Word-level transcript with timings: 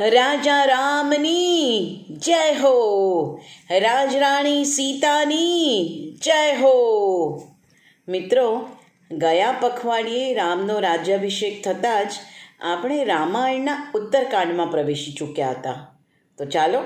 રાજા 0.00 0.64
રામની 0.64 2.04
જય 2.10 2.54
હો. 2.62 3.40
રાજરાણી 3.70 4.64
સીતાની 4.64 5.88
જય 6.24 6.56
હો. 6.56 7.42
મિત્રો, 8.08 8.68
ગયા 9.12 9.52
પખવાડિયે 9.60 10.34
રામનો 10.34 10.78
રાજ્યાભિષેક 10.78 11.64
થતાં 11.64 12.08
જ 12.08 12.12
આપણે 12.60 13.04
રામાયણના 13.04 13.92
ઉત્તરકાંડમાં 13.94 14.70
પ્રવેશી 14.70 15.12
ચૂક્યા 15.12 15.50
હતા. 15.50 15.96
તો 16.38 16.44
ચાલો, 16.44 16.82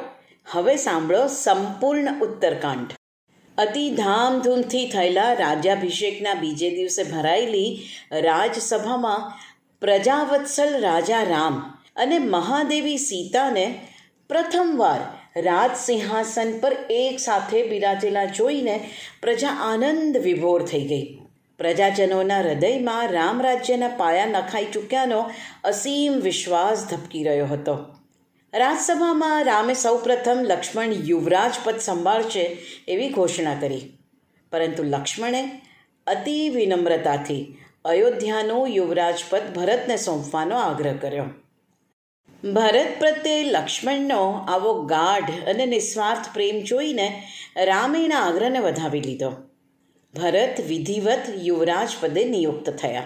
હવે 0.51 0.77
સાંભળો 0.77 1.27
સંપૂર્ણ 1.27 2.21
ઉત્તરકાંડ. 2.21 2.93
અતિ 3.59 3.91
ધામધૂમથી 3.91 4.89
થયેલા 4.89 5.33
રાજ્યાભિષેકના 5.33 6.35
બીજે 6.35 6.71
દિવસે 6.71 7.03
ભરાયેલી 7.03 7.83
રાજસભામાં 8.13 9.33
પ્રજાવત્સલ 9.81 10.81
રાજા 10.81 11.23
રામ 11.23 11.77
અને 12.01 12.19
મહાદેવી 12.19 12.99
સીતાને 12.99 13.81
પ્રથમવાર 14.29 15.01
રાજ 15.41 15.71
સિંહાસન 15.77 16.59
પર 16.59 16.77
એક 16.91 17.19
સાથે 17.19 17.63
બિરાજેલા 17.63 18.25
જોઈને 18.25 18.91
પ્રજા 19.23 19.49
આનંદ 19.49 20.17
વિભોર 20.17 20.63
થઈ 20.63 20.87
ગઈ. 20.87 21.19
પ્રજાજનોના 21.59 22.41
હૃદયમાં 22.41 23.13
રામ 23.13 23.43
રાજ્યના 23.43 23.89
પાયા 23.89 24.27
નખાઈ 24.27 24.65
ચૂક્યાનો 24.65 25.31
અસીમ 25.65 26.13
વિશ્વાસ 26.13 26.87
ધબકી 26.91 27.25
રહ્યો 27.25 27.47
હતો. 27.47 27.79
રાજસભામાં 28.55 29.45
રામે 29.45 29.75
સૌપ્રથમ 29.75 30.39
લક્ષ્મણ 30.41 30.93
યુવરાજ 31.05 31.53
પદ 31.65 31.79
સંભાળશે 31.79 32.59
એવી 32.89 33.09
ઘોષણા 33.09 33.55
કરી. 33.55 33.99
પરંતુ 34.53 34.83
લક્ષ્મણે 34.83 35.43
અતિ 36.07 36.49
વિનમ્રતાથી 36.49 37.57
અયોધ્યાનું 37.85 38.69
યુવરાજ 38.69 39.15
પદ 39.31 39.43
ભરતને 39.55 39.97
સોંપવાનો 39.97 40.57
આગ્રહ 40.57 40.93
કર્યો. 40.93 41.25
ભરત 42.45 42.99
પ્રત્યે 42.99 43.45
લક્ષ્મણનો 43.45 44.45
આવો 44.49 44.83
ગાઢ 44.83 45.49
અને 45.49 45.67
નિસ્વાર્થ 45.67 46.35
પ્રેમ 46.35 46.61
જોઈને 46.61 47.23
રામે 47.65 48.05
એના 48.05 48.19
આગ્રહને 48.19 48.59
વધાવી 48.59 49.01
લીધો. 49.01 49.31
ભરત 50.15 50.61
વિધિવત 50.69 51.21
યુવરાજ 51.43 51.89
પદે 52.01 52.25
નિયુક્ત 52.25 52.71
થયા. 52.71 53.03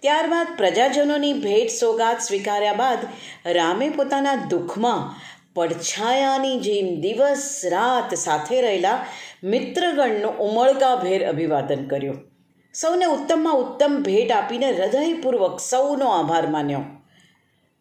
ત્યારબાદ 0.00 0.46
પ્રજાજનોની 0.56 1.32
ભેટ 1.32 1.68
સોગાત 1.68 2.20
સ્વીકાર્યા 2.20 2.72
બાદ 2.72 2.98
રામે 3.46 3.88
પોતાના 3.88 4.34
દુઃખમાં 4.34 5.16
પડછાયાની 5.54 6.58
જેમ 6.58 7.00
દિવસ 7.00 7.62
રાત 7.66 8.14
સાથે 8.14 8.60
રહેલા 8.60 9.06
મિત્રગણનું 9.44 10.38
ઉમળકાભેર 10.38 11.28
અભિવાદન 11.28 11.88
કર્યું. 11.88 12.30
સૌને 12.74 13.04
ઉત્તમમાં 13.04 13.54
ઉત્તમ 13.54 14.02
ભેટ 14.02 14.30
આપીને 14.32 14.70
હૃદયપૂર્વક 14.70 15.60
સૌનો 15.60 16.06
આભાર 16.06 16.46
માન્યો. 16.46 16.97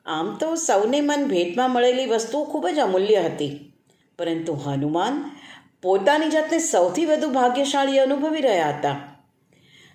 આમ 0.08 0.38
તો 0.38 0.55
સૌને 0.55 1.02
મન 1.02 1.27
ભેટમાં 1.27 1.72
મળેલી 1.72 2.05
વસ્તુઓ 2.05 2.44
ખૂબ 2.44 2.67
જ 2.67 2.80
અમૂલ્ય 2.80 3.16
હતી. 3.16 3.73
પરંતુ 4.19 4.53
હનુમાન 4.53 5.31
પોતાની 5.81 6.30
જાતને 6.30 6.59
સૌથી 6.59 7.05
વધુ 7.05 7.30
ભાગ્યશાળી 7.30 8.00
અનુભવી 8.00 8.41
રહ્યા 8.41 8.69
હતા. 8.69 8.95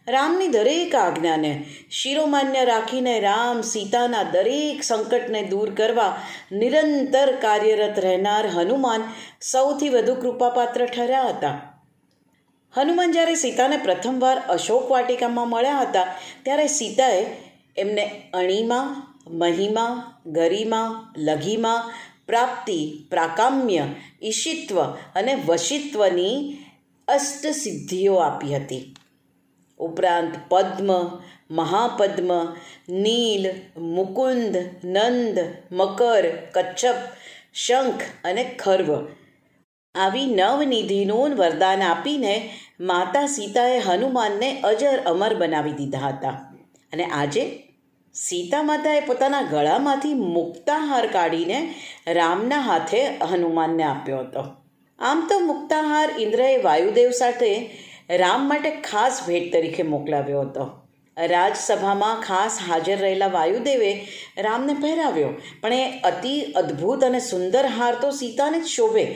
રામની 0.08 0.48
દરેક 0.48 0.94
આજ્ઞાને 0.94 1.64
શિરોમાન્ય 1.90 2.64
રાખીને 2.64 3.20
રામ 3.20 3.60
સીતાના 3.60 4.22
દરેક 4.22 4.82
સંકટને 4.82 5.42
દૂર 5.42 5.74
કરવા 5.74 6.16
નિરંતર 6.52 7.36
કાર્યરત 7.36 7.98
રહેનાર 7.98 8.46
હનુમાન 8.46 9.02
સૌથી 9.40 9.88
વધુ 9.88 10.14
કૃપાપાત્ર 10.14 10.86
ઠર્યા 10.86 11.28
હતા. 11.28 11.82
હનુમાન 12.74 13.12
જ્યારે 13.12 13.34
સીતાને 13.34 13.76
પ્રથમવાર 13.76 14.38
અશોક 14.48 14.90
વાટિકામાં 14.90 15.48
મળ્યા 15.48 15.80
હતા, 15.80 16.06
ત્યારે 16.42 16.66
સીતાએ 16.66 17.26
એમને 17.76 18.30
અણીમાં 18.34 19.11
મહિમા, 19.30 20.18
ગરિમા, 20.26 21.14
લઘિમા, 21.16 21.92
પ્રાપ્તિ, 22.26 23.06
પ્રાકામ્ય, 23.10 23.84
ઈશિત્વ 24.22 24.82
અને 24.92 25.34
વશિત્વની 25.34 26.56
અષ્ટસિદ્ધિઓ 27.08 28.14
આપી 28.14 28.56
હતી. 28.56 28.94
ઉપરાંત 29.78 30.34
પદ્મ, 30.48 31.18
મહાપદ્મ, 31.50 32.54
નીલ, 32.88 33.50
મુકુંદ, 33.80 34.56
નંદ, 34.84 35.38
મકર, 35.72 36.24
કચ્છપ, 36.52 36.94
શંખ 37.54 38.02
અને 38.24 38.44
ખર્વ. 38.44 39.08
આવી 39.94 40.26
નવનિધિનું 40.26 41.34
વરદાન 41.36 41.82
આપીને 41.82 42.50
માતા 42.80 43.26
સીતાએ 43.26 43.78
હનુમાનને 43.78 44.60
અજર 44.60 45.00
અમર 45.00 45.34
બનાવી 45.34 45.72
દીધા 45.72 45.98
હતા. 45.98 46.28
અને 46.92 47.04
આજે 47.04 47.68
સીતા 48.14 48.62
માતાએ 48.62 49.00
પોતાના 49.00 49.42
ગળામાંથી 49.42 50.16
મુક્તાહાર 50.34 51.06
કાઢીને 51.06 51.60
રામના 52.18 52.60
હાથે 52.66 53.00
હનુમાનને 53.30 53.84
આપ્યો 53.84 54.18
હતો. 54.18 54.42
આમ 54.98 55.22
તો 55.30 55.38
મુક્તાહાર 55.46 56.10
ઇન્દ્રએ 56.18 56.50
વાયુદેવ 56.66 57.16
સાથે 57.20 57.50
રામ 58.22 58.46
માટે 58.50 58.70
ખાસ 58.90 59.22
ભેટ 59.26 59.48
તરીકે 59.54 59.88
મોકલાવ્યો 59.94 60.44
હતો. 60.44 60.68
રાજસભામાં 61.16 62.22
ખાસ 62.22 62.62
હાજર 62.68 62.98
રહેલા 62.98 63.32
વાયુદેવે 63.38 63.92
રામને 64.46 64.74
પહેરાવ્યો, 64.84 65.34
પણ 65.62 65.72
એ 65.74 66.00
અતિ 66.10 66.34
અદ્ભુત 66.62 67.10
અને 67.10 67.20
સુંદર 67.32 67.66
હાર 67.78 67.94
તો 68.02 68.16
સીતાને 68.22 68.58
જ 68.58 68.74
શોભે 68.78 69.06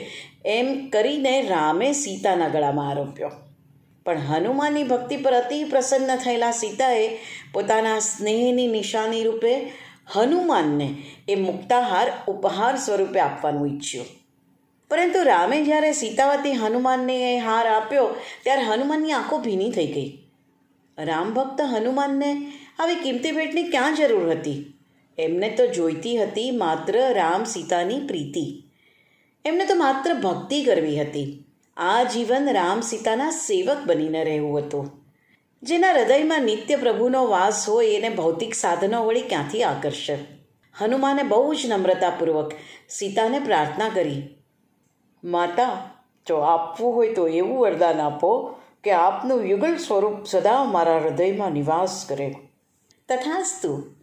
એમ 0.59 0.77
કરીને 0.89 1.35
રામે 1.49 1.89
સીતાના 2.05 2.55
ગળામાં 2.55 2.89
આરોપ્યો. 2.91 3.35
પણ 4.05 4.27
હનુમાનની 4.27 4.83
ભક્તિ 4.83 5.15
પર 5.23 5.33
અતિ 5.37 5.55
પ્રસન્ન 5.71 6.19
થયેલા 6.25 6.51
સીતાએ 6.59 7.07
પોતાના 7.57 7.99
સ્નેહની 7.99 8.67
નિશાની 8.67 9.23
રૂપે 9.23 9.73
હનુમાનને 10.13 10.95
એ 11.29 11.35
મુક્તાહાર 11.35 12.11
ઉપહાર 12.27 12.77
સ્વરૂપે 12.77 13.19
આપવાનું 13.19 13.67
ઈચ્છ્યું. 13.67 14.05
પરંતુ 14.89 15.23
રામે 15.23 15.63
જ્યારે 15.63 15.91
સીતાવતી 15.91 16.53
હનુમાનને 16.53 17.35
એ 17.35 17.39
હાર 17.39 17.67
આપ્યો, 17.67 18.15
ત્યારે 18.43 18.61
હનુમાનની 18.61 19.11
આંખો 19.11 19.37
ભીની 19.37 19.71
થઈ 19.71 19.87
ગઈ. 19.87 20.17
રામ 20.97 21.33
ભક્ત 21.33 21.61
હનુમાનને 21.61 22.51
આવી 22.79 22.95
કિંમતી 22.95 23.31
ભેટની 23.31 23.63
ક્યાં 23.63 23.95
જરૂર 23.95 24.31
હતી? 24.31 24.73
એમને 25.17 25.49
તો 25.49 25.67
જોઈતી 25.67 26.17
હતી 26.17 26.51
માત્ર 26.51 27.13
રામ 27.13 27.43
સીતાની 27.43 27.99
પ્રીતિ. 27.99 28.63
એમને 29.45 29.65
તો 29.65 29.75
માત્ર 29.75 30.13
ભક્તિ 30.13 30.63
કરવી 30.63 31.01
હતી. 31.01 31.43
આ 31.77 32.03
જીવન 32.03 32.47
રામ 32.51 32.81
સીતાના 32.81 33.29
સેવક 33.29 33.77
બનીને 33.85 34.23
રહેવું 34.23 34.57
હતું. 34.57 35.06
જેના 35.63 35.91
હૃદયમાં 35.91 36.41
નિત્ય 36.41 36.75
પ્રભુનો 36.75 37.27
વાસ 37.27 37.69
હોય 37.69 37.87
એને 37.87 38.09
ભૌતિક 38.09 38.55
સાધનો 38.55 39.05
વળી 39.05 39.21
ક્યાંથી 39.21 39.63
આકર્ષે? 39.63 40.17
હનુમાને 40.79 41.23
બહુ 41.23 41.53
જ 41.53 41.57
નમ્રતાપૂર્વક 41.65 42.51
સીતાને 42.89 43.39
પ્રાર્થના 43.39 43.89
કરી. 43.89 44.35
માતા, 45.23 45.91
જો 46.27 46.37
આપવું 46.37 46.95
હોય 46.95 47.13
તો 47.13 47.27
એવું 47.27 47.59
વરદાન 47.59 47.99
આપો 47.99 48.55
કે 48.83 48.91
આપનું 48.91 49.45
યુગલ 49.45 49.77
સ્વરૂપ 49.77 50.25
સદા 50.25 50.63
મારા 50.63 50.97
હૃદયમાં 50.97 51.51
નિવાસ 51.51 52.05
કરે. 52.09 52.35
તથાસ્તુ 53.09 53.96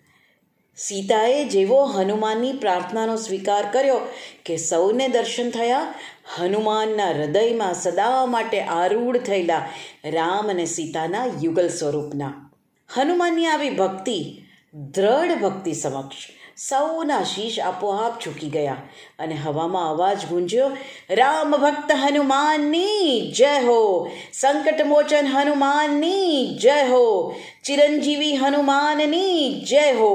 સીતાએ 0.76 1.44
જેવો 1.44 1.84
હનુમાનની 1.84 2.52
પ્રાર્થનાનો 2.52 3.16
સ્વીકાર 3.16 3.66
કર્યો 3.72 3.98
કે 4.44 4.56
સૌને 4.56 5.08
દર્શન 5.08 5.50
થયા, 5.50 5.94
હનુમાનના 6.36 7.10
હૃદયમાં 7.10 7.74
સદા 7.74 8.26
માટે 8.26 8.60
આરૂઢ 8.60 9.16
થયેલા 9.16 9.68
રામ 10.04 10.50
અને 10.50 10.64
સીતાના 10.64 11.26
યુગલ 11.42 11.68
સ્વરૂપના. 11.68 12.50
હનુમાનની 12.94 13.46
આવી 13.46 13.70
ભક્તિ, 13.70 14.42
દ્રઢ 14.74 15.38
ભક્તિ 15.40 15.74
સમક્ષ 15.74 16.16
સૌના 16.56 17.22
શીશ 17.22 17.60
આપોઆપ 17.60 18.20
ઝૂકી 18.24 18.48
ગયા 18.48 18.76
અને 19.18 19.34
હવામાં 19.34 19.90
અવાજ 19.90 20.26
ગુંજ્યો, 20.26 20.76
રામ 21.10 21.50
ભક્ત 21.50 21.92
હનુમાનની 21.92 23.32
જય 23.36 23.54
હો, 23.60 24.08
સંકટ 24.32 24.86
મોચન 24.86 25.26
હનુમાનની 25.26 26.58
જય 26.62 26.82
હો, 26.82 27.34
ચિરંજીવી 27.64 28.36
હનુમાનની 28.36 29.60
જય 29.70 29.92
હો. 29.92 30.14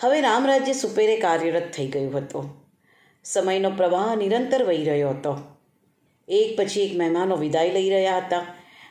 હવે 0.00 0.20
રામ 0.20 0.46
રાજ્ય 0.46 0.72
સુપેરે 0.72 1.16
કાર્યરત 1.16 1.72
થઈ 1.72 1.86
ગયું 1.86 2.18
હતું. 2.18 2.66
સમયનો 3.24 3.70
પ્રવાહ 3.70 4.16
નિરંતર 4.16 4.64
વહી 4.64 4.84
રહ્યો 4.84 5.10
હતો. 5.10 5.38
એક 6.28 6.60
પછી 6.60 6.80
એક 6.80 6.98
મહેમાનો 6.98 7.36
વિદાય 7.36 7.70
લઈ 7.70 7.90
રહ્યા 7.90 8.16
હતા. 8.16 8.46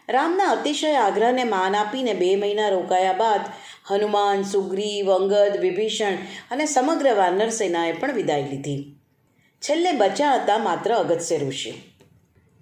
રામના 0.10 0.44
અતિશય 0.44 0.94
આગ્રહને 0.94 1.44
માન 1.44 1.76
આપીને 1.76 2.14
બે 2.14 2.36
મહિના 2.36 2.70
રોકાયા 2.70 3.14
બાદ 3.14 3.42
હનુમાન, 3.88 4.42
સુગ્રીવ, 4.42 5.14
અંગદ, 5.14 5.58
વિભીષણ 5.60 6.14
અને 6.52 6.66
સમગ્ર 6.66 7.14
વાનર 7.14 7.50
સેનાએ 7.50 7.92
પણ 7.92 8.14
વિદાય 8.14 8.42
લીધી. 8.42 9.00
છેલ્લે 9.60 9.92
બચ્યા 9.92 10.36
હતા 10.36 10.58
માત્ર 10.58 10.94
અગત્ય 10.94 11.38
ઋષિ. 11.38 11.74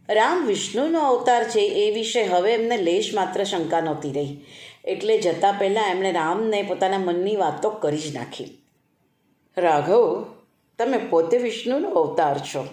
રામ 0.10 0.46
વિષ્ણુનો 0.46 1.00
અવતાર 1.00 1.44
છે 1.44 1.60
એ 1.60 1.92
વિશે 1.92 2.24
હવે 2.24 2.54
એમને 2.54 2.78
લેશ 2.78 3.12
માત્ર 3.14 3.44
શંકા 3.44 3.80
નહોતી 3.80 4.12
રહી. 4.12 4.46
એટલે 4.84 5.18
જતાં 5.18 5.54
પહેલાં 5.60 5.90
એમણે 5.90 6.12
રામને 6.12 6.62
પોતાના 6.62 6.98
મનની 6.98 7.36
વાતો 7.36 7.70
કરી 7.70 7.98
જ 7.98 8.18
નાખી. 8.18 8.62
રાઘવ, 9.58 10.26
તમે 10.80 10.98
પોતે 10.98 11.38
વિષ્ણુનો 11.38 11.90
અવતાર 11.90 12.40
છો. 12.40 12.68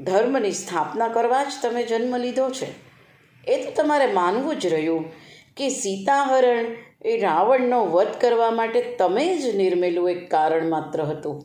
ધર્મની 0.00 0.52
સ્થાપના 0.52 1.08
કરવા 1.08 1.44
જ 1.44 1.46
તમે 1.62 1.82
જન્મ 1.82 2.16
લીધો 2.16 2.50
છે. 2.50 2.66
એ 3.46 3.64
તો 3.64 3.82
તમારે 3.82 4.06
માનવું 4.06 4.58
જ 4.58 4.66
રહ્યું 4.66 5.04
કે 5.56 5.68
સીતાહરણ 5.68 6.66
એ 7.04 7.20
રાવણનો 7.20 7.86
વધ 7.86 8.08
કરવા 8.20 8.50
માટે 8.50 8.96
તમે 8.98 9.38
જ 9.38 9.56
નિર્મેલું 9.56 10.10
એક 10.10 10.30
કારણ 10.30 10.68
માત્ર 10.68 11.02
હતું. 11.02 11.44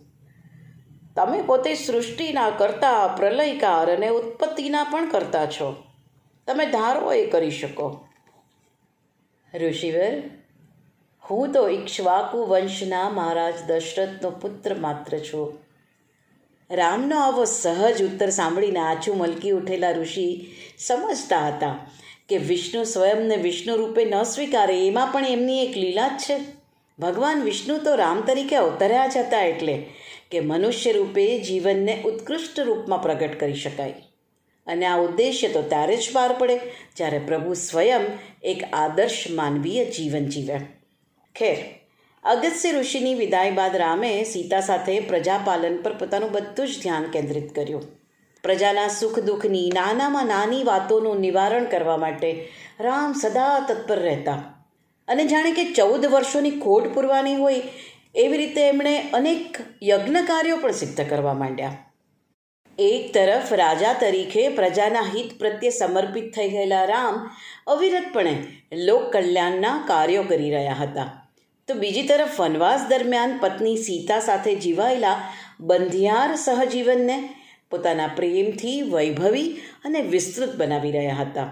તમે 1.15 1.41
પોતે 1.41 1.75
સૃષ્ટિના 1.75 2.49
કરતા, 2.49 3.07
પ્રલયકાર 3.07 3.95
અને 3.95 4.07
ઉત્પત્તિના 4.07 4.83
પણ 4.83 5.09
કરતા 5.09 5.45
છો. 5.45 5.83
તમે 6.47 6.65
ધારો 6.65 7.13
એ 7.13 7.25
કરી 7.25 7.51
શકો. 7.51 8.05
ઋષિવર, 9.55 10.21
હું 11.29 11.51
તો 11.51 11.69
ઇક્ષ્વાકુ 11.69 12.37
વંશના 12.37 13.09
મહારાજ 13.09 13.53
દશરથનો 13.67 14.29
પુત્ર 14.29 14.73
માત્ર 14.73 15.17
છું. 15.17 15.57
રામનો 16.71 17.19
આવો 17.19 17.45
સહજ 17.45 18.03
ઉત્તર 18.03 18.29
સાંભળીને 18.29 18.79
આછું 18.79 19.17
મલકી 19.17 19.51
ઉઠેલા 19.51 19.91
ઋષિ 19.91 20.45
સમજતા 20.77 21.47
હતા 21.47 21.91
કે 22.29 22.37
વિષ્ણુ 22.37 22.83
સ્વયંને 22.83 23.35
વિષ્ણુ 23.35 23.75
રૂપે 23.75 24.05
ન 24.05 24.23
સ્વીકારે, 24.23 24.87
એમાં 24.87 25.11
પણ 25.11 25.25
એમની 25.25 25.65
એક 25.65 25.77
લીલા 25.77 26.07
જ 26.07 26.11
છે. 26.11 26.37
ભગવાન 26.99 27.41
વિષ્ણુ 27.41 27.77
તો 27.77 27.95
રામ 27.95 28.21
તરીકે 28.21 28.55
અવતર્યા 28.55 29.07
જ 29.07 29.17
હતા 29.17 29.41
એટલે 29.41 29.85
કે 30.31 30.39
મનુષ્ય 30.39 30.91
રૂપે 30.91 31.39
જીવનને 31.39 32.01
ઉત્કૃષ્ટ 32.01 32.59
રૂપમાં 32.59 33.01
પ્રગટ 33.01 33.39
કરી 33.39 33.53
શકાય. 33.53 33.93
અને 34.69 34.85
આ 34.85 34.97
ઉદ્દેશ્ય 34.97 35.47
તો 35.47 35.61
ત્યારે 35.61 35.97
જ 35.97 36.13
પાર 36.13 36.33
પડે 36.33 36.59
જ્યારે 36.95 37.19
પ્રભુ 37.19 37.53
સ્વયં 37.53 38.01
એક 38.43 38.63
આદર્શ 38.73 39.25
માનવીય 39.31 39.85
જીવન 39.85 40.25
જીવે. 40.25 40.59
ખેર 41.35 41.57
અગત્ય 42.23 42.71
ઋષિની 42.71 43.13
વિદાય 43.13 43.51
બાદ 43.51 43.75
રામે 43.75 44.23
સીતા 44.23 44.61
સાથે 44.61 44.99
પ્રજાપાલન 44.99 45.77
પર 45.77 45.93
પોતાનું 45.93 46.31
બધું 46.31 46.67
જ 46.67 46.81
ધ્યાન 46.81 47.03
કેન્દ્રિત 47.03 47.55
કર્યું. 47.55 47.83
પ્રજાના 48.43 48.87
સુખ 48.87 49.19
દુઃખની 49.19 49.71
નાનામાં 49.75 50.25
નાની 50.25 50.63
વાતોનું 50.63 51.19
નિવારણ 51.19 51.63
કરવા 51.63 51.97
માટે 51.97 52.49
રામ 52.79 53.13
સદા 53.13 53.59
તત્પર 53.59 53.99
રહેતા. 53.99 54.65
અને 55.07 55.25
જાણે 55.25 55.51
કે 55.51 55.65
ચૌદ 55.65 56.05
વર્ષોની 56.05 56.51
ખોટ 56.51 56.93
પૂરવાની 56.93 57.35
હોય 57.35 57.61
એવી 58.15 58.37
રીતે 58.37 58.67
એમણે 58.67 59.09
અનેક 59.13 59.57
યજ્ઞ 59.83 60.15
કાર્યો 60.15 60.57
પણ 60.57 60.71
સિદ્ધ 60.71 61.09
કરવા 61.09 61.33
માંડ્યા. 61.33 61.88
એક 62.79 63.13
તરફ 63.13 63.53
રાજા 63.53 63.93
તરીકે 63.93 64.49
પ્રજાના 64.49 65.01
હિત 65.15 65.39
પ્રત્યે 65.39 65.69
સમર્પિત 65.69 66.35
થઈ 66.35 66.49
ગયેલા 66.49 66.85
રામ 66.85 67.29
અવિરતપણે 67.67 68.33
લોક 68.73 69.11
કલ્યાણના 69.13 69.85
કાર્યો 69.87 70.23
કરી 70.23 70.51
રહ્યા 70.51 70.73
હતા. 70.73 71.31
તો 71.67 71.73
બીજી 71.73 72.03
તરફ 72.03 72.41
વનવાસ 72.41 72.85
દરમિયાન 72.89 73.39
પત્ની 73.39 73.77
સીતા 73.77 74.19
સાથે 74.19 74.55
જીવાયેલા 74.55 75.33
બંધિયાર 75.59 76.35
સહજીવનને 76.35 77.17
પોતાના 77.69 78.07
પ્રેમથી 78.07 78.81
વૈભવી 78.81 79.49
અને 79.85 80.01
વિસ્તૃત 80.01 80.55
બનાવી 80.55 80.91
રહ્યા 80.91 81.15
હતા. 81.15 81.49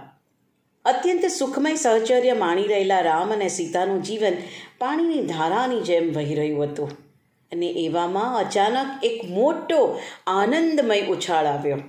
અત્યંત 0.86 1.26
સુખમય 1.26 1.76
સહચર્ય 1.76 2.34
માણી 2.34 2.68
રહેલા 2.68 3.02
રામ 3.02 3.34
અને 3.34 3.48
સીતાનું 3.48 4.04
જીવન 4.04 4.40
પાણીની 4.80 5.22
ધારાની 5.22 5.82
જેમ 5.82 6.14
વહી 6.14 6.36
રહ્યું 6.36 6.64
હતું. 6.64 7.07
અને 7.52 7.66
એવામાં 7.66 8.38
અચાનક 8.38 9.06
એક 9.06 9.26
મોટો 9.26 10.00
આનંદમય 10.28 11.02
ઉછાળ 11.02 11.46
આવ્યો. 11.46 11.80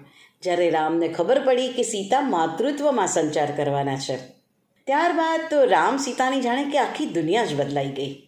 જ્યારે 0.43 0.71
રામને 0.71 1.09
ખબર 1.09 1.45
પડી 1.45 1.69
કે 1.69 1.83
સીતા 1.83 2.21
માતૃત્વમાં 2.21 3.07
સંચાર 3.07 3.57
કરવાના 3.57 3.97
છે. 3.97 4.17
ત્યારબાદ 4.87 5.41
તો 5.51 5.65
રામ 5.65 5.97
સીતાની 5.97 6.41
જાણે 6.41 6.65
કે 6.65 6.79
આખી 6.79 7.07
દુનિયા 7.07 7.45
જ 7.45 7.55
બદલાઈ 7.55 7.89
ગઈ. 7.89 8.27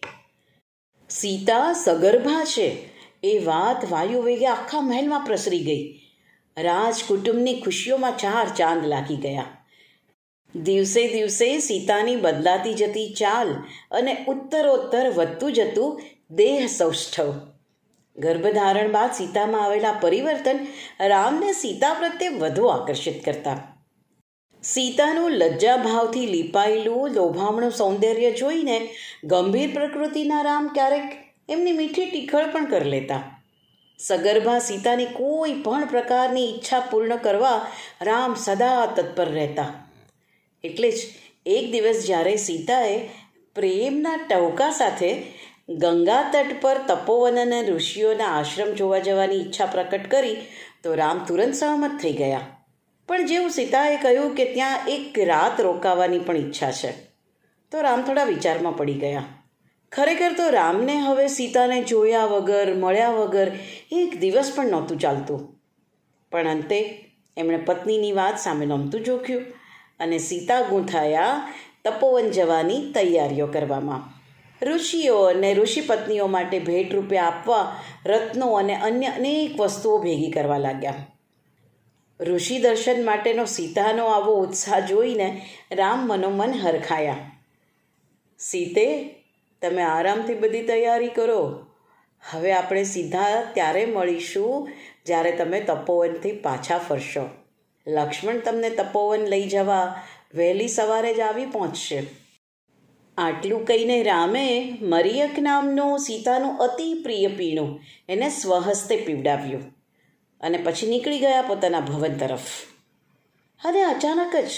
સીતા 1.09 1.73
સગર્ભા 1.73 2.43
છે. 2.43 2.89
એ 3.23 3.39
વાત 3.39 3.91
વાયુ 3.91 4.21
વેગે 4.21 4.47
આખા 4.47 4.81
મહેલમાં 4.81 5.19
પ્રસરી 5.19 5.59
ગઈ. 5.59 5.99
રાજ 6.57 7.03
કુટુંબની 7.07 7.61
ખુશીઓમાં 7.61 8.17
ચાર 8.17 8.47
ચાંદ 8.55 8.85
લાગી 8.85 9.15
ગયા. 9.15 9.45
દિવસે 10.55 11.07
દિવસે 11.07 11.59
સીતાની 11.59 12.15
બદલાતી 12.15 12.73
જતી 12.73 13.13
ચાલ 13.13 13.53
અને 13.91 14.25
ઉત્તરોત્તર 14.27 15.09
વધતું 15.09 15.53
જતું 15.53 16.01
દેહ 16.31 16.67
સૌષ્ઠવ. 16.67 17.33
ગર્ભધારણ 18.17 18.91
બાદ 18.91 19.11
સીતામાં 19.13 19.63
આવેલા 19.63 19.91
પરિવર્તન 19.91 20.59
રામને 21.07 21.53
સીતા 21.53 21.93
પ્રત્યે 21.93 22.29
વધુ 22.29 22.65
આકર્ષિત 22.65 23.25
કરતા. 23.25 23.83
સીતાનું 24.63 25.31
લજ્જાભાવથી 25.31 26.25
લીપાયેલું 26.25 27.09
લોભામણું 27.09 27.71
સૌંદર્ય 27.71 28.31
જોઈને 28.31 28.89
ગંભીર 29.23 29.73
પ્રકૃતિના 29.73 30.41
રામ 30.41 30.67
ક્યારેક 30.67 31.11
એમની 31.49 31.71
મીઠી 31.71 32.05
ટીખળ 32.05 32.51
પણ 32.51 32.65
કરી 32.65 32.89
લેતા. 32.89 33.41
સગર્ભા 33.99 34.59
સીતાની 34.59 35.05
કોઈ 35.05 35.53
પણ 35.53 35.85
પ્રકારની 35.85 36.55
ઈચ્છા 36.55 36.79
પૂર્ણ 36.79 37.15
કરવા 37.15 37.67
રામ 38.01 38.33
સદા 38.33 38.85
તત્પર 38.85 39.29
રહેતા. 39.29 39.89
એટલે 40.63 40.91
જ 40.91 40.99
એક 41.45 41.71
દિવસ 41.71 42.05
જ્યારે 42.05 42.35
સીતાએ 42.35 43.09
પ્રેમના 43.55 44.17
ટવકા 44.29 44.71
સાથે 44.71 45.23
ગંગા 45.77 46.23
તટ 46.31 46.61
પર 46.61 46.77
તપોવન 46.87 47.37
અને 47.39 47.59
ઋષિઓના 47.69 48.31
આશ્રમ 48.37 48.71
જોવા 48.73 48.99
જવાની 48.99 49.35
ઈચ્છા 49.35 49.65
પ્રકટ 49.65 50.07
કરી 50.07 50.35
તો 50.83 50.95
રામ 50.95 51.25
તુરંત 51.27 51.55
સહમત 51.55 51.99
થઈ 52.01 52.13
ગયા. 52.13 52.41
પણ 53.09 53.25
જેવું 53.25 53.49
સીતાએ 53.49 53.97
કહ્યું 53.97 54.35
કે 54.35 54.45
ત્યાં 54.45 54.87
એક 54.87 55.19
રાત 55.27 55.61
રોકાવાની 55.61 56.19
પણ 56.19 56.37
ઈચ્છા 56.37 56.71
છે, 56.71 56.91
તો 57.71 57.81
રામ 57.81 58.01
થોડા 58.01 58.23
વિચારમાં 58.23 58.77
પડી 58.77 58.93
ગયા. 58.93 59.23
ખરેખર 59.91 60.33
તો 60.33 60.49
રામને 60.49 60.95
હવે 60.97 61.27
સીતાને 61.27 61.81
જોયા 61.83 62.25
વગર, 62.25 62.75
મળ્યા 62.75 63.09
વગર 63.09 63.51
એક 63.91 64.19
દિવસ 64.19 64.51
પણ 64.55 64.65
નહોતું 64.65 64.99
ચાલતું. 64.99 65.41
પણ 66.31 66.47
અંતે 66.47 66.79
એમણે 67.37 67.57
પત્નીની 67.57 68.11
વાત 68.11 68.39
સામે 68.39 68.65
નમતું 68.65 69.03
જોખ્યું 69.03 69.45
અને 69.99 70.17
સીતા 70.19 70.61
ગૂંથાયા 70.61 71.35
તપોવન 71.83 72.29
જવાની 72.29 72.91
તૈયારીઓ 72.93 73.47
કરવામાં. 73.47 74.20
ઋષિઓ 74.61 75.23
અને 75.23 75.53
ઋષિ 75.53 75.81
પત્નીઓ 75.81 76.27
માટે 76.27 76.59
ભેટ 76.59 76.93
રૂપે 76.93 77.17
આપવા 77.17 77.75
રત્નો 78.05 78.53
અને 78.53 78.75
અન્ય 78.75 79.07
અનેક 79.07 79.59
વસ્તુઓ 79.59 79.97
ભેગી 79.97 80.31
કરવા 80.31 80.57
લાગ્યા. 80.57 80.93
ઋષિ 82.21 82.59
દર્શન 82.59 83.05
માટેનો 83.05 83.45
સીતાનો 83.45 84.05
આવો 84.05 84.35
ઉત્સાહ 84.35 84.79
જોઈને 84.79 85.41
રામ 85.71 86.07
મનોમન 86.07 86.53
હરખાયા. 86.53 87.17
સીતે, 88.39 89.15
તમે 89.61 89.81
આરામથી 89.81 90.33
બધી 90.33 90.61
તૈયારી 90.61 91.07
કરો. 91.07 91.65
હવે 92.29 92.51
આપણે 92.51 92.83
સીધા 92.83 93.43
ત્યારે 93.53 93.85
મળીશું 93.85 94.69
જ્યારે 95.05 95.31
તમે 95.31 95.59
તપોવનથી 95.59 96.31
પાછા 96.31 96.77
ફરશો. 96.77 97.29
લક્ષ્મણ 97.87 98.37
તમને 98.37 98.69
તપોવન 98.69 99.19
લઈ 99.19 99.47
જવા 99.47 100.01
વહેલી 100.35 100.67
સવારે 100.67 101.13
જ 101.13 101.19
આવી 101.19 101.45
પહોંચશે. 101.45 102.20
આટલું 103.17 103.65
કહીને 103.65 104.03
રામે 104.03 104.77
મરિયક 104.81 105.39
નામનું 105.39 105.99
સીતાનું 105.99 106.57
અતિ 106.57 106.93
પ્રિય 106.93 107.27
પીણું 107.27 107.79
એને 108.09 108.29
સ્વહસ્તે 108.29 108.95
પીવડાવ્યું 108.95 109.63
અને 110.41 110.57
પછી 110.57 110.87
નીકળી 110.87 111.19
ગયા 111.19 111.41
પોતાના 111.41 111.79
ભવન 111.79 112.17
તરફ. 112.17 112.41
અને 113.65 113.81
અચાનક 113.81 114.35
જ 114.35 114.49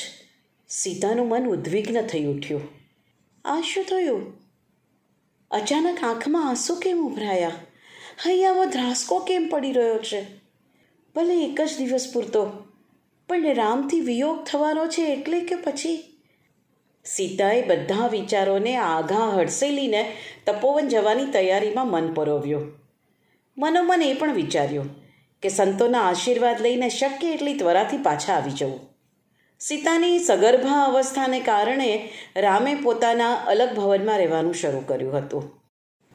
સીતાનું 0.70 1.28
મન 1.28 1.48
ઉદ્વિગ્ન 1.48 2.02
થઈ 2.02 2.24
ઉઠ્યું. 2.24 2.62
આ 3.46 3.62
શું 3.62 3.84
થયું? 3.84 4.34
અચાનક 5.52 6.04
આંખમાં 6.04 6.50
આંસુ 6.50 6.76
કેમ 6.76 7.06
ઉભરાયા? 7.06 7.52
હૈયાવો 8.26 8.66
ધ્રાસકો 8.66 9.20
કેમ 9.20 9.50
પડી 9.50 9.72
રહ્યો 9.72 9.98
છે? 9.98 10.26
ભલે 11.16 11.46
એક 11.46 11.62
જ 11.62 11.78
દિવસ 11.78 12.12
પૂરતો, 12.14 12.46
પણ 13.30 13.54
રામથી 13.54 14.00
વિયોગ 14.00 14.44
થવાનો 14.44 14.88
છે 14.88 15.02
એટલે 15.02 15.40
કે 15.40 15.56
પછી 15.56 16.13
સીતાએ 17.06 17.62
બધા 17.62 18.08
વિચારોને 18.08 18.74
આઘા 18.78 19.30
હડસેલીને 19.30 20.02
તપોવન 20.46 20.88
જવાની 20.88 21.26
તૈયારીમાં 21.26 21.88
મન 21.88 22.14
પરોવ્યો. 22.14 22.62
મનોમન 23.58 24.02
એ 24.02 24.14
પણ 24.14 24.34
વિચાર્યું 24.34 24.90
કે 25.44 25.50
સંતોના 25.50 26.04
આશીર્વાદ 26.10 26.62
લઈને 26.62 26.90
શક્ય 26.90 27.32
એટલી 27.32 27.54
ત્વરાથી 27.54 27.98
પાછા 27.98 28.34
આવી 28.34 28.52
જવું. 28.52 28.80
સીતાની 29.62 30.20
સગર્ભા 30.20 30.80
અવસ્થાને 30.84 31.40
કારણે 31.40 31.90
રામે 32.38 32.76
પોતાના 32.76 33.34
અલગ 33.34 33.76
ભવનમાં 33.76 34.18
રહેવાનું 34.18 34.54
શરૂ 34.54 34.82
કર્યું 34.88 35.18
હતું. 35.18 35.52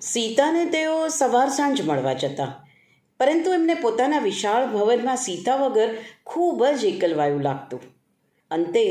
સીતાને 0.02 0.64
તેઓ 0.66 0.97
સવાર 1.09 1.49
સાંજ 1.49 1.83
મળવા 1.83 2.12
જતા, 2.12 2.50
પરંતુ 3.21 3.52
એમને 3.52 3.75
પોતાના 3.75 4.18
વિશાળ 4.18 4.66
ભવનમાં 4.66 5.16
સીતા 5.16 5.57
વગર 5.57 5.97
ખૂબ 6.25 6.64
જ 6.64 6.85
એકલવાયું 6.85 7.42
લાગતું. 7.42 7.80
અંતે 8.50 8.85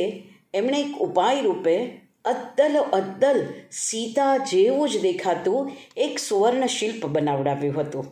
એમણે 0.58 0.82
એક 0.82 0.98
ઉપાય 0.98 1.42
રૂપે 1.42 1.88
અદ્દલ 2.26 2.78
અદ્દલ 2.94 3.46
સીતા 3.72 4.38
જેવું 4.38 4.90
જ 4.90 5.02
દેખાતું 5.02 5.72
એક 5.98 6.20
સુવર્ણ 6.20 6.66
શિલ્પ 6.66 7.06
બનાવડાવ્યું 7.06 7.82
હતું. 7.82 8.06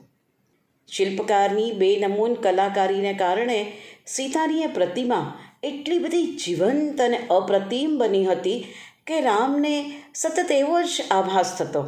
શિલ્પકારની 0.88 1.72
બેનમૂન 1.72 2.34
કલાકારીને 2.34 3.14
કારણે 3.14 3.72
સીતાની 4.06 4.62
એ 4.62 4.68
પ્રતિમા 4.68 5.40
એટલી 5.64 6.00
બધી 6.00 6.26
જીવંત 6.46 7.02
અને 7.02 7.20
અપ્રતિમ 7.30 7.98
બની 7.98 8.26
હતી 8.26 8.66
કે 9.08 9.22
રામને 9.22 9.92
સતત 10.16 10.52
એવો 10.52 10.82
જ 10.82 11.04
આભાસ 11.12 11.56
થતો. 11.58 11.86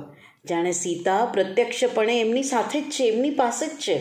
જાણે 0.49 0.71
સીતા 0.71 1.25
પ્રત્યક્ષપણે 1.25 2.19
એમની 2.19 2.43
સાથે 2.43 2.81
જ 2.81 2.89
છે, 2.89 3.03
એમની 3.03 3.29
પાસે 3.29 3.67
જ 3.67 3.69
છે. 3.69 3.97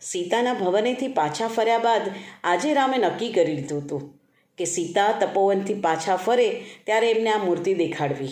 સીતાના 0.00 0.54
ભવનેથી 0.54 1.08
પાછા 1.08 1.48
ફર્યા 1.48 1.78
બાદ 1.78 2.02
આજે 2.44 2.74
રામે 2.74 2.98
નક્કી 2.98 3.32
કરી 3.32 3.56
લીધું 3.56 3.82
હતું. 3.82 4.20
કે 4.58 4.64
સીતા 4.64 5.12
તપોવનથી 5.12 5.74
પાછા 5.74 6.16
ફરે 6.16 6.64
ત્યારે 6.86 7.10
એમને 7.10 7.30
આ 7.30 7.44
મૂર્તિ 7.44 7.74
દેખાડવી. 7.74 8.28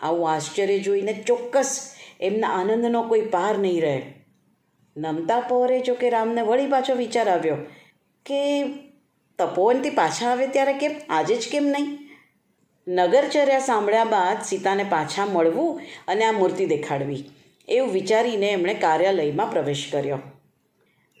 આવું 0.00 0.30
આશ્ચર્ય 0.30 0.78
જોઈને 0.78 1.12
ચોક્કસ 1.12 1.94
એમના 2.20 2.48
આનંદનો 2.48 3.02
કોઈ 3.02 3.20
પાર 3.20 3.58
નહીં 3.58 3.82
રહે. 3.82 4.02
નમતા 4.96 5.40
પહોરે 5.40 5.80
જો 5.80 5.94
કે 5.94 6.10
રામને 6.10 6.40
વળી 6.40 6.66
પાછો 6.66 6.94
વિચાર 6.94 7.28
આવ્યો 7.28 7.56
કે 8.26 8.64
તપોવનથી 9.38 9.90
પાછા 9.90 10.30
આવે 10.30 10.46
ત્યારે 10.46 10.72
કેમ? 10.72 10.90
આજે 11.08 11.36
જ 11.36 11.48
કેમ 11.48 11.64
નહીં? 11.64 11.98
નગરચર્યા 12.88 13.58
સાંભળ્યા 13.58 14.04
બાદ 14.04 14.42
સીતાને 14.42 14.84
પાછા 14.84 15.26
મળવું 15.26 15.80
અને 16.08 16.24
આ 16.24 16.32
મૂર્તિ 16.32 16.66
દેખાડવી 16.66 17.24
એવું 17.68 17.92
વિચારીને 17.92 18.50
એમણે 18.50 18.74
કાર્યાલયમાં 18.74 19.50
પ્રવેશ 19.50 19.88
કર્યો. 19.92 20.18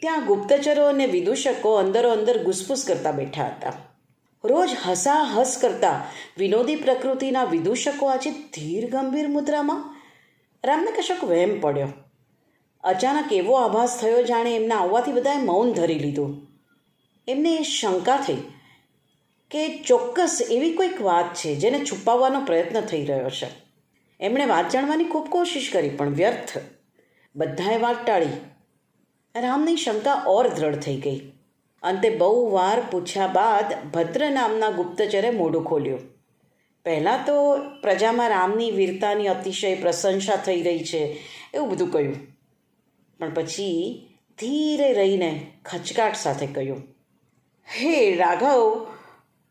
ત્યાં 0.00 0.26
ગુપ્તચરો 0.26 0.86
અને 0.86 1.06
વિદૂષકો 1.06 1.74
અંદરો 1.74 2.12
અંદર 2.12 2.44
ઘૂસફૂસ 2.44 2.84
કરતા 2.88 3.12
બેઠા 3.12 3.46
હતા. 3.46 3.91
રોજ 4.44 4.70
હસાહસ 4.86 5.58
કરતા 5.58 6.04
વિનોદી 6.38 6.76
પ્રકૃતિના 6.76 7.44
વિદૂષકો 7.44 8.06
આજે 8.06 8.30
ધીર 8.30 8.90
ગંભીર 8.90 9.28
મુદ્રામાં. 9.28 10.02
રામને 10.64 10.90
કશોક 10.90 11.24
વહેમ 11.24 11.60
પડ્યો. 11.60 11.88
અચાનક 12.84 13.32
એવો 13.32 13.54
આભાસ 13.54 13.98
થયો 14.00 14.22
જાણે 14.22 14.56
એમના 14.56 14.76
આવવાથી 14.76 15.12
બધાએ 15.12 15.36
મૌન 15.36 15.72
ધરી 15.72 15.94
લીધું. 15.94 16.48
એમને 17.28 17.62
શંકા 17.62 18.16
થઈ 18.16 18.36
કે 19.50 19.82
ચોક્કસ 19.82 20.38
એવી 20.50 20.72
કોઈક 20.72 21.02
વાત 21.02 21.34
છે 21.34 21.56
જેને 21.56 21.84
છુપાવવાનો 21.84 22.40
પ્રયત્ન 22.40 22.80
થઈ 22.80 23.04
રહ્યો 23.04 23.30
છે. 23.30 23.46
એમણે 24.20 24.46
વાત 24.46 24.70
જાણવાની 24.70 25.04
ખૂબ 25.04 25.28
કોશિશ 25.28 25.70
કરી, 25.72 25.88
પણ 25.88 26.08
વ્યર્થ. 26.08 26.58
બધાએ 27.36 27.78
વાત 27.78 28.06
ટાળી. 28.06 28.26
રામની 29.40 29.76
શંકા 29.76 30.24
ઓર 30.26 30.48
દ્રઢ 30.48 30.76
થઈ 30.76 30.96
ગઈ. 30.96 31.31
અંતે 31.82 32.08
બહુ 32.16 32.50
વાર 32.50 32.78
પૂછ્યા 32.90 33.26
બાદ 33.26 33.74
ભદ્ર 33.94 34.30
નામના 34.30 34.70
ગુપ્તચરે 34.70 35.30
મોઢું 35.30 35.64
ખોલ્યું. 35.64 36.02
પહેલાં 36.84 37.24
તો 37.26 37.36
પ્રજામાં 37.82 38.28
રામની 38.28 38.70
વીરતાની 38.70 39.28
અતિશય 39.28 39.74
પ્રશંસા 39.74 40.36
થઈ 40.36 40.62
રહી 40.62 40.84
છે, 40.84 41.02
એવું 41.54 41.68
બધું 41.70 41.92
કહ્યું. 41.92 42.16
પણ 43.20 43.34
પછી 43.34 43.76
ધીરે 44.38 44.88
રહીને 44.92 45.30
ખચકાટ 45.64 46.16
સાથે 46.16 46.46
કહ્યું, 46.46 46.80
હે 47.68 47.94
રાઘવ, 48.16 48.62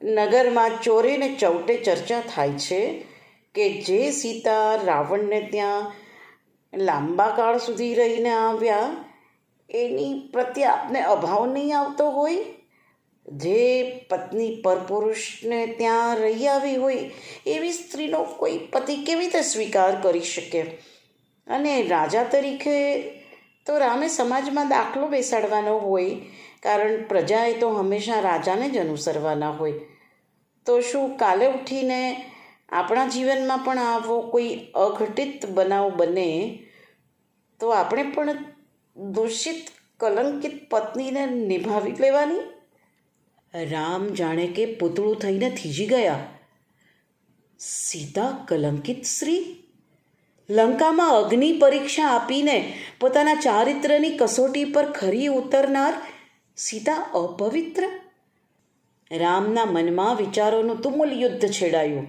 નગરમાં 0.02 0.82
ચોરે 0.84 1.14
ને 1.18 1.30
ચૌટે 1.36 1.74
ચર્ચા 1.78 2.22
થાય 2.36 2.60
છે 2.60 2.82
કે 3.56 3.66
જે 3.82 4.02
સીતા 4.12 4.76
રાવણને 4.86 5.40
ત્યાં 5.52 5.92
લાંબા 6.74 7.32
કાળ 7.36 7.58
સુધી 7.58 7.94
રહીને 7.94 8.30
આવ્યા 8.30 8.90
એની 9.72 10.30
પ્રત્યે 10.34 10.66
આપને 10.66 11.02
અભાવ 11.02 11.54
નહીં 11.54 11.80
આવતો 11.80 12.10
હોય. 12.10 12.38
જે 13.28 13.92
પત્ની 13.98 14.62
પરપુરુષને 14.62 15.68
ત્યાં 15.68 16.16
રહી 16.16 16.48
આવી 16.48 16.76
હોય, 16.76 17.12
એવી 17.46 17.72
સ્ત્રીનો 17.72 18.24
કોઈ 18.24 18.58
પતિ 18.58 18.96
કેવી 18.96 19.26
રીતે 19.26 19.42
સ્વીકાર 19.42 20.02
કરી 20.02 20.22
શકે? 20.22 20.62
અને 21.48 21.84
રાજા 21.84 22.24
તરીકે 22.24 23.02
તો 23.66 23.78
રામે 23.78 24.08
સમાજમાં 24.08 24.70
દાખલો 24.70 25.08
બેસાડવાનો 25.08 25.78
હોય, 25.78 26.16
કારણ 26.64 27.04
પ્રજાએ 27.04 27.54
તો 27.54 27.70
હંમેશા 27.70 28.20
રાજાને 28.20 28.70
જ 28.70 28.78
અનુસરવાના 28.78 29.50
હોય. 29.50 29.74
તો 30.66 30.82
શું 30.82 31.18
કાલે 31.18 31.48
ઉઠીને 31.48 32.26
આપણા 32.70 33.08
જીવનમાં 33.08 33.58
પણ 33.58 33.80
આવો 33.80 34.22
કોઈ 34.22 34.60
અઘટિત 34.76 35.46
બનાવ 35.46 35.90
બને? 35.90 36.60
તો 37.60 37.70
આપણે 37.70 38.04
પણ 38.04 38.36
દૂષિત 38.96 39.68
કલંકિત 40.00 40.70
પત્નીને 40.70 41.26
નિભાવી 41.26 41.92
લેવાની? 41.92 42.40
રામ 43.70 44.08
જાણે 44.08 44.48
કે 44.48 44.66
પૂતળું 44.66 45.16
થઈને 45.16 45.50
થીજી 45.50 45.86
ગયા. 45.86 46.20
સીતા 47.60 48.46
કલંકિત 48.48 49.04
શ્રી 49.04 49.64
લંકામાં 50.50 51.12
અગ્નિ 51.12 51.54
પરીક્ષા 51.54 52.08
આપીને 52.08 52.74
પોતાના 53.00 53.36
ચારિત્રની 53.36 54.18
કસોટી 54.18 54.66
પર 54.66 54.92
ખરી 54.92 55.28
ઉતરનાર 55.28 55.94
સીતા 56.58 56.94
અપવિત્ર? 56.94 57.84
રામના 59.12 59.66
મનમાં 59.66 60.16
વિચારોનું 60.16 60.82
તુમુલ 60.82 61.14
યુદ્ધ 61.14 61.48
છેડાયું. 61.48 62.08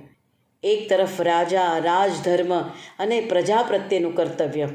એક 0.63 0.91
તરફ 0.91 1.21
રાજા, 1.21 1.79
રાજધર્મ 1.79 2.61
અને 2.99 3.21
પ્રજા 3.21 3.63
પ્રત્યેનું 3.63 4.15
કર્તવ્ય. 4.15 4.69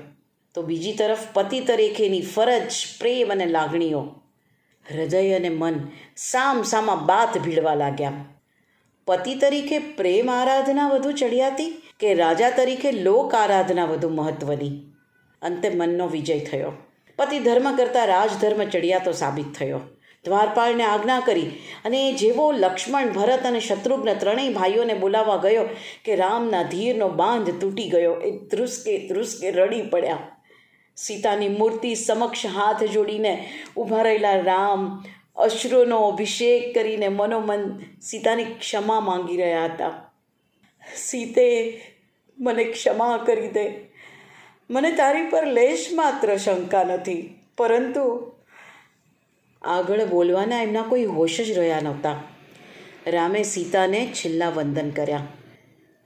તો 0.58 0.64
બીજી 0.64 0.94
તરફ 0.94 1.18
પતિ 1.34 1.60
તરીકેની 1.60 2.22
ફરજ, 2.22 2.72
પ્રેમ 3.00 3.32
અને 3.32 3.46
લાગણીઓ. 3.46 4.16
હૃદય 4.94 5.34
અને 5.34 5.50
મન 5.50 5.80
સામ 6.18 6.62
સામા 6.62 6.96
બાત 6.96 7.38
ભીડવા 7.38 7.76
લાગ્યા. 7.76 8.14
પતિ 9.06 9.36
તરીકે 9.36 9.80
પ્રેમ 9.80 10.32
આરાધના 10.32 10.88
વધુ 10.88 11.12
ચડિયાતી 11.12 11.82
કે 12.00 12.14
રાજા 12.14 12.50
તરીકે 12.50 12.92
લોક 12.92 13.36
આરાધના 13.36 13.86
વધુ 13.86 14.10
મહત્વની? 14.10 14.82
અંતે 15.42 15.70
મનનો 15.70 16.08
વિજય 16.08 16.40
થયો. 16.40 16.72
પતિ 17.18 17.40
ધર્મ 17.40 17.76
કરતાં 17.76 18.08
રાજધર્મ 18.08 18.64
ચડિયાતો 18.64 19.12
સાબિત 19.12 19.54
થયો. 19.60 19.80
દ્વારપાળને 20.26 20.84
આજ્ઞા 20.84 21.20
કરી 21.20 21.50
અને 21.86 22.14
જેવો 22.14 22.52
લક્ષ્મણ, 22.52 23.08
ભરત 23.08 23.40
અને 23.46 23.60
શત્રુઘ્ન 23.60 24.14
ત્રણેય 24.14 24.54
ભાઈઓને 24.54 24.94
બોલાવવા 24.94 25.38
ગયો 25.38 25.64
કે 26.06 26.16
રામના 26.16 26.64
ધીરનો 26.64 27.10
બાંધ 27.10 27.62
તૂટી 27.62 27.90
ગયો, 27.90 28.14
એ 28.14 28.32
ધ્રુસકે 28.32 29.08
ધ્રુસકે 29.08 29.52
રડી 29.52 29.82
પડ્યા. 29.82 30.37
સીતાની 30.98 31.50
મૂર્તિ 31.50 31.96
સમક્ષ 31.96 32.46
હાથ 32.46 32.84
જોડીને 32.84 33.50
ઊભા 33.78 34.02
રહેલા 34.02 34.42
રામ 34.42 35.04
અશ્રુનો 35.36 35.98
અભિષેક 36.08 36.74
કરીને 36.74 37.10
મનોમન 37.10 37.84
સીતાની 38.02 38.44
ક્ષમા 38.44 39.00
માંગી 39.00 39.38
રહ્યા 39.38 39.66
હતા. 39.66 40.12
સીતે, 40.96 41.48
મને 42.38 42.64
ક્ષમા 42.64 43.18
કરી 43.18 43.48
દે. 43.48 43.66
મને 44.70 44.92
તારી 44.92 45.30
પર 45.30 45.46
લેશ 45.46 45.94
માત્ર 45.94 46.38
શંકા 46.38 46.84
નથી, 46.84 47.36
પરંતુ 47.58 48.34
આગળ 49.62 50.06
બોલવાના 50.06 50.64
એમના 50.64 50.82
કોઈ 50.82 51.06
હોશ 51.06 51.42
જ 51.42 51.52
રહ્યા 51.52 51.80
નહોતા. 51.80 52.24
રામે 53.08 53.44
સીતાને 53.44 54.08
છેલ્લા 54.14 54.50
વંદન 54.50 54.90
કર્યા 54.90 55.28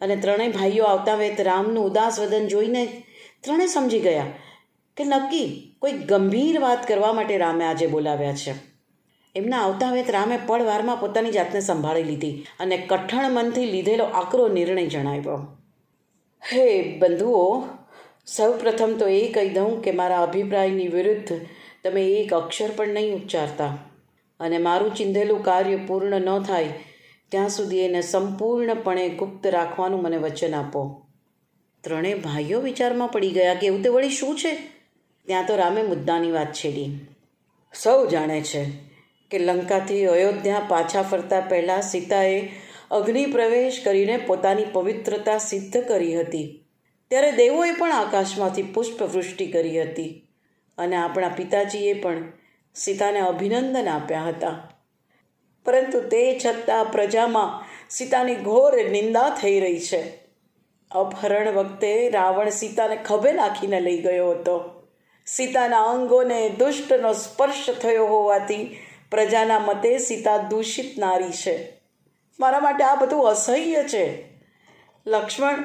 અને 0.02 0.16
ત્રણેય 0.16 0.50
ભાઈઓ 0.50 0.84
આવતા 0.84 1.16
વેત 1.16 1.42
રામનું 1.42 1.86
ઉદાસ 1.86 2.20
વદન 2.20 2.48
જોઈને 2.48 3.04
ત્રણે 3.42 3.68
સમજી 3.68 4.00
ગયા. 4.00 4.26
કે 4.98 5.04
નક્કી 5.04 5.76
કોઈ 5.80 5.92
ગંભીર 5.92 6.60
વાત 6.60 6.88
કરવા 6.88 7.14
માટે 7.14 7.38
રામે 7.38 7.66
આજે 7.66 7.88
બોલાવ્યા 7.88 8.34
છે? 8.34 8.54
એમના 9.36 9.58
આવતા 9.58 9.92
વેત 9.92 10.10
રામે 10.10 10.40
પળવારમાં 10.48 11.00
પોતાની 11.00 11.32
જાતને 11.32 11.60
સંભાળી 11.60 12.04
લીધી 12.04 12.46
અને 12.60 12.78
કઠણ 12.78 13.32
મનથી 13.32 13.66
લીધેલો 13.66 14.04
આકરો 14.04 14.48
નિર્ણય 14.48 14.88
જણાવ્યો. 14.88 15.38
હે 16.44 16.98
બંધુઓ 16.98 17.68
સૌ 18.26 18.52
પ્રથમ 18.54 18.94
તો 19.00 19.08
એ 19.08 19.32
કહી 19.32 19.50
દઉં 19.50 19.82
કે 19.82 19.92
મારા 19.92 20.24
અભિપ્રાયની 20.24 20.88
વિરુદ્ધ 20.88 21.34
તમે 21.84 22.04
એક 22.04 22.34
અક્ષર 22.34 22.70
પણ 22.76 22.88
નહીં 22.88 23.16
ઉચ્ચારતા. 23.16 23.78
અને 24.40 24.58
મારું 24.58 24.96
ચિંધેલું 24.96 25.44
કાર્ય 25.44 25.76
પૂર્ણ 25.76 26.22
ન 26.22 26.44
થાય, 26.44 26.74
ત્યાં 27.30 27.50
સુધી 27.50 27.80
એને 27.80 28.02
સંપૂર્ણપણે 28.02 29.10
ગુપ્ત 29.10 29.48
રાખવાનું 29.48 30.02
મને 30.02 30.18
વચન 30.18 30.54
આપો. 30.54 31.08
ત્રણેય 31.84 32.14
ભાઈઓ 32.14 32.62
વિચારમાં 32.62 33.08
પડી 33.08 33.30
ગયા 33.30 33.54
કે 33.54 33.68
એવું 33.68 33.84
તે 33.84 33.90
વળી 33.90 34.10
શું 34.10 34.38
છે? 34.38 34.81
ત્યાં 35.26 35.46
તો 35.46 35.56
રામે 35.56 35.82
મુદ્દાની 35.82 36.32
વાત 36.32 36.54
છેડી. 36.54 37.00
સૌ 37.74 38.06
જાણે 38.06 38.42
છે 38.42 38.66
કે 39.32 39.40
લંકાથી 39.40 40.06
અયોધ્યા 40.06 40.62
પાછા 40.68 41.02
ફરતા 41.02 41.42
પહેલાં 41.42 41.82
સીતાએ 41.82 42.50
અગ્નિ 42.92 43.26
પ્રવેશ 43.26 43.82
કરીને 43.86 44.18
પોતાની 44.18 44.66
પવિત્રતા 44.74 45.38
સિદ્ધ 45.38 45.78
કરી 45.78 46.20
હતી. 46.20 46.66
ત્યારે 47.10 47.32
દેવોએ 47.32 47.72
પણ 47.72 47.94
આકાશમાંથી 47.94 48.64
પુષ્પવૃષ્ટિ 48.64 49.48
કરી 49.48 49.82
હતી 49.82 50.28
અને 50.78 50.96
આપણા 50.96 51.28
પિતાજીએ 51.28 51.94
પણ 51.94 52.24
સીતાને 52.76 53.20
અભિનંદન 53.20 53.90
આપ્યા 53.90 54.24
હતા. 54.24 54.72
પરંતુ 55.66 56.00
તે 56.00 56.40
છતાં 56.46 56.86
પ્રજામાં 56.86 57.66
સીતાની 57.90 58.36
ઘોર 58.36 58.90
નિંદા 58.90 59.38
થઈ 59.42 59.60
રહી 59.60 59.80
છે. 59.80 60.04
અપહરણ 60.92 61.52
વખતે 61.52 62.10
રાવણ 62.10 62.50
સીતાને 62.50 62.96
ખભે 62.96 63.32
નાખીને 63.32 63.80
લઈ 63.80 64.02
ગયો 64.02 64.32
હતો. 64.32 64.81
સીતાના 65.36 65.84
અંગોને 65.84 66.50
દુષ્ટનો 66.50 67.14
સ્પર્શ 67.14 67.70
થયો 67.70 68.06
હોવાથી 68.06 68.78
પ્રજાના 69.12 69.60
મતે 69.60 69.98
સીતા 69.98 70.38
દૂષિત 70.38 71.00
નારી 71.00 71.32
છે. 71.32 71.82
મારા 72.40 72.60
માટે 72.60 72.84
આ 72.84 72.96
બધું 72.96 73.28
અસહ્ય 73.28 73.84
છે. 73.84 74.24
લક્ષ્મણ, 75.08 75.64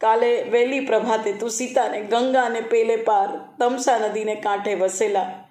કાલે 0.00 0.42
વહેલી 0.42 0.80
પ્રભાતે 0.80 1.32
તું 1.32 1.50
સીતાને 1.50 2.00
ગંગાને 2.00 2.60
પેલે 2.60 2.96
પાર 2.96 3.28
તમસા 3.58 3.98
નદીને 3.98 4.34
કાંઠે 4.34 4.74
વસેલા 4.74 5.48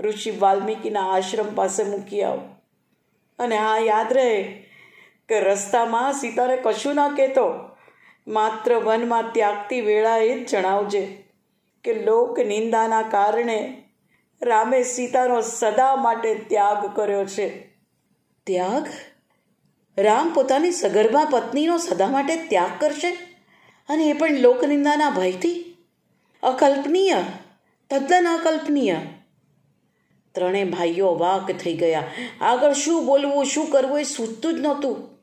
ઋષિ 0.00 0.30
વાલ્મીકીના 0.30 1.12
આશ્રમ 1.12 1.54
પાસે 1.54 1.82
મૂકી 1.82 2.22
આવ. 2.22 2.38
અને 3.38 3.56
હા, 3.56 3.78
યાદ 3.78 4.12
રહે 4.12 4.42
કે 5.28 5.40
રસ્તામાં 5.40 6.12
સીતાને 6.12 6.56
કશું 6.56 6.94
ના 6.94 7.08
કહેતો. 7.08 7.54
માત્ર 8.26 8.74
વનમાં 8.74 9.24
ત્યાગતી 9.32 9.80
વેળાએ 9.80 10.38
જ 10.38 10.48
જણાવજે. 10.48 11.27
કે 11.84 12.04
લોક 12.04 12.38
નિંદાના 12.38 13.02
કારણે 13.02 13.82
રામે 14.42 14.82
સીતાનો 14.82 15.40
સદા 15.40 15.96
માટે 15.96 16.34
ત્યાગ 16.34 16.96
કર્યો 16.96 17.24
છે. 17.24 17.76
ત્યાગ? 18.46 18.86
રામ 19.98 20.32
પોતાની 20.34 20.72
સગર્ભા 20.72 21.24
પત્નીનો 21.24 21.78
સદા 21.78 22.06
માટે 22.06 22.36
ત્યાગ 22.36 22.70
કરશે? 22.80 23.08
અને 23.88 24.04
એ 24.04 24.12
પણ 24.12 24.38
લોકનિંદાના 24.38 25.10
ભયથી? 25.10 25.76
અકલ્પનીય? 26.42 27.16
તદ્દન 27.90 28.26
અકલ્પનીય? 28.40 28.96
ત્રણેય 30.34 30.64
ભાઈઓ 30.64 31.14
વાક 31.14 31.52
થઈ 31.52 31.76
ગયા. 31.76 32.04
આગળ 32.40 32.72
શું 32.72 33.06
બોલવું, 33.06 33.44
શું 33.44 33.66
કરવું 33.66 34.00
એ 34.00 34.02
સૂચતું 34.02 34.54
જ 34.54 34.58
નહોતું. 34.58 35.18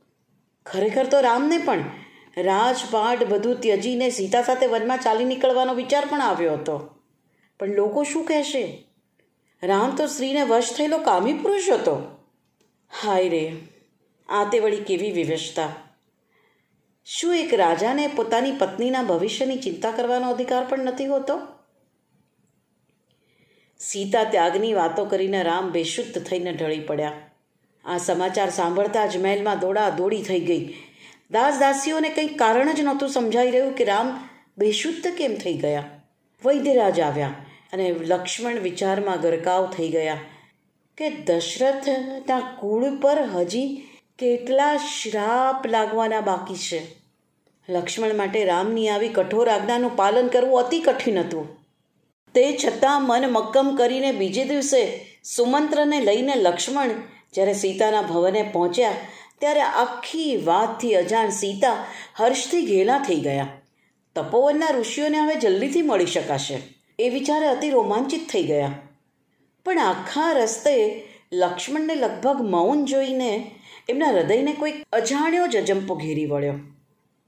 ખરેખર 0.65 1.05
તો 1.05 1.21
રામને 1.21 1.57
પણ 1.57 1.83
રાજપાટ 2.37 3.23
બધું 3.23 3.61
ત્યજીને 3.61 4.09
સીતા 4.09 4.41
સાથે 4.41 4.65
વનમાં 4.65 4.97
ચાલી 4.97 5.25
નીકળવાનો 5.25 5.73
વિચાર 5.73 6.05
પણ 6.05 6.21
આવ્યો 6.21 6.53
હતો. 6.53 6.95
પણ 7.59 7.67
લોકો 7.67 8.03
શું 8.03 8.25
કહેશે? 8.25 8.87
રામ 9.63 9.95
તો 9.95 10.07
સ્ત્રીને 10.07 10.43
વશ 10.43 10.73
થયેલો 10.77 10.97
કામી 10.97 11.33
પુરુષ 11.33 11.69
હતો. 11.69 12.25
હાય 13.03 13.29
રે, 13.29 13.55
આ 14.29 14.49
તે 14.51 14.59
વળી 14.59 14.77
કેવી 14.77 15.11
વિવશતા? 15.11 15.69
શું 17.05 17.37
એક 17.37 17.53
રાજાને 17.53 18.07
પોતાની 18.07 18.51
પત્નીના 18.51 19.03
ભવિષ્યની 19.03 19.57
ચિંતા 19.57 19.91
કરવાનો 19.91 20.29
અધિકાર 20.29 20.65
પણ 20.65 20.79
નથી 20.79 21.05
હોતો? 21.05 21.39
સીતા 23.79 24.23
ત્યાગની 24.23 24.73
વાતો 24.73 25.05
કરીને 25.05 25.43
રામ 25.43 25.71
બેશુદ્ધ 25.71 26.23
થઈને 26.23 26.51
ઢળી 26.51 26.79
પડ્યા. 26.79 27.13
આ 27.85 27.97
સમાચાર 27.97 28.49
સાંભળતા 28.49 29.05
જ 29.05 29.17
મહેલમાં 29.17 29.59
દોડા 29.59 29.89
દોડી 29.89 30.21
થઈ 30.21 30.39
ગઈ. 30.39 30.73
દાસ 31.31 31.59
દાસીઓને 31.59 32.09
કંઈ 32.09 32.27
કારણ 32.27 32.73
જ 32.73 32.81
નહોતું 32.81 33.09
સમજાઈ 33.09 33.51
રહ્યું 33.51 33.73
કે 33.73 33.83
રામ 33.83 34.29
બેશુદ્ધ 34.57 35.07
કેમ 35.07 35.35
થઈ 35.35 35.53
ગયા? 35.53 35.83
વૈદ્યરાજ 36.45 36.99
આવ્યા 36.99 37.33
અને 37.73 37.91
લક્ષ્મણ 37.91 38.59
વિચારમાં 38.59 39.21
ગરકાવ 39.21 39.71
થઈ 39.71 39.89
ગયા 39.89 40.17
કે 40.97 41.09
દશરથના 41.09 42.39
કુળ 42.39 42.99
પર 42.99 43.21
હજી 43.21 43.87
કેટલા 44.19 44.77
શ્રાપ 44.77 45.67
લાગવાના 45.67 46.21
બાકી 46.21 46.55
છે. 46.55 46.81
લક્ષ્મણ 47.69 48.13
માટે 48.13 48.45
રામની 48.45 48.89
આવી 48.89 49.09
કઠોર 49.09 49.49
આજ્ઞાનું 49.49 49.95
પાલન 49.95 50.27
કરવું 50.27 50.59
અતિ 50.59 50.79
કઠિન 50.79 51.19
હતું. 51.19 51.57
તે 52.33 52.57
છતાં 52.65 53.05
મન 53.05 53.31
મક્કમ 53.31 53.75
કરીને 53.75 54.11
બીજે 54.11 54.43
દિવસે 54.43 54.81
સુમંત્રને 55.23 56.01
લઈને 56.01 56.33
લક્ષ્મણ 56.35 56.89
જ્યારે 57.33 57.53
સીતાના 57.53 58.01
ભવને 58.01 58.49
પહોંચ્યા 58.53 58.93
ત્યારે 59.41 59.61
આખી 59.61 60.37
વાતથી 60.37 60.95
અજાણ 60.95 61.29
સીતા 61.29 61.77
હર્ષથી 62.15 62.65
ઘેલા 62.65 62.99
થઈ 62.99 63.21
ગયા. 63.21 63.47
તપોવનના 64.15 64.71
ઋષિઓને 64.79 65.17
હવે 65.17 65.35
જલ્દીથી 65.35 65.81
મળી 65.81 66.05
શકાશે 66.05 66.57
એ 66.99 67.09
વિચારે 67.09 67.47
અતિ 67.47 67.69
રોમાંચિત 67.69 68.29
થઈ 68.29 68.43
ગયા. 68.43 68.71
પણ 69.65 69.79
આખા 69.79 70.31
રસ્તે 70.31 70.75
લક્ષ્મણને 71.33 71.95
લગભગ 71.95 72.41
મૌન 72.41 72.85
જોઈને 72.85 73.51
એમના 73.89 74.11
હૃદયને 74.11 74.53
કોઈ 74.53 74.71
અજાણ્યો 74.91 75.47
જ 75.47 75.57
અજંપો 75.57 75.95
ઘેરી 75.95 76.25
વળ્યો. 76.25 76.53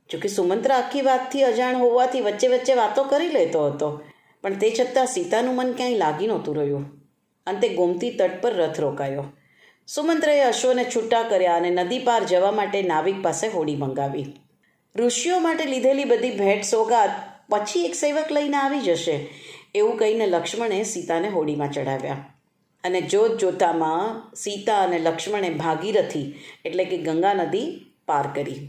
જોકે 0.10 0.28
સુમંત્ર 0.28 0.72
આખી 0.72 1.02
વાતથી 1.02 1.44
અજાણ 1.44 1.76
હોવાથી 1.76 2.22
વચ્ચે 2.22 2.48
વચ્ચે 2.48 2.74
વાતો 2.74 3.04
કરી 3.04 3.28
લેતો 3.28 3.66
હતો, 3.66 4.02
પણ 4.44 4.54
તે 4.54 4.76
છતાં 4.80 5.08
સીતાનું 5.08 5.56
મન 5.56 5.72
ક્યાંય 5.72 5.98
લાગી 5.98 6.28
નહોતું 6.28 6.56
રહ્યું. 6.56 6.86
અંતે 7.48 7.70
ગોમતી 7.70 8.10
તટ 8.10 8.42
પર 8.42 8.54
રથ 8.54 8.80
રોકાયો. 8.80 9.26
સુમંત્રએ 9.88 10.42
અશ્વને 10.42 10.84
છૂટા 10.96 11.24
કર્યા 11.24 11.58
અને 11.58 11.70
નદી 11.70 12.00
પાર 12.00 12.24
જવા 12.24 12.52
માટે 12.52 12.80
નાવિક 12.82 13.20
પાસે 13.24 13.48
હોડી 13.48 13.76
મંગાવી. 13.76 14.26
ઋષિઓ 14.96 15.40
માટે 15.40 15.66
લીધેલી 15.66 16.04
બધી 16.04 16.32
ભેટ 16.32 16.64
સોગાત 16.64 17.14
પછી 17.50 17.86
એક 17.86 17.96
સેવક 17.96 18.32
લઈને 18.32 18.58
આવી 18.58 18.80
જશે, 18.80 19.16
એવું 19.76 20.00
કહીને 20.00 20.26
લક્ષ્મણે 20.28 20.84
સીતાને 20.84 21.30
હોડીમાં 21.30 21.72
ચડાવ્યા 21.72 22.18
અને 22.84 23.02
જોત 23.02 23.38
જોતામાં 23.40 24.36
સીતા 24.36 24.82
અને 24.82 25.00
લક્ષ્મણે 25.00 25.50
ભાગીરથી, 25.50 26.36
એટલે 26.66 26.86
કે 26.86 26.98
ગંગા 26.98 27.34
નદી 27.34 27.96
પાર 28.06 28.28
કરી. 28.36 28.60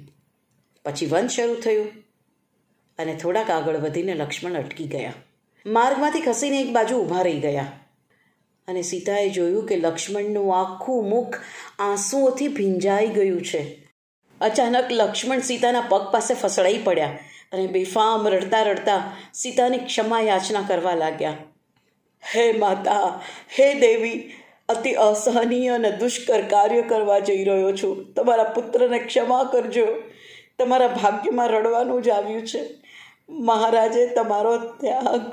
પછી 0.85 1.07
વન 1.07 1.27
શરૂ 1.27 1.55
થયું 1.55 1.89
અને 2.99 3.15
થોડાક 3.15 3.51
આગળ 3.51 3.77
વધીને 3.77 4.15
લક્ષ્મણ 4.15 4.55
અટકી 4.55 4.85
ગયા. 4.85 5.13
માર્ગમાંથી 5.67 6.21
ખસીને 6.21 6.61
એક 6.61 6.73
બાજુ 6.73 6.97
ઊભા 6.97 7.23
રહી 7.23 7.41
ગયા. 7.41 7.69
અને 8.69 8.83
સીતાએ 8.83 9.29
જોયું 9.29 9.67
કે 9.67 9.77
લક્ષ્મણનું 9.77 10.59
આખું 10.61 11.09
મુખ 11.09 11.37
આંસુઓથી 11.79 12.49
ભીંજાઈ 12.49 13.07
ગયું 13.07 13.43
છે. 13.43 13.89
અચાનક 14.41 14.85
લક્ષ્મણ 14.91 15.39
સીતાના 15.39 15.81
પગ 15.81 16.13
પાસે 16.13 16.35
ફસડાઈ 16.35 16.79
પડ્યા 16.79 17.19
અને 17.53 17.67
બેફામ 17.67 18.29
રડતા 18.29 18.63
રડતા 18.63 19.17
સીતાની 19.35 19.79
ક્ષમા 19.79 20.21
યાચના 20.21 20.65
કરવા 20.69 20.95
લાગ્યા. 20.95 21.37
હે 22.35 22.53
માતા, 22.53 23.21
હે 23.59 23.75
દેવી, 23.75 24.33
અતિ 24.69 24.93
અસહનીય 24.93 25.69
અને 25.69 25.91
દુષ્કર 25.91 26.43
કાર્ય 26.43 26.83
કરવા 26.83 27.19
જઈ 27.19 27.45
રહ્યો 27.45 27.77
છું. 27.77 28.15
તમારા 28.15 28.45
પુત્રને 28.45 28.99
ક્ષમા 28.99 29.49
કરજો. 29.53 29.87
તમારા 30.59 30.89
ભાગ્યમાં 30.89 31.49
રડવાનું 31.49 32.03
જ 32.03 32.09
આવ્યું 32.09 32.47
છે. 32.47 32.65
મહારાજે 33.31 34.07
તમારો 34.07 34.59
ત્યાગ. 34.59 35.33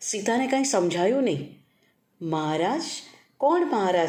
સીતાને 0.00 0.46
કાંઈ 0.46 0.64
સમજાયું 0.64 1.22
નહીં. 1.22 1.63
મહારાજ? 2.24 2.82
કોણ 3.38 3.66
મહારાજ? 3.66 4.08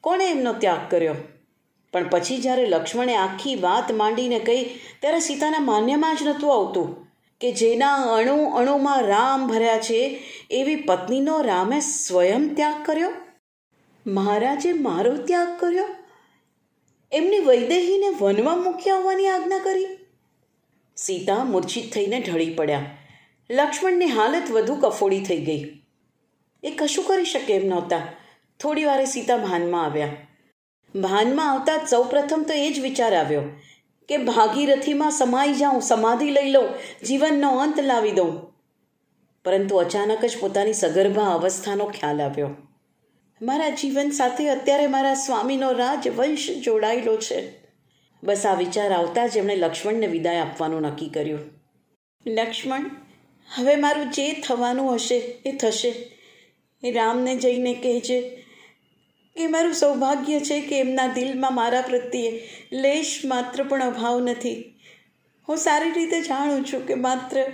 કોણે 0.00 0.30
એમનો 0.30 0.52
ત્યાગ 0.52 0.90
કર્યો? 0.90 1.14
પણ 1.92 2.08
પછી 2.08 2.38
જ્યારે 2.38 2.66
લક્ષ્મણે 2.66 3.16
આખી 3.16 3.56
વાત 3.56 3.92
માંડીને 3.92 4.38
કહી, 4.38 4.64
ત્યારે 5.00 5.20
સીતાના 5.20 5.58
માન્યમાં 5.58 6.16
જ 6.16 6.22
નહોતું 6.22 6.54
આવતું 6.54 7.06
કે 7.40 7.52
જેના 7.52 7.94
અણુ 7.94 8.44
અણુમાં 8.44 9.02
રામ 9.02 9.48
ભર્યા 9.48 9.78
છે, 9.78 10.24
એવી 10.50 10.76
પત્નીનો 10.76 11.40
રામે 11.40 11.80
સ્વયં 11.80 12.54
ત્યાગ 12.54 12.74
કર્યો? 12.84 13.12
મહારાજે 14.06 14.72
મારો 14.72 15.16
ત્યાગ 15.16 15.48
કર્યો? 15.60 15.84
એમની 17.12 17.38
વૈદેહીને 17.38 18.06
વનમાં 18.20 18.62
મૂક્યા 18.62 18.96
હોવાની 18.96 19.26
આજ્ઞા 19.26 19.58
કરી? 19.58 19.86
સીતા 20.96 21.44
મૂર્છિત 21.44 21.92
થઈને 21.92 22.20
ઢળી 22.20 22.54
પડ્યા. 22.54 22.98
લક્ષ્મણની 23.50 24.06
હાલત 24.06 24.50
વધુ 24.50 24.74
કફોડી 24.74 25.24
થઈ 25.24 25.44
ગઈ. 25.44 25.77
એ 26.62 26.70
કશું 26.70 27.04
કરી 27.04 27.24
શકે 27.24 27.54
એમ 27.54 27.68
નહોતા. 27.68 28.00
થોડી 28.60 28.84
વારે 28.84 29.04
સીતા 29.04 29.36
ભાનમાં 29.36 29.84
આવ્યા. 29.84 30.08
ભાનમાં 30.94 31.52
આવતા 31.52 31.86
સૌપ્રથમ 31.86 32.44
તો 32.48 32.54
એ 32.54 32.72
જ 32.72 32.80
વિચાર 32.80 33.14
આવ્યો 33.14 33.42
કે 34.08 34.16
ભાગીરથીમાં 34.16 35.10
સમાઈ 35.10 35.52
જાઉં, 35.52 35.80
સમાધિ 35.80 36.30
લઈ 36.30 36.50
લઉં, 36.50 36.68
જીવનનો 37.06 37.58
અંત 37.58 37.80
લાવી 37.80 38.10
દઉં. 38.10 38.52
પરંતુ 39.44 39.76
અચાનક 39.76 40.24
જ 40.24 40.38
પોતાની 40.40 40.72
સગર્ભા 40.72 41.22
અવસ્થાનો 41.22 41.84
ખ્યાલ 41.84 42.22
આવ્યો. 42.22 42.48
મારા 43.42 43.68
જીવન 43.68 44.10
સાથે 44.10 44.48
અત્યારે 44.48 44.86
મારા 44.86 45.14
સ્વામીનો 45.14 45.72
રાજવંશ 45.72 46.50
જોડાયેલો 46.50 47.16
છે. 47.16 47.52
બસ 48.22 48.46
આ 48.46 48.54
વિચાર 48.54 48.92
આવતા 48.92 49.26
જ 49.26 49.36
એમણે 49.36 49.56
લક્ષ્મણને 49.56 50.06
વિદાય 50.06 50.36
આપવાનું 50.36 50.82
નક્કી 50.82 51.08
કર્યું. 51.08 51.40
લક્ષ્મણ, 52.26 52.90
હવે 53.54 53.76
મારું 53.76 54.10
જે 54.10 54.32
થવાનું 54.32 54.94
હશે 54.94 55.18
એ 55.46 55.52
થશે. 55.52 56.17
એ 56.82 56.92
રામને 56.92 57.36
જઈને 57.36 57.74
કહેજે 57.74 58.44
એ 59.36 59.46
મારું 59.46 59.74
સૌભાગ્ય 59.74 60.40
છે 60.40 60.60
કે 60.60 60.80
એમના 60.80 61.06
દિલમાં 61.06 61.54
મારા 61.54 61.80
પ્રત્યે 61.80 62.48
લેશ 62.72 63.20
માત્ર 63.24 63.62
પણ 63.62 63.82
અભાવ 63.82 64.20
નથી. 64.20 64.74
હું 65.48 65.56
સારી 65.56 65.90
રીતે 65.90 66.20
જાણું 66.20 66.64
છું 66.64 66.86
કે 66.86 66.94
માત્ર 66.94 67.44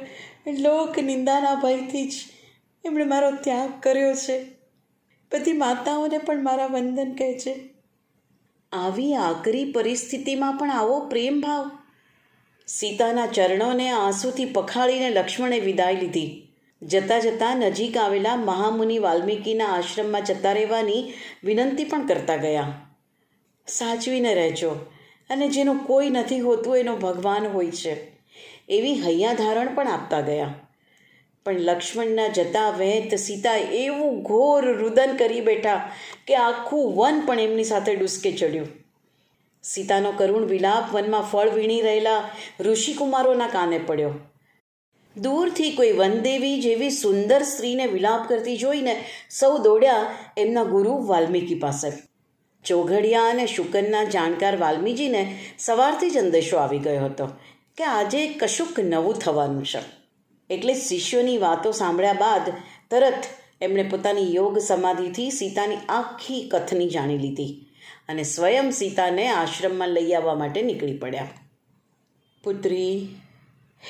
લોક 0.60 0.98
નિંદાના 0.98 1.54
ભયથી 1.54 2.08
જ 2.08 2.14
એમણે 2.84 3.04
મારો 3.04 3.30
ત્યાગ 3.30 3.80
કર્યો 3.82 4.14
છે. 4.14 4.44
બધી 5.32 5.52
માતાઓને 5.52 6.18
પણ 6.18 6.42
મારા 6.42 6.66
વંદન 6.66 7.14
કહે 7.14 7.38
છે, 7.38 7.54
આવી 8.72 9.14
આકરી 9.14 9.72
પરિસ્થિતિમાં 9.72 10.58
પણ 10.58 10.70
આવો 10.70 11.08
પ્રેમ 11.08 11.40
ભાવ 11.40 11.70
સીતાના 12.68 13.26
ચરણોને 13.26 13.90
આંસુથી 13.90 14.44
પખાળીને 14.44 15.10
લક્ષ્મણે 15.10 15.60
વિદાય 15.60 15.94
લીધી. 15.94 16.43
જતાં 16.82 17.20
જતાં 17.20 17.56
નજીક 17.56 17.96
આવેલા 17.96 18.37
મહામુનિ 18.37 18.98
વાલ્મીકીના 18.98 19.66
આશ્રમમાં 19.66 20.24
જતા 20.24 20.52
રહેવાની 20.52 21.12
વિનંતી 21.44 21.84
પણ 21.84 22.06
કરતા 22.06 22.37
ગયા. 22.37 22.72
સાચવીને 23.66 24.34
રહેજો 24.34 24.70
અને 25.30 25.48
જેનું 25.48 25.87
કોઈ 25.87 26.10
નથી 26.10 26.40
હોતું 26.40 26.78
એનો 26.78 26.96
ભગવાન 26.96 27.46
હોય 27.46 27.70
છે. 27.70 27.96
એવી 28.68 28.94
હૈયા 28.94 29.32
ધારણ 29.32 29.74
પણ 29.74 29.88
આપતા 29.88 30.20
ગયા. 30.20 30.54
પણ 31.44 31.60
લક્ષ્મણના 31.60 32.28
જતા 32.28 32.70
વહેત 32.70 33.14
સીતા 33.14 33.54
એવું 33.54 34.22
ઘોર 34.22 34.78
રુદન 34.78 35.16
કરી 35.16 35.40
બેઠા 35.40 35.92
કે 36.26 36.37
આખું 36.37 36.94
વન 36.94 37.22
પણ 37.26 37.40
એમની 37.40 37.64
સાથે 37.64 37.96
ડૂસકે 37.96 38.32
ચડ્યું. 38.32 38.68
સીતાનો 39.62 40.12
કરુણ 40.12 40.44
વિલાપ 40.44 40.94
વનમાં 40.94 41.22
ફળ 41.22 41.50
વીણી 41.50 41.80
રહેલા 41.80 42.30
ઋષિકુમારોના 42.60 43.46
કાને 43.46 43.78
પડ્યો. 43.78 44.14
દૂરથી 45.16 45.70
કોઈ 45.70 45.92
વનદેવી 45.92 46.61
જેવી 46.61 46.90
સુંદર 46.90 47.42
સ્ત્રીને 47.42 47.87
વિલાપ 47.87 48.29
કરતી 48.29 48.57
જોઈને 48.57 49.05
સૌ 49.31 49.59
દોડ્યા 49.59 50.14
એમના 50.37 50.64
ગુરુ 50.64 51.07
વાલ્મીકી 51.07 51.55
પાસે. 51.55 51.90
ચોઘડિયા 52.64 53.22
અને 53.22 53.46
શુકનના 53.46 54.05
જાણકાર 54.05 54.57
વાલ્મીજીને 54.57 55.38
સવારથી 55.59 56.11
જ 56.11 56.18
અંદેશો 56.18 56.57
આવી 56.57 56.79
ગયો 56.79 57.05
હતો 57.05 57.27
કે 57.77 57.85
આજે 57.85 58.27
કશુંક 58.29 58.81
નવું 58.81 59.14
થવાનું 59.14 59.66
છે. 59.66 59.83
એટલે 60.50 60.74
શિષ્યોની 60.74 61.38
વાતો 61.38 61.72
સાંભળ્યા 61.72 62.12
બાદ 62.12 62.53
તરત 62.90 63.22
એમણે 63.61 63.83
પોતાની 63.83 64.35
યોગ 64.35 64.59
સમાધિથી 64.59 65.31
સીતાની 65.31 65.77
આખી 65.88 66.48
કથની 66.48 66.88
જાણી 66.88 67.18
લીધી 67.18 67.66
અને 68.09 68.22
સ્વયં 68.22 68.70
સીતાને 68.70 69.29
આશ્રમમાં 69.29 69.88
લઈ 69.88 70.12
આવવા 70.12 70.35
માટે 70.35 70.62
નીકળી 70.62 70.98
પડ્યા. 70.98 71.29
પુત્રી 72.44 73.09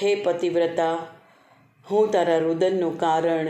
હે 0.02 0.14
પતિવ્રતા, 0.14 1.06
હું 1.90 2.10
તારા 2.10 2.38
રુદનનું 2.38 3.00
કારણ 3.00 3.48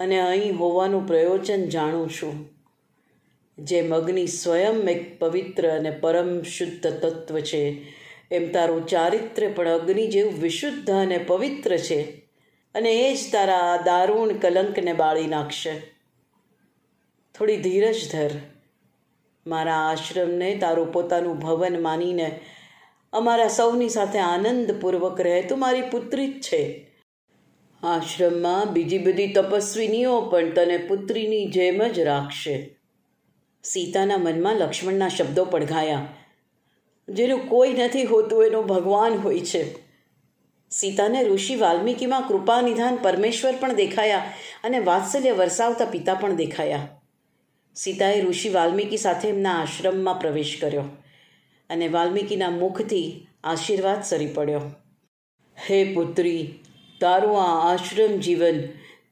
અને 0.00 0.20
અહીં 0.20 0.58
હોવાનું 0.58 1.06
પ્રયોજન 1.06 1.64
જાણું 1.68 2.10
છું. 2.10 2.38
જે 3.58 3.82
મગની 3.82 4.26
સ્વયં 4.26 4.88
એક 4.88 5.18
પવિત્ર 5.18 5.68
અને 5.68 5.90
પરમ 5.90 6.42
શુદ્ધ 6.42 6.86
તત્વ 6.86 7.40
છે, 7.40 7.62
એમ 8.30 8.52
તારું 8.52 8.86
ચારિત્ર્ય 8.86 9.48
પણ 9.48 9.68
અગ્નિ 9.68 10.06
જેવું 10.06 10.40
વિશુદ્ધ 10.40 10.90
અને 10.90 11.18
પવિત્ર 11.18 11.76
છે 11.76 12.00
અને 12.74 12.90
એ 12.92 13.14
જ 13.14 13.18
તારા 13.32 13.76
દારૂણ 13.76 14.28
કલંકને 14.28 14.92
બાળી 14.92 15.26
નાખશે. 15.26 15.74
થોડી 17.34 17.56
ધીરજ 17.56 18.12
ધર. 18.12 18.30
મારા 19.46 19.76
આશ્રમને 19.76 20.58
તારું 20.58 20.92
પોતાનું 20.92 21.38
ભવન 21.38 21.82
માનીને 21.82 22.40
અમારા 23.12 23.48
સૌની 23.48 23.88
સાથે 23.88 24.18
આનંદપૂર્વક 24.18 25.20
રહે 25.20 25.42
તું 25.42 25.58
મારી 25.58 25.82
પુત્રી 25.82 26.26
જ 26.26 26.40
છે. 26.40 26.92
આશ્રમમાં 27.82 28.72
બીજી 28.72 28.98
બધી 28.98 29.32
તપસ્વીનીઓ 29.32 30.20
પણ 30.20 30.52
તને 30.54 30.76
પુત્રીની 30.76 31.46
જેમ 31.46 31.86
જ 31.86 32.00
રાખશે. 32.00 32.78
સીતાના 33.64 34.16
મનમાં 34.16 34.56
લક્ષ્મણના 34.56 35.08
શબ્દો 35.08 35.44
પડઘાયા. 35.44 36.06
જેનું 37.08 37.48
કોઈ 37.48 37.72
નથી 37.72 38.04
હોતું 38.04 38.44
એનો 38.44 38.62
ભગવાન 38.62 39.14
હોય 39.14 39.40
છે. 39.40 39.74
સીતાને 40.70 41.24
ઋષિ 41.24 41.54
વાલ્મીકીમાં 41.54 42.28
કૃપા 42.28 42.60
નિધાન 42.60 42.96
પરમેશ્વર 42.96 43.54
પણ 43.60 43.72
દેખાયા 43.72 44.32
અને 44.64 44.78
વાત્સલ્ય 44.78 45.32
વરસાવતા 45.32 45.84
પિતા 45.84 46.14
પણ 46.14 46.36
દેખાયા. 46.36 46.88
સીતાએ 47.74 48.20
ઋષિ 48.20 48.48
વાલ્મીકી 48.48 48.96
સાથે 48.96 49.28
એમના 49.28 49.62
આશ્રમમાં 49.62 50.20
પ્રવેશ 50.20 50.58
કર્યો. 50.60 50.84
અને 51.70 51.88
વાલ્મીકીના 51.88 52.50
મુખથી 52.50 53.26
આશીર્વાદ 53.44 54.02
સરી 54.02 54.26
પડ્યો. 54.26 54.60
હે 55.70 55.94
પુત્રી, 55.94 56.58
તારું 57.00 57.42
આ 57.42 57.72
આશ્રમ 57.72 58.16
જીવન, 58.16 58.60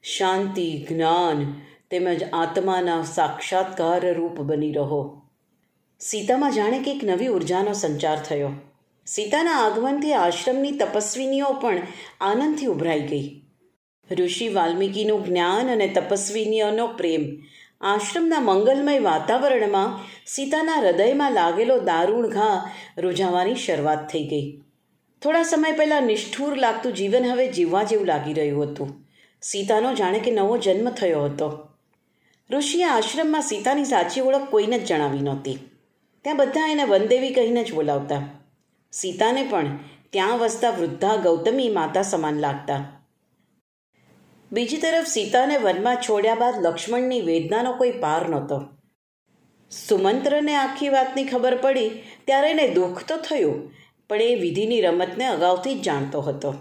શાંતિ, 0.03 0.85
જ્ઞાન 0.89 1.61
તેમજ 1.89 2.23
આત્માના 2.33 3.03
સાક્ષાત્કાર 3.03 4.13
રૂપ 4.13 4.41
બની 4.41 4.71
રહો. 4.71 5.21
સીતામાં 5.99 6.51
જાણે 6.51 6.79
કે 6.79 6.91
એક 6.91 7.01
નવી 7.03 7.27
ઉર્જાનો 7.27 7.73
સંચાર 7.73 8.19
થયો. 8.19 8.51
સીતાના 9.05 9.51
આગમનથી 9.51 10.13
આશ્રમની 10.13 10.71
તપસ્વીનીઓ 10.71 11.53
પણ 11.53 11.81
આનંદથી 12.21 12.65
ઉભરાઈ 12.65 13.01
ગઈ. 13.01 13.41
ઋષિ 14.11 14.47
વાલ્મીકીનું 14.47 15.25
જ્ઞાન 15.25 15.71
અને 15.71 15.87
તપસ્વીનીઓનો 15.87 16.87
પ્રેમ 16.87 17.43
આશ્રમના 17.81 18.39
મંગલમય 18.39 18.99
વાતાવરણમાં 18.99 19.99
સીતાના 20.27 20.73
હૃદયમાં 20.73 21.31
લાગેલો 21.31 21.79
દારૂણ 21.79 22.27
ઘા 22.27 22.71
રૂઝાવાની 22.97 23.55
શરૂઆત 23.55 24.07
થઈ 24.07 24.23
ગઈ. 24.23 24.61
થોડા 25.21 25.43
સમય 25.43 25.71
પહેલાં 25.71 26.03
નિષ્ઠુર 26.03 26.57
લાગતું 26.57 26.93
જીવન 26.93 27.25
હવે 27.25 27.47
જીવવા 27.47 27.83
જેવું 27.83 28.07
લાગી 28.07 28.33
રહ્યું 28.33 28.63
હતું. 28.63 29.07
સીતાનો 29.41 29.93
જાણે 29.93 30.19
કે 30.19 30.31
નવો 30.31 30.57
જન્મ 30.57 30.89
થયો 30.89 31.23
હતો. 31.23 31.67
ઋષિએ 32.49 32.83
આશ્રમમાં 32.83 33.41
સીતાની 33.41 33.85
સાચી 33.85 34.21
ઓળખ 34.21 34.49
કોઈને 34.49 34.79
જ 34.79 34.85
જણાવી 34.85 35.19
નહોતી. 35.19 35.57
ત્યાં 36.21 36.37
બધા 36.37 36.71
એને 36.71 36.83
વનદેવી 36.83 37.33
કહીને 37.33 37.63
જ 37.63 37.73
બોલાવતા. 37.73 38.21
સીતાને 38.91 39.43
પણ 39.43 39.77
ત્યાં 40.09 40.37
વસતા 40.37 40.69
વૃદ્ધા 40.69 41.15
ગૌતમી 41.15 41.69
માતા 41.69 42.01
સમાન 42.01 42.33
લાગતા. 42.33 43.00
બીજી 44.51 44.77
તરફ 44.77 45.07
સીતાને 45.07 45.57
વનમાં 45.57 45.95
છોડ્યા 45.95 46.35
બાદ 46.35 46.55
લક્ષ્મણની 46.65 47.21
વેદનાનો 47.21 47.73
કોઈ 47.73 47.91
પાર 47.91 48.29
નહોતો. 48.29 48.57
સુમંત્રને 49.71 50.55
આખી 50.55 50.89
વાતની 50.89 51.23
ખબર 51.23 51.55
પડી 51.55 51.89
ત્યારે 52.25 52.49
એને 52.49 52.65
દુઃખ 52.67 53.03
તો 53.07 53.17
થયું, 53.17 53.61
પણ 54.09 54.21
એ 54.21 54.35
વિધિની 54.35 54.81
રમતને 54.81 55.27
અગાઉથી 55.27 55.75
જ 55.75 55.81
જાણતો 55.81 56.21
હતો. 56.21 56.51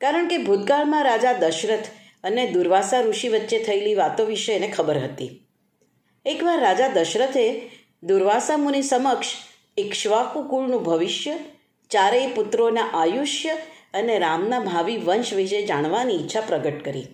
કારણ 0.00 0.28
કે 0.28 0.38
ભૂતકાળમાં 0.38 1.04
રાજા 1.04 1.32
દશરથ 1.32 1.88
અને 2.24 2.44
દુર્વાસા 2.50 3.00
ઋષિ 3.00 3.28
વચ્ચે 3.28 3.58
થયેલી 3.58 3.94
વાતો 3.94 4.24
વિશે 4.24 4.52
એને 4.52 4.68
ખબર 4.68 4.98
હતી. 4.98 5.30
એકવાર 6.26 6.60
રાજા 6.60 6.88
દશરથે 6.88 7.46
દુર્વાસા 8.02 8.56
મુનિ 8.56 8.82
સમક્ષ 8.82 9.26
ઇક્ષ્વાકુ 9.76 10.42
કુળનું 10.42 10.82
ભવિષ્ય, 10.82 11.34
ચારેય 11.90 12.26
પુત્રોના 12.26 12.86
આયુષ્ય 12.94 13.56
અને 13.94 14.18
રામના 14.18 14.60
ભાવિ 14.60 14.96
વંશ 14.96 15.32
વિશે 15.32 15.66
જાણવાની 15.66 16.14
ઈચ્છા 16.14 16.40
પ્રગટ 16.40 16.84
કરી. 16.84 17.06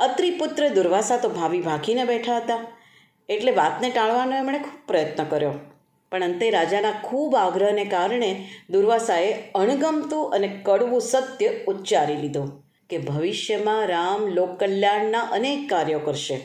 અત્રિ 0.00 0.30
પુત્ર 0.30 0.68
દુર્વાસા 0.68 1.16
તો 1.16 1.28
ભાવી 1.28 1.60
ભાખીને 1.60 2.04
બેઠા 2.04 2.36
હતા. 2.36 2.60
એટલે 3.28 3.52
વાતને 3.52 3.90
ટાળવાનો 3.90 4.36
એમણે 4.36 4.58
ખૂબ 4.58 4.86
પ્રયત્ન 4.86 5.24
કર્યો. 5.24 5.52
પણ 6.12 6.24
અંતે 6.24 6.50
રાજાના 6.50 6.90
ખૂબ 6.90 7.36
આગ્રહને 7.36 7.84
કારણે 7.84 8.46
દુર્વાસાએ 8.70 9.32
અણગમતું 9.54 10.32
અને 10.32 10.48
કડવું 10.62 11.00
સત્ય 11.00 11.48
ઉચ્ચારી 11.48 12.16
લીધું 12.16 12.64
કે 12.90 12.98
ભવિષ્યમાં 12.98 13.86
રામ 13.86 14.26
લોકકલ્યાણના 14.26 15.20
અનેક 15.20 15.70
કાર્યો 15.70 15.98
કરશે. 15.98 16.40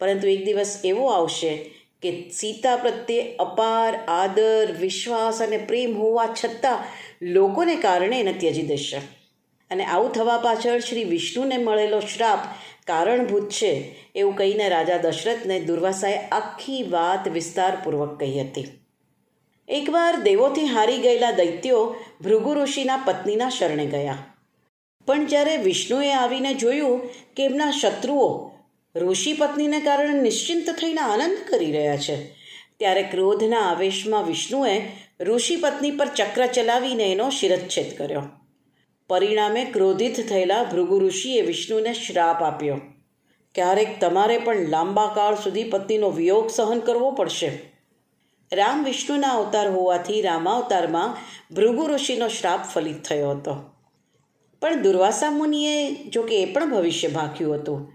પરંતુ 0.00 0.26
એક 0.28 0.44
દિવસ 0.44 0.80
એવો 0.84 1.06
આવશે 1.06 1.70
કે 2.02 2.30
સીતા 2.30 2.76
પ્રત્યે 2.76 3.36
અપાર 3.36 3.94
આદર, 4.08 4.72
વિશ્વાસ 4.80 5.42
અને 5.42 5.58
પ્રેમ 5.58 5.96
હોવા 5.98 6.26
છતાં 6.26 6.78
લોકોને 7.22 7.76
કારણે 7.76 8.20
એને 8.20 8.32
ત્યજી 8.32 8.62
દેશે. 8.62 8.96
અને 9.70 9.84
આવું 9.84 10.12
થવા 10.12 10.38
પાછળ 10.38 10.78
શ્રી 10.78 11.04
વિષ્ણુને 11.04 11.56
મળેલો 11.56 12.00
શ્રાપ 12.00 12.38
કારણભૂત 12.88 13.48
છે 13.50 13.72
એવું 14.14 14.36
કહીને 14.36 14.68
રાજા 14.68 14.98
દશરથને 14.98 15.56
દુર્વાસાએ 15.60 16.18
આખી 16.32 16.82
વાત 16.90 17.28
વિસ્તારપૂર્વક 17.28 18.18
કહી 18.20 18.40
હતી. 18.40 18.68
એકવાર 19.68 20.14
દેવોથી 20.22 20.72
હારી 20.74 20.98
ગયેલા 20.98 21.30
દૈત્યો 21.32 21.82
ભૃગુ 22.24 22.54
ઋષિના 22.54 23.04
પત્નીના 23.06 23.48
શરણે 23.48 23.86
ગયા. 23.86 24.18
પણ 25.08 25.26
જ્યારે 25.26 25.56
વિષ્ણુએ 25.56 26.12
આવીને 26.12 26.54
જોયું 26.54 27.04
કે 27.36 27.44
એમના 27.44 27.70
શત્રુઓ 27.70 28.28
ઋષિ 28.94 29.32
પત્નીને 29.32 29.80
કારણે 29.80 30.22
નિશ્ચિંત 30.22 30.68
થઈને 30.70 31.00
આનંદ 31.00 31.38
કરી 31.50 31.72
રહ્યા 31.72 31.96
છે, 31.96 32.16
ત્યારે 32.78 33.04
ક્રોધના 33.12 33.62
આવેશમાં 33.68 34.26
વિષ્ણુએ 34.26 34.74
ઋષિ 35.20 35.56
પત્ની 35.56 35.90
પર 35.90 36.10
ચક્ર 36.18 36.46
ચલાવીને 36.46 37.06
એનો 37.12 37.30
શિરચ્છેદ 37.30 37.90
કર્યો. 37.98 38.24
પરિણામે 39.10 39.64
ક્રોધિત 39.64 40.18
થયેલા 40.28 40.64
ભૃગુ 40.64 40.96
ઋષિએ 41.00 41.42
વિષ્ણુને 41.42 41.92
શ્રાપ 41.94 42.42
આપ્યો. 42.42 42.80
ક્યારેક 43.54 44.00
તમારે 44.00 44.38
પણ 44.38 44.68
લાંબા 44.68 45.12
કાળ 45.14 45.34
સુધી 45.34 45.64
પત્નીનો 45.64 46.10
વિયોગ 46.10 46.50
સહન 46.50 46.80
કરવો 46.80 47.08
પડશે. 47.10 47.48
રામ 48.52 48.84
વિષ્ણુના 48.84 49.30
અવતાર 49.30 49.70
હોવાથી 49.70 50.20
રામાવતારમાં 50.22 51.16
ભૃગુ 51.54 51.86
ઋષિનો 51.86 52.28
શ્રાપ 52.28 52.68
ફલિત 52.74 53.00
થયો 53.04 53.30
હતો. 53.30 53.54
પણ 54.62 54.82
દુર્વાસા 54.82 55.30
મુનિએ 55.30 55.94
જો 55.94 56.22
કે 56.22 56.42
એ 56.42 56.52
પણ 56.52 56.70
ભવિષ્ય 56.70 57.08
ભાખ્યું 57.08 57.54
હતું 57.54 57.88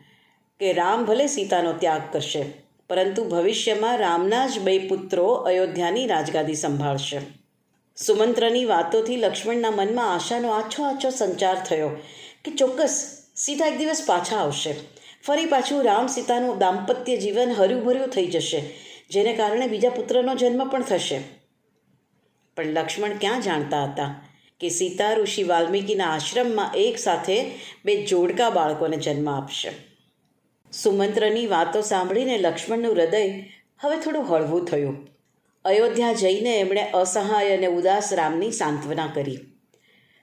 કે 0.60 0.74
રામ 0.74 1.06
ભલે 1.06 1.28
સીતાનો 1.28 1.74
ત્યાગ 1.74 2.10
કરશે, 2.14 2.44
પરંતુ 2.90 3.24
ભવિષ્યમાં 3.24 3.98
રામના 3.98 4.48
જ 4.48 4.60
બે 4.60 4.78
પુત્રો 4.88 5.30
અયોધ્યાની 5.50 6.08
રાજગાદી 6.08 6.56
સંભાળશે. 6.56 7.43
સુમંત્રની 7.98 8.66
વાતોથી 8.66 9.16
લક્ષ્મણના 9.16 9.72
મનમાં 9.72 10.16
આશાનો 10.16 10.50
આછો 10.50 10.84
આછો 10.84 11.10
સંચાર 11.10 11.56
થયો 11.70 11.90
કે 12.46 12.52
ચોક્કસ 12.52 13.18
સીતા 13.36 13.66
એક 13.66 13.78
દિવસ 13.78 14.04
પાછા 14.06 14.38
આવશે. 14.38 14.74
ફરી 15.24 15.46
પાછું 15.46 15.84
રામ 15.84 16.08
સીતાનું 16.08 16.58
દાંપત્ય 16.58 17.18
જીવન 17.18 17.52
હર્યુભર્યું 17.52 18.08
થઈ 18.08 18.26
જશે, 18.28 18.62
જેને 19.12 19.34
કારણે 19.34 19.68
બીજા 19.68 19.90
પુત્રનો 19.90 20.36
જન્મ 20.36 20.70
પણ 20.70 20.82
થશે. 20.82 21.20
પણ 22.58 22.66
લક્ષ્મણ 22.66 23.18
ક્યાં 23.18 23.42
જાણતા 23.42 23.84
હતા 23.84 24.28
કે 24.60 24.70
સીતા 24.70 25.14
ઋષિ 25.14 25.44
વાલ્મીકીના 25.44 26.06
આશ્રમમાં 26.06 26.74
એક 26.76 27.00
સાથે 27.00 27.52
બે 27.86 28.06
જોડકા 28.06 28.50
બાળકોને 28.50 28.98
જન્મ 28.98 29.30
આપશે? 29.30 29.72
સુમંત્રની 30.74 31.48
વાતો 31.48 31.82
સાંભળીને 31.82 32.38
લક્ષ્મણનું 32.38 32.96
હૃદય 32.96 33.32
હવે 33.82 33.98
થોડું 33.98 34.30
હળવું 34.30 34.66
થયું. 34.66 35.13
અયોધ્યા 35.66 36.14
જઈને 36.14 36.60
એમણે 36.60 36.82
અસહાય 36.82 37.58
અને 37.58 37.68
ઉદાસ 37.68 38.14
રામની 38.14 38.52
સાંત્વના 38.52 39.12
કરી. 39.16 39.40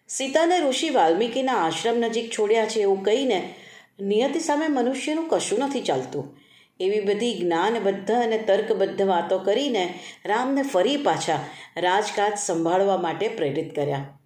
સીતાને 0.09 0.59
ઋષિ 0.59 0.91
વાલ્મીકીના 0.91 1.55
આશ્રમ 1.55 1.99
નજીક 1.99 2.31
છોડ્યા 2.39 2.67
છે 2.67 2.81
એવું 2.81 3.05
કહીને 3.05 3.55
નિયતિ 4.01 4.41
સામે 4.41 4.69
મનુષ્યનું 4.69 5.29
કશું 5.29 5.59
નથી 5.59 5.81
ચાલતું. 5.81 6.39
એવી 6.81 7.01
બધી 7.01 7.41
જ્ઞાનબદ્ધ 7.41 8.11
અને 8.11 8.39
તર્કબદ્ધ 8.39 9.03
વાતો 9.03 9.39
કરીને 9.39 9.95
રામને 10.25 10.63
ફરી 10.63 10.97
પાછા 10.97 11.45
રાજકાજ 11.77 12.33
સંભાળવા 12.39 12.97
માટે 12.97 13.29
પ્રેરિત 13.29 13.77
કર્યા. 13.77 14.19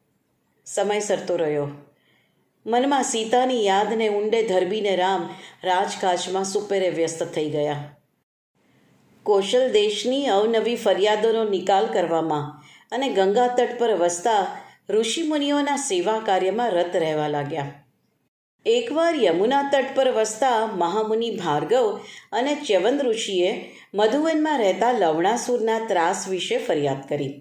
સમય 0.66 1.00
સરતો 1.00 1.36
રહ્યો. 1.36 1.68
મનમાં 2.66 3.02
સીતાની 3.02 3.66
યાદને 3.66 4.08
ઊંડે 4.08 4.42
ધરબીને 4.42 4.96
રામ 4.96 5.34
રાજકાજમાં 5.64 6.44
સુપેરે 6.44 6.90
વ્યસ્ત 6.90 7.22
થઈ 7.22 7.50
ગયા. 7.50 7.96
કૌશલ 9.26 9.70
દેશની 9.72 10.26
અવનવી 10.28 10.74
ફરિયાદોનો 10.76 11.44
નિકાલ 11.44 11.86
કરવામાં 11.86 12.48
અને 12.92 13.08
ગંગા 13.08 13.46
તટ 13.46 13.78
પર 13.78 13.92
વસતા 13.92 14.42
ઋષિમુનિઓના 14.90 15.76
સેવા 15.76 16.18
કાર્યમાં 16.18 16.70
રત 16.70 16.96
રહેવા 16.96 17.28
લાગ્યા. 17.28 17.72
એકવાર 18.66 19.14
યમુના 19.24 19.62
તટ 19.72 19.94
પર 19.94 20.10
વસતા 20.12 20.66
મહામુનિ 20.66 21.30
ભાર્ગવ 21.36 21.88
અને 22.32 22.54
ચ્યવન 22.54 23.00
ઋષિએ 23.00 23.50
મધુવનમાં 23.94 24.58
રહેતા 24.58 24.92
લવણાસુરના 24.92 25.78
ત્રાસ 25.88 26.28
વિશે 26.28 26.58
ફરિયાદ 26.58 27.08
કરી. 27.08 27.32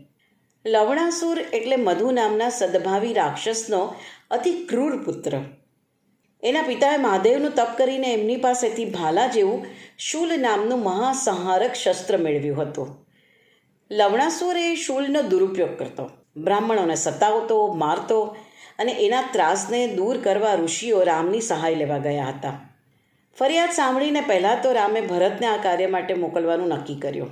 લવણાસુર 0.66 1.40
એટલે 1.54 1.76
મધુ 1.76 2.12
નામના 2.12 2.50
સદભાવી 2.50 3.14
રાક્ષસનો 3.14 3.82
અતિ 4.32 4.52
ક્રૂર 4.70 5.04
પુત્ર. 5.04 5.34
એના 6.44 6.62
પિતાએ 6.62 6.98
મહાદેવનું 6.98 7.56
તપ 7.56 7.78
કરીને 7.78 8.14
એમની 8.14 8.38
પાસેથી 8.38 8.86
ભાલા 8.86 9.28
જેવું 9.28 9.66
શૂલ 9.98 10.42
નામનું 10.42 10.84
મહાસંહારક 10.84 11.74
શસ્ત્ર 11.74 12.18
મેળવ્યું 12.18 12.62
હતું. 12.62 13.08
લવણાસુર 13.92 14.58
એ 14.58 14.76
શૂલનો 14.76 15.22
દુરુપયોગ 15.22 15.78
કરતો. 15.78 16.10
બ્રાહ્મણોને 16.38 16.96
સતાવતો, 16.96 17.74
મારતો 17.74 18.38
અને 18.80 18.92
એના 18.92 19.22
ત્રાસને 19.22 19.88
દૂર 19.88 20.18
કરવા 20.18 20.54
ઋષિઓ 20.54 21.04
રામની 21.04 21.42
સહાય 21.42 21.76
લેવા 21.76 21.98
ગયા 21.98 22.26
હતા. 22.26 22.70
ફરિયાદ 23.40 23.70
સાંભળીને 23.70 24.22
પહેલાં 24.22 24.62
તો 24.62 24.72
રામે 24.72 25.02
ભરતને 25.02 25.48
આ 25.48 25.58
કાર્ય 25.58 25.88
માટે 25.88 26.14
મોકલવાનું 26.14 26.68
નક્કી 26.68 26.96
કર્યું. 26.96 27.32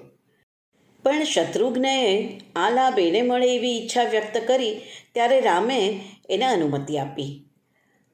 પણ 1.04 1.24
શત્રુઘ્નએ 1.24 2.28
આ 2.56 2.70
લાભ 2.70 3.00
એને 3.00 3.22
મળે 3.22 3.56
એવી 3.56 3.78
ઈચ્છા 3.78 4.04
વ્યક્ત 4.04 4.38
કરી 4.48 4.82
ત્યારે 5.14 5.42
રામે 5.42 6.02
એને 6.30 6.46
અનુમતિ 6.46 6.98
આપી. 6.98 7.46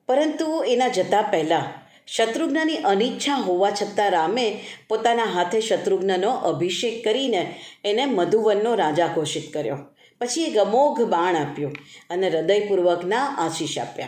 પરંતુ 0.07 0.63
એના 0.63 0.87
જતાં 0.87 1.23
પહેલાં 1.31 1.86
શત્રુઘ્નની 2.07 2.75
અનિચ્છા 2.75 3.35
હોવા 3.35 3.69
છતાં 3.69 4.11
રામે 4.11 4.59
પોતાના 4.89 5.23
હાથે 5.23 5.61
શત્રુઘ્નનો 5.61 6.31
અભિષેક 6.31 7.03
કરીને 7.03 7.59
એને 7.85 8.05
મધુવનનો 8.05 8.75
રાજા 8.75 9.07
ઘોષિત 9.07 9.53
કર્યો. 9.53 9.77
પછી 10.21 10.43
એક 10.43 10.57
અમોઘ 10.57 11.01
બાણ 11.01 11.35
આપ્યું 11.35 11.75
અને 12.09 12.29
હૃદયપૂર્વકના 12.29 13.19
આશીષ 13.19 13.79
આપ્યા. 13.79 14.07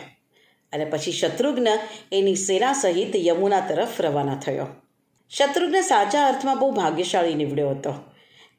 અને 0.72 0.84
પછી 0.84 1.12
શત્રુઘ્ન 1.12 1.66
એની 2.12 2.36
સેના 2.36 2.72
સહિત 2.72 3.16
યમુના 3.16 3.60
તરફ 3.60 4.00
રવાના 4.00 4.34
થયો. 4.34 4.66
શત્રુઘ્ન 5.30 5.80
સાચા 5.80 6.26
અર્થમાં 6.26 6.58
બહુ 6.58 6.70
ભાગ્યશાળી 6.70 7.34
નીવડ્યો 7.34 7.70
હતો. 7.70 7.92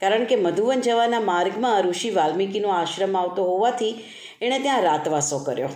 કારણ 0.02 0.26
કે 0.26 0.36
મધુવન 0.36 0.82
જવાના 0.82 1.20
માર્ગમાં 1.20 1.82
ઋષિ 1.82 2.10
વાલ્મીકીનો 2.10 2.70
આશ્રમ 2.70 3.18
આવતો 3.18 3.44
હોવાથી 3.44 4.04
એણે 4.42 4.60
ત્યાં 4.60 4.82
રાતવાસો 4.82 5.40
કર્યો. 5.40 5.70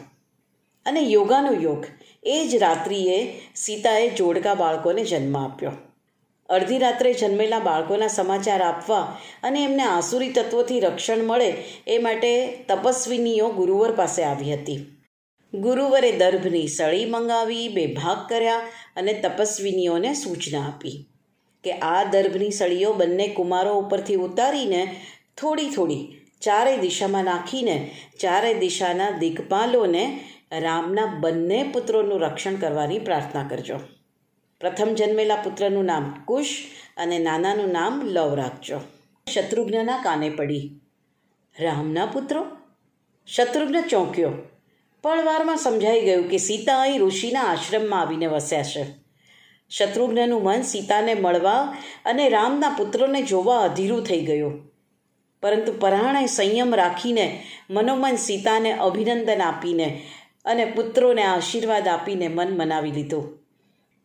અને 0.86 0.99
યોગાનો 0.99 1.54
યોગ 1.54 1.86
એ 2.25 2.38
જ 2.47 2.59
રાત્રિએ 2.59 3.17
સીતાએ 3.55 4.07
જોડકા 4.09 4.55
બાળકોને 4.55 5.03
જન્મ 5.03 5.35
આપ્યો. 5.35 5.73
અડધી 6.49 6.77
રાત્રે 6.77 7.13
જન્મેલા 7.13 7.59
બાળકોના 7.59 8.07
સમાચાર 8.07 8.61
આપવા 8.61 9.05
અને 9.43 9.63
એમને 9.63 9.85
આસુરી 9.85 10.33
તત્વોથી 10.33 10.79
રક્ષણ 10.79 11.23
મળે 11.23 11.49
એ 11.88 11.97
માટે 11.99 12.33
તપસ્વિનીઓ 12.69 13.47
ગુરુવર 13.49 13.95
પાસે 13.95 14.21
આવી 14.23 14.51
હતી. 14.51 14.79
ગુરુવરે 15.53 16.11
દર્ભની 16.11 16.67
સળી 16.67 17.05
મંગાવી, 17.05 17.69
બે 17.69 17.83
ભાગ 17.88 18.19
કર્યા 18.29 18.67
અને 18.95 19.13
તપસ્વિનીઓને 19.13 20.15
સૂચના 20.15 20.65
આપી 20.67 20.97
કે 21.63 21.79
આ 21.83 22.03
દર્ભની 22.05 22.51
સળીઓ 22.51 22.93
બંને 22.93 23.27
કુમારો 23.29 23.73
ઉપરથી 23.79 24.21
ઉતારીને 24.25 24.81
થોડી 25.38 25.69
થોડી 25.69 26.03
ચારે 26.41 26.73
દિશામાં 26.77 27.25
નાખીને 27.25 27.75
ચારે 28.19 28.51
દિશાના 28.53 29.11
દિગ્પાલોને 29.17 30.03
રામના 30.60 31.06
બંને 31.06 31.63
પુત્રોનું 31.63 32.22
રક્ષણ 32.22 32.56
કરવાની 32.56 33.00
પ્રાર્થના 33.00 33.48
કરજો. 33.48 33.80
પ્રથમ 34.62 34.94
જન્મેલા 34.94 35.36
પુત્રનું 35.36 35.86
નામ 35.86 36.24
કુશ 36.26 36.58
અને 36.98 37.20
નાનાનું 37.20 37.72
નામ 37.72 38.02
લવ 38.04 38.36
રાખજો. 38.36 38.80
શત્રુઘ્નના 39.34 40.02
કાને 40.04 40.30
પડી. 40.30 40.80
રામના 41.60 42.06
પુત્રો? 42.06 42.46
શત્રુઘ્ન 43.28 43.82
ચોંક્યો. 43.82 44.32
પળવારમાં 45.02 45.58
સમજાઈ 45.58 46.02
ગયું 46.02 46.30
કે 46.30 46.38
સીતા 46.38 46.82
અહીં 46.82 47.02
ઋષિના 47.02 47.41
આશ્રમમાં 47.41 48.02
આવીને 48.02 48.28
વસ્યા 48.28 48.63
છે 48.63 48.86
શત્રુઘ્નનું 49.70 50.44
મન 50.44 50.62
સીતાને 50.62 51.13
મળવા 51.13 51.78
અને 52.06 52.30
રામના 52.30 52.70
પુત્રોને 52.70 53.22
જોવા 53.22 53.60
અધીરું 53.60 54.04
થઈ 54.04 54.26
ગયું. 54.26 54.72
પરંતુ 55.41 55.74
પરાણે 55.80 56.26
સંયમ 56.26 56.76
રાખીને 56.76 57.44
મનોમન 57.70 58.15
સીતાને 58.15 58.72
અભિનંદન 58.74 59.41
આપીને 59.41 60.02
અને 60.45 60.65
પુત્રોને 60.65 61.23
આશીર્વાદ 61.23 61.88
આપીને 61.88 62.27
મન 62.27 62.53
મનાવી 62.58 62.91
લીધું. 62.91 63.25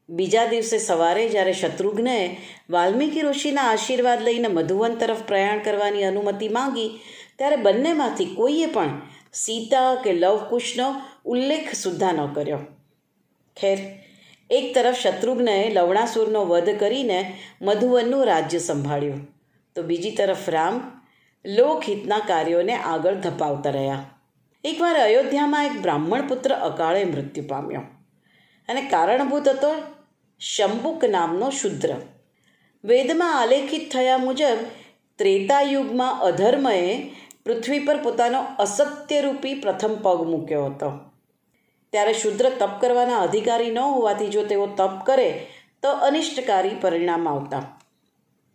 બીજા 0.09 0.47
દિવસે 0.47 0.79
સવારે 0.79 1.29
જ્યારે 1.29 1.53
શત્રુઘ્નએ 1.53 2.37
વાલ્મીકી 2.71 3.21
ઋષિના 3.21 3.63
આશીર્વાદ 3.63 4.23
લઈને 4.23 4.49
મધુવન 4.49 4.95
તરફ 4.95 5.23
પ્રયાણ 5.23 5.59
કરવાની 5.59 6.05
અનુમતિ 6.05 6.49
માંગી, 6.49 7.01
ત્યારે 7.39 7.57
બંનેમાંથી 7.57 8.25
કોઈએ 8.25 8.67
પણ 8.67 9.01
સીતા 9.33 9.95
કે 9.95 10.13
લવકુશનો 10.13 10.95
ઉલ્લેખ 11.25 11.75
સુદ્ધા 11.75 12.13
ન 12.13 12.33
કર્યો. 12.33 12.59
ખેર, 13.57 13.79
એક 14.51 14.75
તરફ 14.75 14.99
શત્રુઘ્નએ 14.99 15.71
લવણાસુરનો 15.75 16.45
વધ 16.45 16.79
કરીને 16.79 17.35
મધુવનનું 17.63 18.27
રાજ્ય 18.27 18.59
સંભાળ્યું, 18.59 19.21
તો 19.77 19.83
બીજી 19.83 20.11
તરફ 20.11 20.51
રામ 20.51 20.81
લોકહિતના 21.45 22.19
કાર્યોને 22.19 22.75
આગળ 22.75 23.15
ધપાવતા 23.15 23.71
રહ્યા. 23.71 24.20
એકવાર 24.65 24.97
અયોધ્યામાં 24.97 25.67
એક 25.67 25.83
બ્રાહ્મણ 25.83 26.29
પુત્ર 26.29 26.55
અકાળે 26.55 27.05
મૃત્યુ 27.05 27.45
પામ્યો. 27.49 27.81
અને 28.69 28.83
કારણભૂત 28.83 29.49
હતો 29.49 29.83
શંબુક 30.41 31.05
નામનો 31.05 31.51
શુદ્ર. 31.51 31.95
વેદમાં 32.85 33.41
આલેખિત 33.41 33.93
થયા 33.93 34.19
મુજબ, 34.19 34.59
ત્રેતાયુગમાં 35.19 36.21
અધર્મએ 36.21 37.11
પૃથ્વી 37.45 37.79
પર 37.79 38.03
પોતાનો 38.03 38.43
અસત્યરૂપી 38.59 39.55
પ્રથમ 39.55 39.95
પગ 40.03 40.31
મૂક્યો 40.31 40.65
હતો. 40.65 41.01
ત્યારે 41.91 42.13
શુદ્ર 42.13 42.51
તપ 42.59 42.81
કરવાના 42.81 43.19
અધિકારી 43.19 43.71
ન 43.71 43.79
હોવાથી 43.79 44.27
જો 44.27 44.45
તેઓ 44.45 44.67
તપ 44.67 45.07
કરે, 45.07 45.47
તો 45.83 45.91
અનિષ્ટકારી 45.91 46.77
પરિણામ 46.81 47.29
આવતા. 47.29 47.80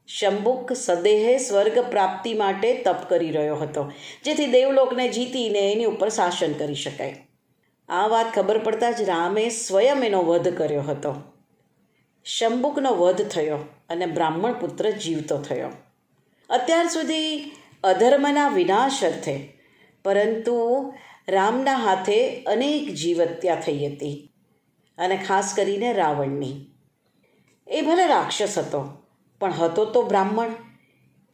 શંબુક 0.08 0.74
સદેહે 0.74 1.38
સ્વર્ગ 1.38 1.80
પ્રાપ્તિ 1.80 2.34
માટે 2.34 2.84
તપ 2.84 3.10
કરી 3.10 3.32
રહ્યો 3.32 3.56
હતો. 3.56 3.92
જેથી 4.24 4.48
દેવલોકને 4.48 5.10
જીતીને 5.10 5.72
એની 5.72 5.86
ઉપર 5.86 6.10
શાસન 6.10 6.54
કરી 6.54 6.76
શકાય. 6.76 7.28
આ 7.90 8.08
વાત 8.08 8.36
ખબર 8.36 8.58
પડતા 8.58 8.92
જ 8.92 9.02
રામે 9.02 9.50
સ્વયં 9.50 10.04
એનો 10.04 10.24
વધ 10.24 10.58
કર્યો 10.58 10.82
હતો. 10.82 11.16
શંબુકનો 12.26 12.94
વધ 12.94 13.28
થયો 13.28 13.58
અને 13.90 14.06
બ્રાહ્મણ 14.06 14.54
પુત્ર 14.54 14.90
જીવતો 14.90 15.38
થયો. 15.38 15.70
અત્યાર 16.50 16.88
સુધી 16.88 17.52
અધર્મના 17.84 18.48
વિનાશ 18.48 19.04
અર્થે, 19.04 19.60
પરંતુ 20.04 20.94
રામના 21.28 21.76
હાથે 21.76 22.44
અનેક 22.44 22.94
જીવત્યા 22.94 23.56
થઈ 23.56 23.88
હતી 23.88 24.34
અને 24.98 25.18
ખાસ 25.28 25.54
કરીને 25.56 25.94
રાવણની. 25.94 26.66
એ 27.68 27.82
ભલે 27.82 28.08
રાક્ષસ 28.08 28.58
હતો 28.58 29.05
પણ 29.40 29.54
હતો 29.54 29.86
તો 29.86 30.02
બ્રાહ્મણ. 30.02 30.50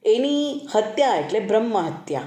એની 0.05 0.61
હત્યા 0.75 1.15
એટલે 1.15 1.39
બ્રહ્મ 1.39 1.77
હત્યા 1.77 2.21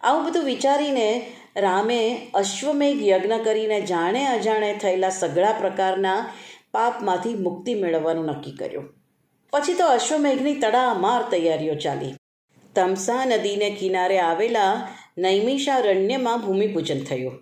આવું 0.00 0.24
બધું 0.24 0.44
વિચારીને 0.44 1.32
રામે 1.56 2.30
અશ્વમેઘ 2.34 3.02
યજ્ઞ 3.02 3.32
કરીને 3.44 3.80
જાણે 3.80 4.26
અજાણે 4.26 4.78
થયેલા 4.82 5.08
સઘળા 5.08 5.52
પ્રકારના 5.52 6.32
પાપમાંથી 6.72 7.34
મુક્તિ 7.34 7.74
મેળવવાનું 7.74 8.26
નક્કી 8.26 8.52
કર્યું. 8.52 8.94
પછી 9.52 9.74
તો 9.74 9.86
અશ્વમેઘની 9.86 10.54
તડામાર 10.54 11.22
તૈયારીઓ 11.22 11.74
ચાલી. 11.74 12.14
તમસા 12.74 13.24
નદીને 13.24 13.70
કિનારે 13.70 14.18
આવેલા 14.18 14.88
નૈમિષારણ્યમાં 15.18 16.46
ભૂમિપૂજન 16.46 17.04
થયું. 17.04 17.40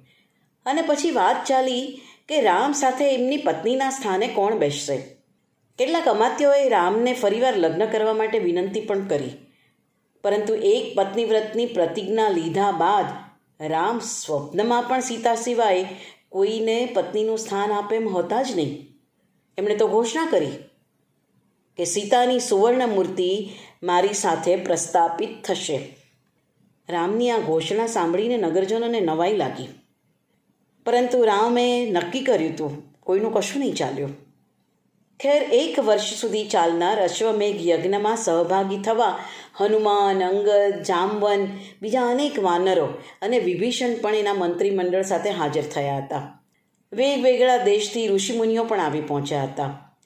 અને 0.66 0.82
પછી 0.82 1.10
વાત 1.10 1.44
ચાલી 1.46 2.00
કે 2.28 2.40
રામ 2.40 2.72
સાથે 2.72 3.14
એમની 3.14 3.36
પત્નીના 3.36 3.90
સ્થાને 3.90 4.26
કોણ 4.26 4.54
બેસશે? 4.54 5.19
કેટલાક 5.80 6.08
અમાત્યોએ 6.08 6.68
રામને 6.68 7.12
ફરીવાર 7.12 7.56
લગ્ન 7.56 7.86
કરવા 7.86 8.14
માટે 8.14 8.38
વિનંતી 8.38 8.80
પણ 8.80 9.06
કરી. 9.06 9.30
પરંતુ 10.22 10.54
એક 10.54 10.94
પત્નીવ્રતની 10.94 11.66
પ્રતિજ્ઞા 11.66 12.28
લીધા 12.28 12.72
બાદ 12.72 13.06
રામ 13.60 13.98
સ્વપ્નમાં 13.98 14.82
પણ 14.82 15.00
સીતા 15.00 15.34
સિવાય 15.34 15.86
કોઈને 16.28 16.88
પત્નીનું 16.94 17.38
સ્થાન 17.38 17.72
આપે 17.72 17.96
એમ 17.96 18.08
હોતા 18.08 18.42
જ 18.42 18.56
નહીં. 18.56 18.86
એમણે 19.58 19.76
તો 19.76 19.88
ઘોષણા 19.88 20.26
કરી 20.26 20.50
કે 21.76 21.84
સીતાની 21.84 22.40
સુવર્ણ 22.40 22.88
મૂર્તિ 22.88 23.50
મારી 23.82 24.12
સાથે 24.12 24.56
પ્રસ્થાપિત 24.56 25.42
થશે. 25.44 25.96
રામની 26.88 27.30
આ 27.30 27.38
ઘોષણા 27.38 27.86
સાંભળીને 27.86 28.36
નગરજનોને 28.36 29.00
નવાઈ 29.00 29.36
લાગી. 29.36 29.68
પરંતુ 30.86 31.24
રામે 31.24 31.90
નક્કી 31.90 32.20
કર્યું 32.20 32.50
હતું, 32.50 33.00
કોઈનું 33.00 33.34
કશું 33.34 33.60
નહીં 33.60 33.74
ચાલ્યું. 33.74 34.29
ખેર 35.20 35.42
એક 35.42 35.78
વર્ષ 35.78 36.20
સુધી 36.20 36.48
ચાલનાર 36.48 37.00
અશ્વમેઘ 37.00 37.66
યજ્ઞમાં 37.66 38.16
સહભાગી 38.16 38.76
થવા 38.76 39.18
હનુમાન 39.60 40.24
અંગદ 40.24 40.82
જામવન, 40.82 41.46
બીજા 41.82 42.00
અનેક 42.00 42.38
વાનરો 42.38 42.86
અને 43.22 43.38
વિભીષણ 43.38 43.94
પણ 44.02 44.14
એના 44.14 44.34
મંત્રીમંડળ 44.34 45.02
સાથે 45.02 45.30
હાજર 45.30 45.62
થયા 45.62 45.96
હતા. 45.96 46.42
વેગવેગળા 46.92 47.56
દેશથી 47.56 48.08
ઋષિમુનિઓ 48.08 48.64
પણ 48.64 48.80
આવી 48.80 49.00
પહોંચ્યા 49.00 49.42
હતા. 49.42 49.96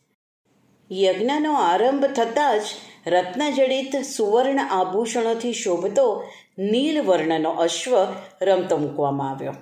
યજ્ઞનો 0.92 1.54
આરંભ 1.54 2.04
થતાં 2.04 2.58
જ 2.58 2.62
રત્નજડિત 3.06 3.96
સુવર્ણ 3.96 4.60
આભૂષણોથી 4.60 5.52
શોભતો 5.52 6.24
નીલ 6.58 7.02
વર્ણનો 7.02 7.50
અશ્વ 7.50 7.96
રમતો 8.42 8.76
મૂકવામાં 8.76 9.30
આવ્યો. 9.30 9.54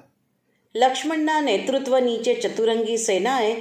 લક્ષ્મણના 0.76 1.40
નેતૃત્વ 1.40 1.98
નીચે 1.98 2.34
ચતુરંગી 2.34 2.96
સેનાએ 2.96 3.56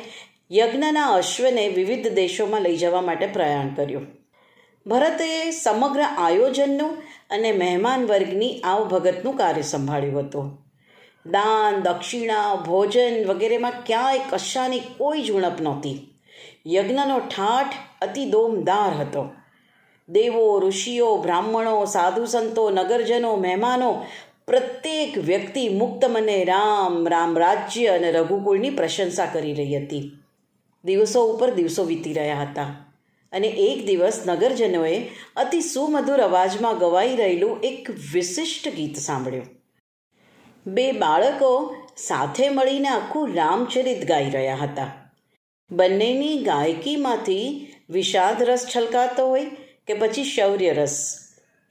યજ્ઞના 0.54 1.08
અશ્વને 1.08 1.68
વિવિધ 1.68 2.08
દેશોમાં 2.08 2.62
લઈ 2.62 2.78
જવા 2.78 3.02
માટે 3.02 3.28
પ્રયાણ 3.28 3.74
કર્યું. 3.74 4.08
ભરતે 4.88 5.52
સમગ્ર 5.52 6.02
આયોજનનું 6.02 6.98
અને 7.30 7.52
મહેમાન 7.52 8.06
વર્ગની 8.06 8.62
આવભગતનું 8.62 9.38
કાર્ય 9.38 9.62
સંભાળ્યું 9.62 10.20
હતું. 10.20 10.68
દાન, 11.26 11.82
દક્ષિણા, 11.82 12.56
ભોજન 12.56 13.28
વગેરેમાં 13.28 13.72
ક્યાંય 13.86 14.20
કશાની 14.30 14.80
કોઈ 14.80 15.22
જ 15.22 15.32
ઉણપ 15.32 15.62
નહોતી. 15.62 16.20
યજ્ઞનો 16.68 17.20
ઠાઠ 17.20 17.74
અતિ 18.02 18.26
દોમદાર 18.26 19.02
હતો. 19.02 19.30
દેવો, 20.10 20.60
ઋષિઓ, 20.60 21.18
બ્રાહ્મણો, 21.18 21.86
સાધુ 21.86 22.26
સંતો, 22.26 22.70
નગરજનો, 22.70 23.36
મહેમાનો, 23.36 24.06
પ્રત્યેક 24.48 25.18
વ્યક્તિ 25.18 25.70
મુક્ત 25.70 26.06
મને 26.06 26.44
રામ 26.44 27.08
રામ 27.08 27.38
રાજ્ય 27.38 27.88
અને 27.88 28.12
રઘુકુળની 28.12 28.70
પ્રશંસા 28.70 29.26
કરી 29.26 29.54
રહી 29.54 29.86
હતી. 29.86 30.18
દિવસો 30.84 31.24
ઉપર 31.24 31.54
દિવસો 31.54 31.84
વીતી 31.84 32.14
રહ્યા 32.14 32.42
હતા. 32.42 32.64
અને 33.32 33.48
એક 33.48 33.86
દિવસ 33.86 34.24
નગરજનોએ 34.28 35.00
અતિ 35.36 35.62
સુમધુર 35.62 36.22
અવાજમાં 36.22 36.78
ગવાઈ 36.78 37.16
રહેલું 37.16 37.60
એક 37.64 37.90
વિશિષ્ટ 38.14 38.76
ગીત 38.76 38.98
સાંભળ્યું. 38.98 39.46
બે 40.68 40.92
બાળકો 40.92 41.76
સાથે 41.98 42.50
મળીને 42.50 42.88
આખું 42.88 43.34
રામચરિત 43.34 44.08
ગાઈ 44.08 44.30
રહ્યા 44.30 44.56
હતા. 44.56 44.92
બંનેની 45.72 46.38
ગાયકીમાંથી 46.38 47.74
વિષાદ 47.90 48.44
રસ 48.44 48.68
છલકાતો 48.76 49.28
હોય 49.28 49.46
કે 49.88 49.94
પછી 49.94 50.24
શૌર્ય 50.24 50.74
રસ. 50.74 51.18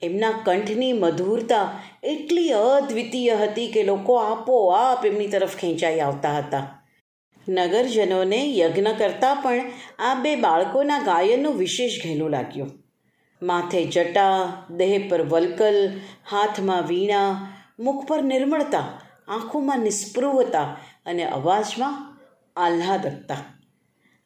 એમના 0.01 0.31
કંઠની 0.45 0.93
મધુરતા 0.93 1.79
એટલી 2.03 2.49
અદ્વિતીય 2.49 3.35
હતી 3.35 3.71
કે 3.71 3.83
લોકો 3.83 4.15
આપોઆપ 4.15 5.05
એમની 5.05 5.27
તરફ 5.27 5.55
ખેંચાઈ 5.55 5.99
આવતા 5.99 6.37
હતા. 6.37 6.80
નગરજનોને 7.49 8.57
યજ્ઞ 8.57 8.93
કરતાં 8.97 9.41
પણ 9.41 9.71
આ 9.99 10.15
બે 10.15 10.35
બાળકોના 10.35 10.99
ગાયનનું 10.99 11.57
વિશેષ 11.57 12.03
ઘેલું 12.03 12.29
લાગ્યું. 12.29 12.71
માથે 13.43 13.85
જટા, 13.85 14.65
દેહ 14.77 15.07
પર 15.09 15.21
વલકલ, 15.21 15.89
હાથમાં 16.31 16.87
વીણા, 16.87 17.47
મુખ 17.79 18.07
પર 18.07 18.21
નિર્મળતા, 18.21 19.01
આંખોમાં 19.27 19.79
નિસ્પૃહતા 19.79 20.77
અને 21.05 21.25
અવાજમાં 21.25 22.19
આહ્લાદકતા. 22.55 23.37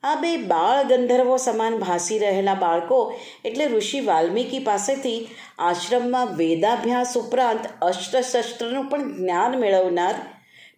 આ 0.04 0.16
બે 0.16 0.38
બાળ 0.38 0.84
ગંધર્વો 0.84 1.38
સમાન 1.38 1.78
ભાસી 1.78 2.20
રહેલા 2.20 2.54
બાળકો 2.54 3.14
એટલે 3.46 3.68
ઋષિ 3.68 4.00
વાલ્મીકી 4.00 4.60
પાસેથી 4.60 5.28
આશ્રમમાં 5.60 6.28
વેદાભ્યાસ 6.28 7.18
ઉપરાંત 7.18 7.68
અસ્ત્રશસ્ત્રનું 7.82 8.90
પણ 8.90 9.18
જ્ઞાન 9.18 9.60
મેળવનાર 9.60 10.16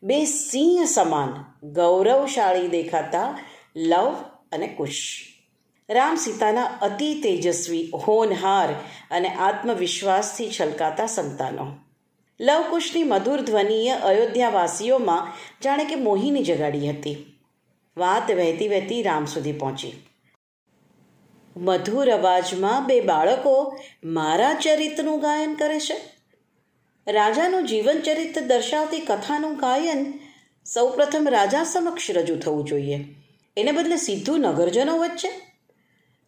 બે 0.03 0.25
સિંહ 0.25 0.85
સમાન, 0.85 1.45
ગૌરવશાળી 1.69 2.67
દેખાતા, 2.67 3.39
લવ 3.75 4.15
અને 4.51 4.67
કુશ 4.67 5.23
રામ 5.89 6.15
સીતાના 6.15 6.63
અતિ 6.63 7.21
તેજસ્વી 7.21 7.91
હોનહાર 8.07 8.71
અને 9.11 9.29
આત્મવિશ્વાસથી 9.29 10.49
છલકાતા 10.59 11.05
સંતાનો. 11.05 11.71
લવકુશની 12.41 13.03
મધુર 13.03 13.41
ધ્વનિએ 13.41 13.91
અયોધ્યાવાસીઓમાં 13.91 15.33
જાણે 15.61 15.85
કે 15.85 15.95
મોહિની 15.95 16.43
જગાડી 16.43 16.89
હતી. 16.89 17.39
વાત 17.97 18.31
વહેતી 18.31 18.67
વહેતી 18.67 19.03
રામ 19.03 19.25
સુધી 19.25 19.51
પહોંચી. 19.51 19.93
મધુર 21.57 22.11
અવાજમાં 22.11 22.85
બે 22.85 23.01
બાળકો, 23.01 23.79
મારા 24.03 24.53
ચરિત્રનું 24.53 25.19
ગાયન 25.19 25.53
કરે 25.53 25.79
છે? 25.79 26.16
રાજાનું 27.07 27.65
જીવનચરિત્ર 27.65 28.41
દર્શાવતી 28.41 28.99
કથાનું 28.99 29.55
ગાયન 29.55 30.19
સૌપ્રથમ 30.65 31.27
રાજા 31.29 31.63
સમક્ષ 31.63 32.11
રજૂ 32.11 32.35
થવું 32.35 32.65
જોઈએ. 32.65 33.05
એને 33.57 33.71
બદલે 33.71 33.95
સીધું 33.95 34.39
નગરજનો 34.39 34.97
વચ્ચે? 34.97 35.31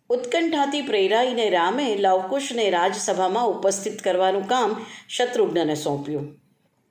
ઉત્કંઠાથી 0.10 0.82
પ્રેરાઈને 0.82 1.50
રામે 1.50 1.96
લવકુશને 1.96 2.70
રાજસભામાં 2.70 3.48
ઉપસ્થિત 3.48 4.02
કરવાનું 4.02 4.48
કામ 4.48 4.86
શત્રુઘ્નને 5.10 5.76
સોંપ્યું. 5.76 6.42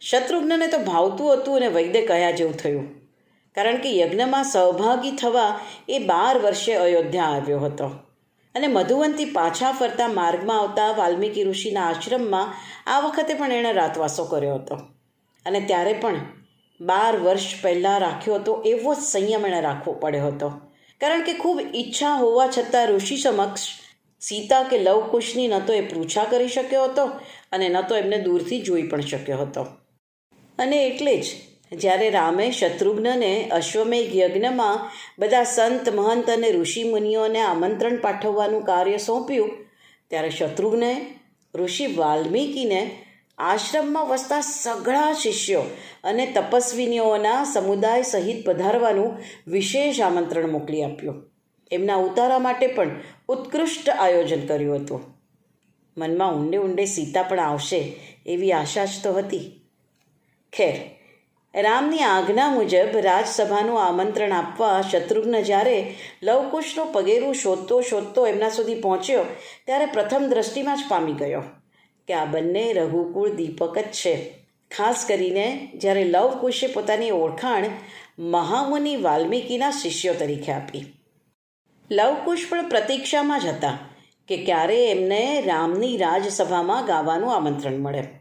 શત્રુઘ્નને 0.00 0.66
તો 0.66 0.78
ભાવતું 0.78 1.32
હતું 1.32 1.56
અને 1.56 1.68
વૈદ્ય 1.68 2.06
કયા 2.06 2.30
જેવું 2.30 2.56
થયું. 2.56 3.00
કારણ 3.54 3.76
કે 3.76 3.98
યજ્ઞમાં 3.98 4.44
સહભાગી 4.44 5.10
થવા 5.10 5.60
એ 5.88 5.98
બાર 5.98 6.38
વર્ષે 6.38 6.74
અયોધ્યા 6.74 7.24
આવ્યો 7.24 7.60
હતો. 7.60 7.90
અને 8.54 8.66
મધુવંતી 8.66 9.24
પાછા 9.24 9.72
ફરતા 9.72 10.08
માર્ગમાં 10.08 10.60
આવતા 10.60 10.92
વાલ્મીકી 10.92 11.44
ઋષિના 11.44 11.86
આશ્રમમાં 11.86 12.54
આ 12.86 13.00
વખતે 13.00 13.34
પણ 13.34 13.52
એણે 13.52 13.72
રાતવાસો 13.72 14.24
કર્યો 14.24 14.54
હતો. 14.54 14.74
અને 15.46 15.60
ત્યારે 15.60 15.92
પણ 15.92 16.16
બાર 16.80 17.16
વર્ષ 17.16 17.46
પહેલાં 17.62 18.00
રાખ્યો 18.00 18.34
હતો 18.34 18.62
એવો 18.66 18.94
જ 18.94 18.98
સંયમ 18.98 19.46
એણે 19.46 19.60
રાખવો 19.60 19.92
પડ્યો 19.92 20.26
હતો. 20.26 20.48
કારણ 21.00 21.22
કે 21.22 21.34
ખૂબ 21.34 21.60
ઈચ્છા 21.74 22.14
હોવા 22.14 22.48
છતાં 22.58 22.86
ઋષિ 22.86 23.16
સમક્ષ 23.16 23.68
સીતા 24.20 24.62
કે 24.62 24.78
લવકુશની 24.78 25.48
ન 25.48 25.58
તો 25.58 25.72
એ 25.72 25.80
પૂછા 25.80 26.24
કરી 26.24 26.48
શક્યો 26.48 26.84
હતો 26.84 27.06
અને 27.52 27.68
ન 27.68 27.80
તો 27.80 27.96
એમને 27.96 28.18
દૂરથી 28.18 28.62
જોઈ 28.62 28.82
પણ 28.82 29.00
શક્યો 29.00 29.38
હતો. 29.38 29.66
અને 30.58 30.86
એટલે 30.86 31.16
જ 31.16 31.26
જ્યારે 31.72 32.10
રામે 32.10 32.50
શત્રુઘ્નને 32.50 33.48
અશ્વમેઘ 33.48 34.16
યજ્ઞમાં 34.16 34.90
બધા 35.18 35.44
સંત, 35.44 35.88
મહંત 35.88 36.30
અને 36.30 36.50
ઋષિ 36.50 36.84
મુનિઓને 36.84 37.40
આમંત્રણ 37.40 37.96
પાઠવવાનું 37.96 38.64
કાર્ય 38.64 38.98
સોંપ્યું, 38.98 39.50
ત્યારે 40.08 40.30
શત્રુઘ્ને 40.30 41.14
ઋષિ 41.54 41.86
વાલ્મીકીને 41.86 42.90
આશ્રમમાં 43.38 44.08
વસતા 44.08 44.40
સઘળા 44.40 45.12
શિષ્યો 45.12 45.62
અને 46.04 46.26
તપસ્વીનીઓના 46.26 47.44
સમુદાય 47.44 48.02
સહિત 48.02 48.46
પધારવાનું 48.46 49.18
વિશેષ 49.46 50.00
આમંત્રણ 50.00 50.50
મોકલી 50.50 50.82
આપ્યું. 50.82 51.30
એમના 51.70 51.96
ઉતારા 51.96 52.38
માટે 52.38 52.66
પણ 52.66 52.90
ઉત્કૃષ્ટ 53.28 53.88
આયોજન 53.88 54.46
કર્યું 54.46 54.80
હતું. 54.80 55.00
મનમાં 55.98 56.34
ઊંડે 56.34 56.58
ઊંડે 56.58 56.84
સીતા 56.84 57.22
પણ 57.22 57.40
આવશે 57.40 57.96
એવી 58.26 58.52
આશા 58.52 58.84
જ 58.84 58.90
તો 59.02 59.12
હતી. 59.12 59.60
ખેર 60.52 60.97
રામની 61.54 61.98
આજ્ઞા 61.98 62.50
મુજબ 62.50 62.96
રાજસભાનું 62.96 63.82
આમંત્રણ 63.82 64.32
આપવા 64.32 64.82
શત્રુઘ્ન 64.82 65.40
જ્યારે 65.40 65.94
લવકુશનું 66.22 66.92
પગેરું 66.92 67.34
શોધતો 67.34 67.80
શોધતો 67.80 68.26
એમના 68.26 68.48
સુધી 68.48 68.74
પહોંચ્યો, 68.74 69.24
ત્યારે 69.66 69.86
પ્રથમ 69.86 70.26
દ્રષ્ટિમાં 70.28 70.76
જ 70.76 70.80
પામી 70.88 71.12
ગયો 71.12 71.42
કે 72.08 72.14
આ 72.14 72.24
બંને 72.24 72.72
રઘુકુળ 72.72 73.30
દીપક 73.30 73.78
જ 73.78 73.82
છે. 73.82 74.14
ખાસ 74.70 75.04
કરીને 75.08 75.72
જ્યારે 75.74 76.04
લવકુશે 76.04 76.66
પોતાની 76.66 77.10
ઓળખાણ 77.10 77.66
મહામુનિ 78.18 78.96
વાલ્મીકીના 78.96 79.70
શિષ્યો 79.70 80.14
તરીકે 80.14 80.52
આપી. 80.52 80.84
લવકુશ 81.90 82.46
પણ 82.48 82.68
પ્રતીક્ષામાં 82.68 83.40
જ 83.40 83.46
હતા 83.46 83.78
કે 84.28 84.44
ક્યારે 84.44 84.90
એમને 84.90 85.40
રામની 85.40 85.96
રાજસભામાં 85.96 86.86
ગાવાનું 86.86 87.34
આમંત્રણ 87.34 87.78
મળે. 87.78 88.17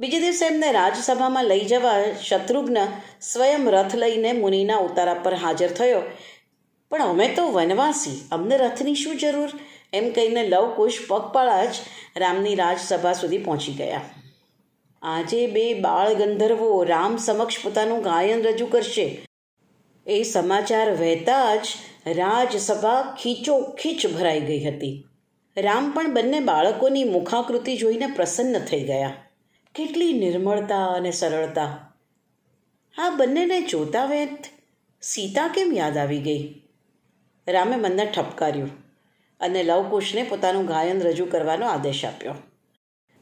બીજે 0.00 0.20
દિવસે 0.20 0.46
એમને 0.46 0.72
રાજસભામાં 0.72 1.44
લઈ 1.44 1.60
જવા 1.60 2.12
શત્રુઘ્ન 2.28 2.76
સ્વયં 3.20 3.70
રથ 3.70 3.94
લઈને 3.94 4.32
મુનિના 4.32 4.76
ઉતારા 4.76 5.14
પર 5.14 5.34
હાજર 5.34 5.68
થયો. 5.68 6.02
પણ 6.90 7.02
અમે 7.02 7.28
તો 7.28 7.48
વનવાસી, 7.48 8.28
અમને 8.32 8.56
રથની 8.56 8.94
શું 8.94 9.16
જરૂર? 9.16 9.48
એમ 9.92 10.10
કહીને 10.10 10.48
લવકુશ 10.48 10.98
પગપાળા 11.08 11.64
જ 11.64 11.74
રામની 12.16 12.54
રાજસભા 12.54 13.12
સુધી 13.12 13.38
પહોંચી 13.38 13.72
ગયા. 13.72 14.00
આજે 15.02 15.46
બે 15.46 15.74
બાળ 15.74 16.14
ગંધર્વો 16.14 16.84
રામ 16.84 17.16
સમક્ષ 17.16 17.56
પોતાનું 17.62 18.02
ગાયન 18.02 18.42
રજૂ 18.42 18.66
કરશે. 18.66 19.26
એ 20.06 20.22
સમાચાર 20.22 20.90
વહેતા 20.90 21.56
જ 21.56 21.66
રાજસભા 22.06 23.16
ખીચોખીચ 23.22 24.06
ભરાઈ 24.06 24.40
ગઈ 24.40 24.64
હતી. 24.64 25.06
રામ 25.56 25.90
પણ 25.90 26.14
બંને 26.14 26.40
બાળકોની 26.40 27.04
મુખાકૃતિ 27.04 27.76
જોઈને 27.76 28.06
પ્રસન્ન 28.06 28.58
થઈ 28.58 28.80
ગયા. 28.80 29.14
કેટલી 29.78 30.12
નિર્મળતા 30.12 30.86
અને 30.86 31.10
સરળતા. 31.10 31.94
આ 32.98 33.10
બંનેને 33.10 33.60
જોતા 33.62 34.04
વેંત 34.04 34.38
સીતા 35.02 35.48
કેમ 35.48 35.72
યાદ 35.72 35.98
આવી 35.98 36.18
ગઈ? 36.18 36.62
રામે 37.48 37.76
મનને 37.76 38.06
ઠપકાર્યું 38.06 38.70
અને 39.40 39.62
લવકુશને 39.62 40.22
પોતાનું 40.22 40.66
ગાયન 40.66 41.00
રજૂ 41.00 41.24
કરવાનો 41.24 41.66
આદેશ 41.66 42.04
આપ્યો. 42.04 42.34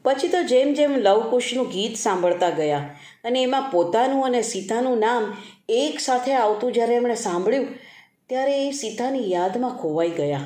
પછી 0.03 0.27
તો 0.27 0.43
જેમ 0.43 0.73
જેમ 0.73 0.95
લવકુશનું 0.95 1.67
ગીત 1.67 1.95
સાંભળતા 1.95 2.49
ગયા 2.49 2.95
અને 3.23 3.43
એમાં 3.43 3.71
પોતાનું 3.71 4.25
અને 4.25 4.41
સીતાનું 4.41 4.97
નામ 4.97 5.37
એક 5.69 5.99
સાથે 5.99 6.33
આવતું 6.33 6.73
જ્યારે 6.73 6.95
એમણે 6.95 7.15
સાંભળ્યું, 7.15 7.67
ત્યારે 8.29 8.67
એ 8.67 8.71
સીતાની 8.71 9.31
યાદમાં 9.31 9.77
ખોવાઈ 9.77 10.09
ગયા. 10.09 10.41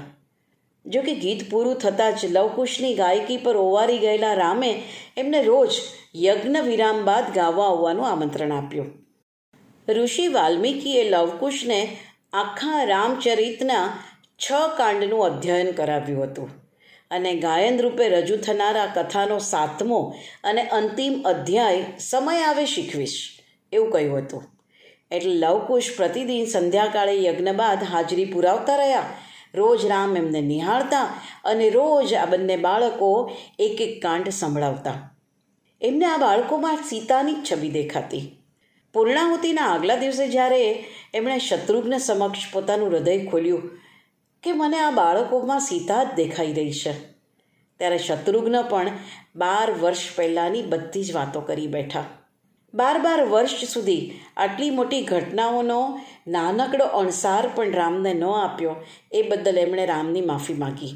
જો 0.86 1.02
કે 1.02 1.16
ગીત 1.16 1.52
પૂરું 1.52 1.76
થતાં 1.76 2.16
જ 2.16 2.26
લવકુશની 2.26 2.94
ગાયકી 2.94 3.38
પર 3.38 3.58
ઓવારી 3.58 3.98
ગયેલા 3.98 4.34
રામે 4.34 4.84
એમને 5.18 5.44
રોજ 5.44 5.70
યજ્ઞ 6.16 6.58
વિરામ 6.58 7.06
બાદ 7.06 7.28
ગાવા 7.34 7.66
આવવાનું 7.66 8.08
આમંત્રણ 8.08 8.52
આપ્યું. 8.52 8.88
ઋષિ 9.88 10.28
વાલ્મીકીએ 10.28 11.10
લવકુશને 11.10 11.98
આખા 12.34 12.84
રામચરિતના 12.84 13.86
છ 14.44 14.52
કાંડનું 14.78 15.26
અધ્યયન 15.26 15.72
કરાવ્યું 15.72 16.24
હતું 16.24 16.50
અને 17.12 17.36
ગાયન 17.36 17.80
રૂપે 17.80 18.10
રજૂ 18.10 18.38
થનારા 18.38 18.86
કથાનો 18.86 19.38
સાતમો 19.40 20.16
અને 20.44 20.68
અંતિમ 20.68 21.22
અધ્યાય 21.24 21.86
સમય 22.00 22.44
આવે 22.44 22.66
શીખવીશ, 22.66 23.40
એવું 23.72 23.92
કહ્યું 23.92 24.18
હતું. 24.18 24.44
એટલે 25.12 25.34
લવકુશ 25.34 25.92
પ્રતિદિન 25.98 26.46
સંધ્યાકાળે 26.46 27.16
યજ્ઞ 27.24 27.52
બાદ 27.52 27.84
હાજરી 27.84 28.26
પુરાવતા 28.26 28.76
રહ્યા. 28.76 29.04
રોજ 29.56 29.86
રામ 29.86 30.18
એમને 30.18 30.42
નિહાળતા 30.42 31.08
અને 31.46 31.70
રોજ 31.70 32.14
આ 32.14 32.26
બંને 32.26 32.58
બાળકો 32.58 33.32
એક 33.60 33.82
એક 33.82 34.02
કાંડ 34.02 34.30
સંભળાવતા. 34.30 35.11
એમને 35.82 36.06
આ 36.06 36.18
બાળકોમાં 36.18 36.84
સીતાની 36.90 37.34
જ 37.36 37.44
છબી 37.48 37.72
દેખાતી. 37.72 38.26
પૂર્ણાહુતિના 38.96 39.70
આગલા 39.74 39.96
દિવસે 39.96 40.28
જ્યારે 40.28 40.62
એમણે 41.14 41.38
શત્રુઘ્ન 41.40 41.98
સમક્ષ 41.98 42.52
પોતાનું 42.54 42.92
હૃદય 42.92 43.26
ખોલ્યું 43.26 43.68
કે 44.44 44.54
મને 44.54 44.80
આ 44.80 44.92
બાળકોમાં 44.92 45.60
સીતા 45.60 46.04
જ 46.04 46.16
દેખાઈ 46.16 46.54
રહી 46.54 46.74
છે, 46.74 46.94
ત્યારે 47.80 47.98
શત્રુઘ્ન 47.98 48.58
પણ 48.62 48.98
બાર 49.36 49.68
વર્ષ 49.72 50.16
પહેલાંની 50.16 50.64
બધી 50.64 51.04
જ 51.04 51.12
વાતો 51.14 51.42
કરી 51.42 51.68
બેઠા. 51.68 52.08
બાર 52.74 52.98
બાર 53.00 53.22
વર્ષ 53.26 53.72
સુધી 53.74 54.04
આટલી 54.38 54.70
મોટી 54.70 55.04
ઘટનાઓનો 55.04 55.80
નાનકડો 56.28 56.86
અણસાર 56.96 57.46
પણ 57.56 57.74
રામને 57.74 58.14
ન 58.14 58.24
આપ્યો, 58.24 58.76
એ 59.12 59.22
બદલ 59.22 59.58
એમણે 59.58 59.86
રામની 59.86 60.22
માફી 60.22 60.54
માગી. 60.54 60.94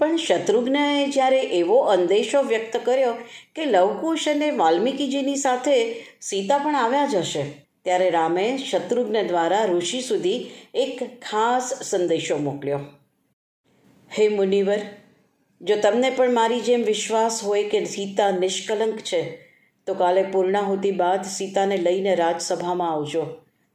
પણ 0.00 0.18
શત્રુઘ્નએ 0.18 0.82
જ્યારે 1.14 1.40
એવો 1.58 1.78
અંદેશો 1.92 2.42
વ્યક્ત 2.50 2.74
કર્યો 2.84 3.14
કે 3.54 3.64
લવકુશ 3.64 4.26
અને 4.32 4.50
વાલ્મીકીજીની 4.60 5.40
સાથે 5.44 5.78
સીતા 6.20 6.58
પણ 6.58 6.78
આવ્યા 6.82 7.06
જ 7.06 7.22
હશે, 7.22 7.42
ત્યારે 7.84 8.10
રામે 8.10 8.44
શત્રુઘ્ન 8.58 9.18
દ્વારા 9.26 9.64
ઋષિ 9.66 10.00
સુધી 10.02 10.38
એક 10.74 11.02
ખાસ 11.22 11.72
સંદેશો 11.90 12.38
મોકલ્યો. 12.38 12.80
હે 14.10 14.28
મુનિવર, 14.28 14.80
જો 15.60 15.76
તમને 15.76 16.10
પણ 16.10 16.32
મારી 16.32 16.60
જેમ 16.60 16.84
વિશ્વાસ 16.84 17.42
હોય 17.44 17.68
કે 17.68 17.80
સીતા 17.86 18.30
નિષ્કલંક 18.36 19.02
છે, 19.02 19.20
તો 19.86 19.94
કાલે 19.94 20.22
પૂર્ણાહુતિ 20.32 20.92
બાદ 20.92 21.26
સીતાને 21.32 21.76
લઈને 21.76 22.14
રાજસભામાં 22.14 22.92
આવજો. 22.92 23.24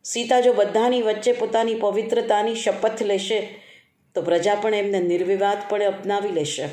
સીતા 0.05 0.41
જો 0.41 0.53
બધાની 0.53 1.01
વચ્ચે 1.01 1.33
પોતાની 1.33 1.75
પવિત્રતાની 1.75 2.55
શપથ 2.55 3.03
લેશે 3.11 3.41
તો 4.15 4.21
પ્રજા 4.21 4.55
પણ 4.55 4.75
એમને 4.75 4.99
નિર્વિવાદપણે 4.99 5.85
અપનાવી 5.85 6.29
લેશે. 6.29 6.67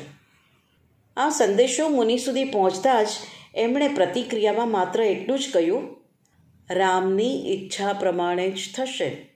આ 1.17 1.29
સંદેશો 1.29 1.89
મુનિ 1.89 2.17
સુધી 2.17 2.43
પહોંચતા 2.43 3.03
જ 3.03 3.07
એમણે 3.55 3.87
પ્રતિક્રિયામાં 3.87 4.71
માત્ર 4.71 5.01
એટલું 5.01 5.39
જ 5.39 5.49
કહ્યું, 5.53 5.97
રામની 6.69 7.53
ઈચ્છા 7.53 7.93
પ્રમાણે 7.93 8.51
જ 8.51 8.59
થશે. 8.75 9.27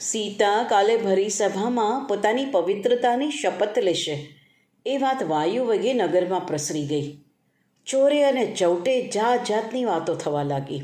સીતા 0.00 0.62
કાલે 0.62 0.96
ભરી 0.96 1.28
સભામાં 1.28 2.08
પોતાની 2.08 2.44
પવિત્રતાની 2.44 3.30
શપથ 3.30 3.78
લેશે. 3.78 4.34
એ 4.86 4.96
વાત 4.96 5.22
વાયુ 5.22 5.64
વગે 5.64 5.94
નગરમાં 5.94 6.46
પ્રસરી 6.46 6.86
ગઈ. 6.86 7.18
ચોરે 7.86 8.24
અને 8.24 8.46
ચૌટે 8.46 9.08
જાત 9.08 9.44
જાતની 9.44 9.84
વાતો 9.84 10.14
થવા 10.14 10.42
લાગી. 10.42 10.82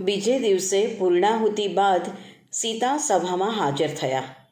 બીજે 0.00 0.38
દિવસે 0.38 0.86
પૂર્ણાહુતિ 0.98 1.68
બાદ 1.68 2.02
સીતા 2.52 2.96
સભામાં 2.96 3.50
હાજર 3.50 3.88
થયા. 3.88 4.45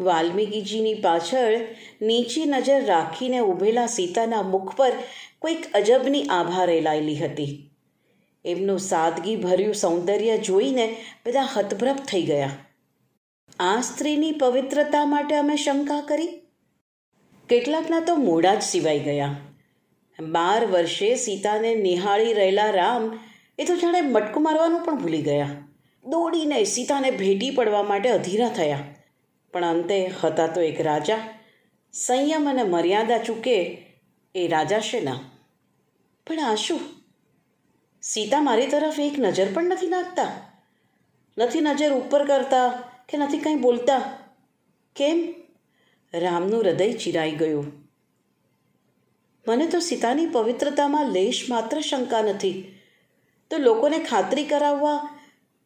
વાલ્મીકીજીની 0.00 0.94
પાછળ 0.94 1.60
નીચી 2.02 2.44
નજર 2.46 2.84
રાખીને 2.84 3.40
ઊભેલા 3.40 3.86
સીતાના 3.86 4.42
મુખ 4.42 4.76
પર 4.76 4.92
કોઈક 5.38 5.72
અજબની 5.74 6.22
આભા 6.22 6.64
રેલાયેલી 6.64 7.16
હતી. 7.16 7.70
એમનું 8.44 8.78
સાદગી 8.78 9.36
ભર્યું 9.36 9.74
સૌંદર્ય 9.74 10.38
જોઈને 10.38 10.96
બધા 11.26 11.48
હતભ્રપ 11.56 11.96
થઈ 11.96 12.22
ગયા. 12.22 12.50
આ 13.58 13.80
સ્ત્રીની 13.80 14.32
પવિત્રતા 14.32 15.04
માટે 15.04 15.36
અમે 15.36 15.56
શંકા 15.56 16.00
કરી? 16.00 16.28
કેટલાકના 17.48 18.00
તો 18.00 18.16
મોડા 18.16 18.54
જ 18.54 18.62
સિવાય 18.62 18.98
ગયા. 18.98 19.36
બાર 20.20 20.66
વર્ષે 20.66 21.14
સીતાને 21.14 21.74
નિહાળી 21.74 22.32
રહેલા 22.32 22.70
રામ 22.70 23.18
એ 23.58 23.64
તો 23.64 23.76
જાણે 23.76 24.00
મટકું 24.00 24.42
મારવાનું 24.42 24.84
પણ 24.84 24.96
ભૂલી 24.96 25.22
ગયા. 25.22 25.48
દોડીને 26.04 26.64
સીતાને 26.64 27.10
ભેટી 27.10 27.50
પડવા 27.50 27.82
માટે 27.82 28.08
અધીરા 28.08 28.48
થયા. 28.48 28.78
પણ 29.58 29.64
અંતે 29.64 30.06
હતા 30.06 30.46
તો 30.46 30.60
એક 30.60 30.80
રાજા. 30.80 31.18
સંયમ 31.92 32.50
અને 32.50 32.62
મર્યાદા 32.62 33.18
ચૂકે 33.18 33.86
એ 34.34 34.48
રાજા 34.48 34.80
છે 34.80 35.00
ના 35.00 35.20
પણ 36.26 36.40
આ 36.40 36.54
સીતા 38.02 38.40
મારી 38.40 38.66
તરફ 38.66 39.00
એક 39.00 39.18
નજર 39.18 39.52
પણ 39.54 39.64
નથી 39.64 39.86
નાખતા. 39.86 40.32
નથી 41.38 41.60
નજર 41.60 41.92
ઉપર 41.92 42.26
કરતા 42.26 42.68
કે 43.08 43.18
નથી 43.18 43.38
કંઈ 43.38 43.54
બોલતા? 43.54 44.18
કેમ? 44.96 45.34
રામનું 46.14 46.60
હૃદય 46.60 46.92
ચિરાઈ 46.92 47.30
ગયું. 47.30 47.72
મને 49.48 49.66
તો 49.66 49.80
સીતાની 49.80 50.26
પવિત્રતામાં 50.26 51.06
લેશ 51.06 51.46
માત્ર 51.48 51.80
શંકા 51.80 52.22
નથી. 52.22 52.78
તો 53.50 53.58
લોકોને 53.58 53.98
ખાતરી 53.98 54.44
કરાવવા 54.44 55.20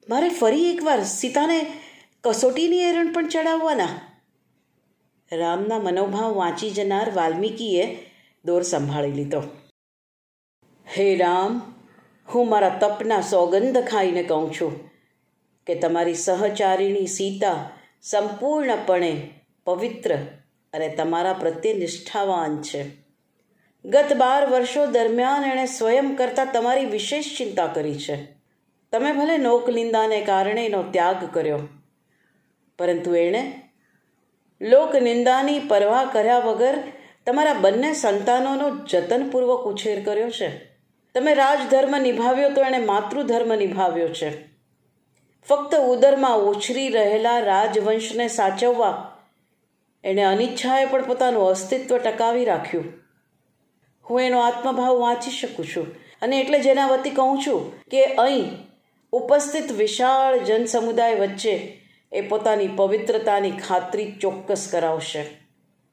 મારે 0.08 0.28
ફરી 0.28 0.70
એકવાર 0.74 1.04
સીતાને 1.04 1.81
કસોટીની 2.24 2.80
એરણ 2.80 3.12
પણ 3.12 3.28
ચડાવવાના? 3.28 3.88
રામના 5.32 5.78
મનોભાવ 5.78 6.34
વાંચી 6.34 6.70
જનાર 6.70 7.10
વાલ્મીકીએ 7.10 8.10
દોર 8.44 8.62
સંભાળી 8.62 9.12
લીધો. 9.12 9.42
હે 10.98 11.16
રામ, 11.16 11.74
હું 12.34 12.48
મારા 12.48 12.68
તપના 12.68 13.20
સોગંધ 13.20 13.84
ખાઈને 13.84 14.22
કહું 14.22 14.52
છું 14.52 14.90
કે 15.66 15.74
તમારી 15.74 16.14
સહચારિણી 16.14 17.06
સીતા 17.06 17.70
સંપૂર્ણપણે 18.02 19.30
પવિત્ર 19.64 20.16
અને 20.72 20.88
તમારા 20.88 21.32
પ્રત્યે 21.32 21.74
નિષ્ઠાવાન 21.74 22.62
છે. 22.62 22.84
ગત 23.84 24.12
બાર 24.12 24.50
વર્ષો 24.50 24.86
દરમિયાન 24.86 25.44
એણે 25.44 25.66
સ્વયં 25.66 26.14
કરતાં 26.14 26.52
તમારી 26.52 26.84
વિશેષ 26.84 27.36
ચિંતા 27.38 27.66
કરી 27.66 27.98
છે. 27.98 28.16
તમે 28.92 29.12
ભલે 29.12 29.38
નોકલિંદાને 29.38 30.20
કારણે 30.20 30.66
એનો 30.66 30.82
ત્યાગ 30.82 31.34
કર્યો 31.34 31.58
પરંતુ 32.82 33.14
એણે 33.14 33.70
લોકનિંદાની 34.60 35.58
પરવા 35.58 36.04
કર્યા 36.04 36.38
વગર 36.38 36.78
તમારા 37.26 37.54
બંને 37.54 37.92
સંતાનોનો 37.92 38.70
જતનપૂર્વક 38.84 39.60
ઉછેર 39.60 40.04
કર્યો 40.04 40.30
છે. 40.30 40.48
તમે 41.14 41.34
રાજધર્મ 41.34 41.98
નિભાવ્યો 41.98 42.50
તો 42.50 42.60
એણે 42.60 42.78
માતૃધર્મ 42.78 43.54
નિભાવ્યો 43.56 44.08
છે. 44.08 44.30
ફક્ત 45.48 45.74
ઉદરમાં 45.74 46.38
ઉછરી 46.38 46.88
રહેલા 46.88 47.38
રાજવંશને 47.38 48.28
સાચવવા 48.28 49.12
એણે 50.04 50.22
અનિચ્છાએ 50.22 50.86
પણ 50.86 51.02
પોતાનું 51.02 51.48
અસ્તિત્વ 51.48 51.98
ટકાવી 51.98 52.44
રાખ્યું. 52.44 52.84
હું 54.10 54.20
એનો 54.20 54.38
આત્મભાવ 54.40 54.94
વાંચી 54.94 55.30
શકું 55.30 55.66
છું 55.66 55.86
અને 56.22 56.40
એટલે 56.40 56.58
જેના 56.60 56.86
વતી 56.86 57.10
કહું 57.10 57.42
છું 57.46 57.80
કે 57.90 58.04
અહીં 58.04 58.50
ઉપસ્થિત 59.12 59.72
વિશાળ 59.72 60.38
જનસમુદાય 60.38 61.14
વચ્ચે 61.14 61.81
એ 62.12 62.20
પોતાની 62.20 62.68
પવિત્રતાની 62.68 63.50
ખાતરી 63.50 64.12
ચોક્કસ 64.12 64.68
કરાવશે. 64.72 65.24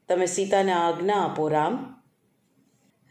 તમે 0.08 0.26
સીતાને 0.26 0.72
આજ્ઞા 0.72 1.14
આપો, 1.14 1.48
રામ. 1.48 1.96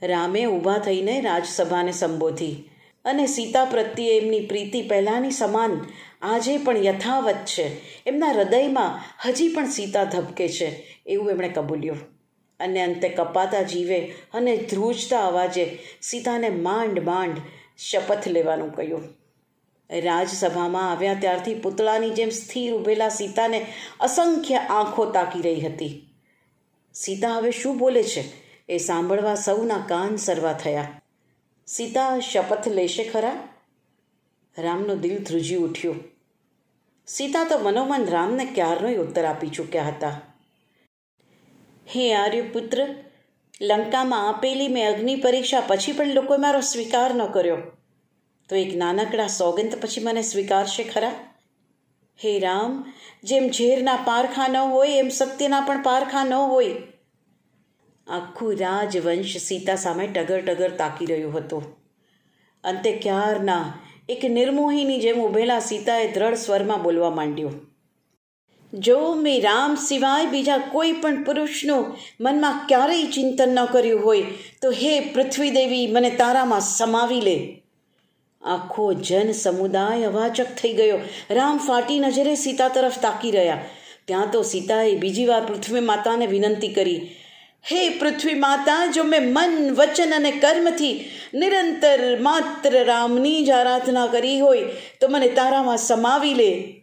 રામે 0.01 0.45
ઊભા 0.45 0.77
થઈને 0.77 1.21
રાજસભાને 1.21 1.91
સંબોધી 1.91 2.69
અને 3.05 3.27
સીતા 3.27 3.65
પ્રત્યે 3.65 4.17
એમની 4.17 4.39
પ્રીતિ 4.39 4.81
પહેલાંની 4.81 5.31
સમાન 5.31 5.85
આજે 6.21 6.57
પણ 6.57 6.77
યથાવત 6.77 7.35
છે. 7.35 7.81
એમના 8.05 8.27
હૃદયમાં 8.27 9.13
હજી 9.29 9.47
પણ 9.47 9.69
સીતા 9.69 10.03
ધબકે 10.03 10.49
છે 10.49 10.99
એવું 11.05 11.29
એમણે 11.29 11.49
કબૂલ્યું. 11.49 11.97
અને 12.59 12.81
અંતે 12.81 13.09
કપાતા 13.09 13.61
જીવે 13.61 13.99
અને 14.33 14.57
ધ્રુજતા 14.57 15.27
અવાજે 15.27 15.79
સીતાને 16.01 16.49
માંડ 16.49 16.99
માંડ 16.99 17.37
શપથ 17.77 18.27
લેવાનું 18.27 18.75
કહ્યું. 18.75 19.18
રાજસભામાં 19.91 20.91
આવ્યા 20.91 21.13
ત્યારથી 21.13 21.55
પુતળાની 21.55 22.09
જેમ 22.09 22.29
સ્થિર 22.29 22.73
ઊભેલા 22.73 23.09
સીતાને 23.09 23.65
અસંખ્ય 23.99 24.57
આંખો 24.57 25.11
તાકી 25.11 25.41
રહી 25.41 25.61
હતી. 25.61 26.15
સીતા 26.93 27.35
હવે 27.35 27.51
શું 27.51 27.77
બોલે 27.77 28.03
છે 28.03 28.23
એ 28.69 28.77
સાંભળવા 28.77 29.35
સૌના 29.35 29.85
કાન 29.87 30.15
સરવા 30.15 30.53
થયા. 30.53 31.01
સીતા, 31.67 32.19
શપથ 32.19 32.67
લેશે 32.67 33.03
ખરા? 33.03 33.47
રામનું 34.57 34.99
દિલ 34.99 35.23
ધ્રુજી 35.23 35.55
ઉઠ્યું. 35.55 36.03
સીતા 37.07 37.43
તો 37.43 37.57
મનોમન 37.57 38.05
રામને 38.05 38.45
ક્યારનોય 38.45 38.95
ઉત્તર 38.95 39.25
આપી 39.25 39.47
ચૂક્યા 39.47 39.83
હતા? 39.83 40.21
હે 41.95 42.13
આર્યપુત્ર, 42.13 42.87
લંકામાં 43.61 44.29
આપેલી 44.29 44.67
મેં 44.67 44.95
અગ્નિ 44.95 45.15
પરીક્ષા 45.15 45.61
પછી 45.67 45.91
પણ 45.91 46.13
લોકોએ 46.13 46.37
મારો 46.37 46.61
સ્વીકાર 46.61 47.15
ન 47.15 47.25
કર્યો. 47.25 47.57
તો 48.49 48.55
એક 48.55 48.77
નાનકડા 48.77 49.27
સોગંદ 49.27 49.75
પછી 49.81 50.03
મને 50.03 50.21
સ્વીકારશે 50.21 50.83
ખરા? 50.83 51.11
હે 52.25 52.39
રામ, 52.39 52.93
જેમ 53.23 53.47
ઝેરના 53.47 53.95
પારખા 53.95 54.47
ન 54.47 54.57
હોય, 54.57 54.97
એમ 54.97 55.09
સત્યના 55.09 55.61
પણ 55.61 55.83
પારખા 55.83 56.23
ન 56.23 56.33
હોય. 56.33 56.75
આખું 58.07 58.57
રાજવંશ 58.57 59.37
સીતા 59.37 59.75
સામે 59.75 60.07
ટગર 60.07 60.41
ટગર 60.41 60.69
તાકી 60.69 61.05
રહ્યું 61.05 61.37
હતું. 61.37 61.63
અંતે 62.63 62.91
ક્યારના 62.91 63.73
એક 64.09 64.25
નિર્મોહીની 64.25 64.99
જેમ 64.99 65.21
ઊભેલા 65.21 65.59
સીતાએ 65.59 66.11
દ્રઢ 66.11 66.33
સ્વરમાં 66.33 66.83
બોલવા 66.83 67.09
માંડ્યું. 67.09 67.69
જો 68.73 69.13
મેં 69.13 69.41
રામ 69.41 69.75
સિવાય 69.75 70.25
બીજા 70.25 70.57
કોઈ 70.57 70.91
પણ 70.91 71.23
પુરુષનું 71.23 71.95
મનમાં 72.21 72.67
ક્યારેય 72.67 73.05
ચિંતન 73.05 73.49
ન 73.49 73.65
કર્યું 73.65 74.05
હોય, 74.05 74.23
તો 74.61 74.71
હે 74.71 74.99
પૃથ્વી 74.99 75.49
દેવી 75.49 75.87
મને 75.87 76.09
તારામાં 76.09 76.61
સમાવી 76.61 77.21
લે. 77.21 77.58
આખો 78.41 78.93
જન 78.93 79.31
સમુદાય 79.31 80.03
અવાચક 80.03 80.45
થઈ 80.45 80.73
ગયો. 80.73 80.99
રામ 81.31 81.57
ફાટી 81.57 81.99
નજરે 81.99 82.35
સીતા 82.35 82.67
તરફ 82.67 82.99
તાકી 83.01 83.31
રહ્યા. 83.31 83.65
ત્યાં 84.05 84.31
તો 84.31 84.41
સીતાએ 84.41 84.95
બીજી 84.95 85.25
વાર 85.25 85.45
પૃથ્વી 85.45 85.79
માતાને 85.79 86.27
વિનંતી 86.27 86.67
કરી. 86.67 87.15
હે 87.71 87.89
પૃથ્વી 87.89 88.33
માતા, 88.33 88.85
જો 88.85 89.03
મેં 89.03 89.33
મન, 89.33 89.73
વચન 89.75 90.13
અને 90.15 90.31
કર્મથી 90.31 91.09
નિરંતર 91.33 92.19
માત્ર 92.19 92.83
રામની 92.83 93.45
જ 93.45 93.49
આરાધના 93.49 94.07
કરી 94.07 94.39
હોય, 94.39 94.63
તો 95.01 95.07
મને 95.07 95.27
તારામાં 95.27 95.77
સમાવી 95.77 96.33
લે. 96.33 96.81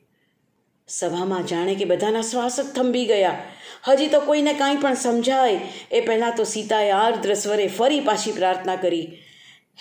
સભામાં 0.89 1.47
જાણે 1.47 1.75
કે 1.75 1.85
બધાના 1.85 2.21
શ્વાસ 2.21 2.61
જ 2.61 2.73
થંભી 2.73 3.05
ગયા. 3.05 3.43
હજી 3.89 4.07
તો 4.07 4.21
કોઈને 4.21 4.53
કાંઈ 4.55 4.77
પણ 4.77 4.95
સમજાય. 4.95 5.61
એ 5.93 6.01
પહેલાં 6.01 6.33
તો 6.37 6.45
સીતાએ 6.45 6.91
આર્દ્ર 6.91 7.35
સ્વરે 7.35 7.67
ફરી 7.67 8.01
પાછી 8.01 8.33
પ્રાર્થના 8.33 8.77
કરી. 8.77 9.19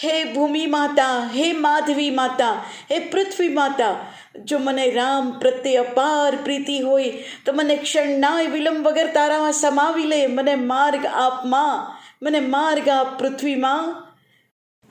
હે 0.03 0.33
ભૂમિ 0.33 0.65
માતા, 0.65 1.29
હે 1.35 1.53
માધવી 1.53 2.09
માતા, 2.09 2.63
હે 2.91 2.99
પૃથ્વી 2.99 3.49
માતા, 3.49 3.95
જો 4.45 4.59
મને 4.59 4.89
રામ 4.89 5.39
પ્રત્યે 5.39 5.75
અપાર 5.75 6.35
પ્રીતિ 6.35 6.79
હોય, 6.79 7.11
તો 7.45 7.53
મને 7.53 7.75
ક્ષણનાય 7.75 8.45
વિલંબ 8.45 8.87
વગર 8.87 9.07
તારામાં 9.07 9.53
સમાવી 9.53 10.03
લે. 10.03 10.27
મને 10.27 10.55
માર્ગ 10.55 11.05
આપમાં, 11.05 12.01
મને 12.21 12.39
માર્ગ 12.39 12.89
આપ 12.89 13.19
પૃથ્વીમાં 13.19 13.95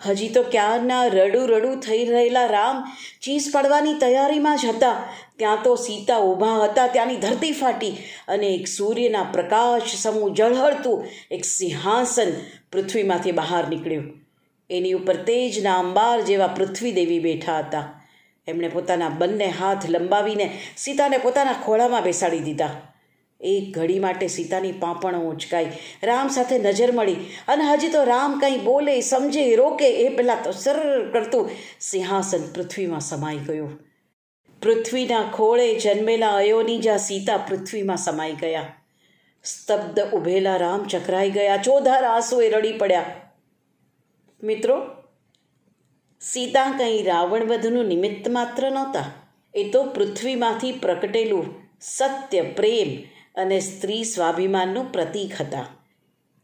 હજી 0.06 0.28
તો 0.28 0.42
ક્યારના 0.42 1.04
રડું 1.06 1.48
રડું 1.48 1.80
થઈ 1.80 2.04
રહેલા 2.04 2.46
રામ 2.46 2.96
ચીસ 3.22 3.50
પડવાની 3.54 3.94
તૈયારીમાં 3.94 4.56
જ 4.56 4.66
હતા. 4.66 5.08
ત્યાં 5.36 5.62
તો 5.62 5.76
સીતા 5.76 6.18
ઊભા 6.18 6.64
હતા, 6.64 6.86
ત્યાંની 6.86 7.16
ધરતી 7.16 7.52
ફાટી 7.52 7.96
અને 8.28 8.46
એક 8.46 8.68
સૂર્યના 8.68 9.22
પ્રકાશ 9.32 9.96
સમૂહ 9.96 10.34
ઝળહળતું 10.34 11.06
એક 11.30 11.44
સિંહાસન 11.44 12.32
પૃથ્વીમાંથી 12.72 13.32
બહાર 13.32 13.68
નીકળ્યું. 13.68 14.23
એની 14.70 14.92
ઉપર 14.92 15.16
તેજના 15.16 15.78
અંબાર 15.78 16.20
જેવા 16.20 16.46
પૃથ્વી 16.46 16.92
દેવી 16.92 17.18
બેઠા 17.18 17.58
હતા. 17.58 18.00
એમણે 18.46 18.68
પોતાના 18.68 19.08
બંને 19.08 19.46
હાથ 19.46 19.90
લંબાવીને 19.90 20.58
સીતાને 20.76 21.18
પોતાના 21.18 21.52
ખોળામાં 21.52 22.02
બેસાડી 22.02 22.38
દીધા. 22.38 22.70
એક 23.40 23.78
ઘડી 23.78 23.98
માટે 23.98 24.28
સીતાની 24.28 24.72
પાંપણો 24.72 25.18
ઉંચકાઈ 25.18 25.72
રામ 26.02 26.28
સાથે 26.28 26.58
નજર 26.58 26.92
મળી 26.92 27.14
અને 27.48 27.64
હજી 27.64 27.88
તો 27.88 28.04
રામ 28.04 28.40
કંઈ 28.40 28.58
બોલે, 28.58 29.00
સમજે, 29.00 29.56
રોકે 29.56 29.90
એ 29.90 30.08
પહેલાં 30.08 30.42
તો 30.44 30.50
સર 30.50 31.10
કરતું 31.12 31.50
સિંહાસન 31.80 32.52
પૃથ્વીમાં 32.54 33.00
સમાઈ 33.00 33.36
ગયું. 33.36 33.80
પૃથ્વીના 34.62 35.22
ખોળે 35.22 35.78
જન્મેલા 35.78 36.30
અયોનિજા 36.30 36.96
સીતા 36.96 37.36
પૃથ્વીમાં 37.36 37.96
સમાઈ 37.96 38.32
ગયા. 38.32 38.76
સ્તબ્ધ 39.44 40.00
ઉભેલા 40.12 40.56
રામ 40.56 40.84
ચકરાઈ 40.84 41.30
ગયા. 41.30 41.56
ચોધાર 41.56 42.04
આંસુએ 42.04 42.48
રડી 42.48 42.72
પડ્યા. 42.72 43.23
મિત્રો 44.44 44.76
સીતા 46.20 46.70
કંઈ 46.78 47.02
રાવણ 47.02 47.44
વધનું 47.48 47.86
નિમિત્ત 47.86 48.26
માત્ર 48.28 48.64
નહોતા. 48.70 49.08
એ 49.54 49.62
તો 49.70 49.80
પૃથ્વીમાંથી 49.86 50.72
પ્રગટેલું 50.72 51.46
સત્ય, 51.80 52.42
પ્રેમ 52.56 52.90
અને 53.34 53.58
સ્ત્રી 53.60 54.04
સ્વાભિમાનનું 54.04 54.90
પ્રતીક 54.92 55.32
હતા, 55.40 55.66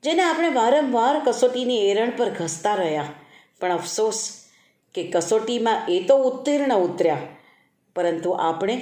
જેને 0.05 0.23
આપણે 0.23 0.51
વારંવાર 0.51 1.17
કસોટીની 1.27 1.81
એરણ 1.91 2.17
પર 2.17 2.31
ઘસતા 2.31 2.75
રહ્યા. 2.75 3.09
પણ 3.61 3.73
અફસોસ 3.73 4.21
કે 4.95 5.03
કસોટીમાં 5.15 5.89
એ 5.89 5.99
તો 6.09 6.17
ઉત્તીર્ણ 6.23 6.75
ઉતર્યા, 6.77 7.29
પરંતુ 7.97 8.31
આપણે 8.41 8.77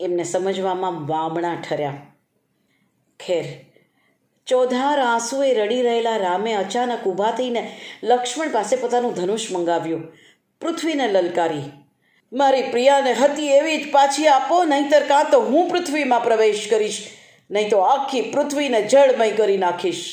એમને 0.00 0.24
સમજવામાં 0.24 1.06
વામણા 1.08 1.56
ઠર્યા. 1.60 1.96
ખેર 3.20 3.46
ચોધાર 4.48 4.98
આંસુએ 4.98 5.54
રડી 5.54 5.82
રહેલા 5.82 6.16
રામે 6.16 6.52
અચાનક 6.54 7.04
ઊભા 7.06 7.30
થઈને 7.30 7.62
લક્ષ્મણ 8.02 8.48
પાસે 8.48 8.76
પોતાનું 8.76 9.12
ધનુષ 9.14 9.50
મંગાવ્યું. 9.52 10.06
પૃથ્વીને 10.60 11.08
લલકારી, 11.08 11.66
મારી 12.32 12.62
પ્રિયાને 12.62 13.12
હતી 13.12 13.48
એવી 13.48 13.84
જ 13.84 13.92
પાછી 13.92 14.28
આપો, 14.28 14.64
નહીંતર 14.64 15.06
કાં 15.06 15.30
તો 15.30 15.40
હું 15.40 15.68
પૃથ્વીમાં 15.68 16.24
પ્રવેશ 16.24 16.68
કરીશ, 16.70 17.00
નહીં 17.50 17.70
તો 17.70 17.78
આખી 17.78 18.20
પૃથ્વીને 18.30 18.82
જળમય 18.82 19.30
કરી 19.30 19.56
નાખીશ. 19.56 20.04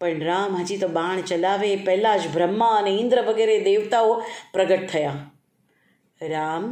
પણ 0.00 0.24
રામ 0.24 0.56
હજી 0.56 0.78
તો 0.78 0.88
બાણ 0.88 1.20
ચલાવે, 1.20 1.76
પહેલાં 1.76 2.18
જ 2.18 2.28
બ્રહ્મા 2.34 2.74
અને 2.76 2.90
ઇન્દ્ર 2.90 3.24
વગેરે 3.24 3.58
દેવતાઓ 3.60 4.22
પ્રગટ 4.52 4.88
થયા. 4.90 5.16
રામ, 6.22 6.64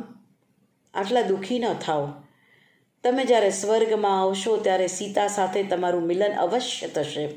આટલા 0.95 1.23
દુઃખી 1.23 1.59
ન 1.59 1.75
થાઓ 1.87 2.07
તમે 3.05 3.24
જ્યારે 3.24 3.51
સ્વર્ગમાં 3.51 4.22
આવશો, 4.22 4.57
ત્યારે 4.57 4.86
સીતા 4.86 5.28
સાથે 5.28 5.62
તમારું 5.62 6.03
મિલન 6.03 6.32
અવશ્ય 6.32 6.88
થશે. 6.88 7.28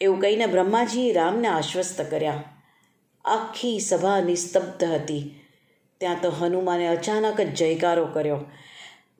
એવું 0.00 0.20
કહીને 0.20 0.46
બ્રહ્માજીએ 0.46 1.12
રામને 1.12 1.48
આશ્વસ્ત 1.48 2.10
કર્યા. 2.10 2.42
આખી 3.24 3.80
સભા 3.80 4.20
નિસ્તબ્ધ 4.20 4.84
હતી. 4.84 5.40
ત્યાં 6.00 6.16
તો 6.22 6.30
હનુમાને 6.30 6.88
અચાનક 6.88 7.40
જ 7.40 7.54
જયકારો 7.54 8.06
કર્યો. 8.06 8.38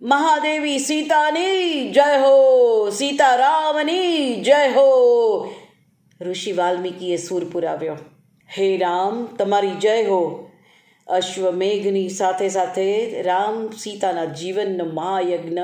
મહાદેવી 0.03 0.79
સીતાની 0.79 1.91
જય 1.91 2.19
હો! 2.21 2.91
સીતારામની 2.91 4.37
જય 4.41 4.69
હો! 4.69 5.55
ઋષિ 6.21 6.53
વાલ્મીકીએ 6.53 7.17
સૂર 7.17 7.45
પુરાવ્યો. 7.45 7.97
હે 8.59 8.77
રામ, 8.77 9.27
તમારી 9.27 9.71
જય 9.71 10.03
હો! 10.03 10.52
અશ્વમેઘની 11.07 12.09
સાથે 12.09 12.49
સાથે 12.49 13.23
રામ 13.23 13.71
સીતાના 13.71 14.25
જીવનનો 14.25 14.85
મહાયજ્ઞ 14.85 15.59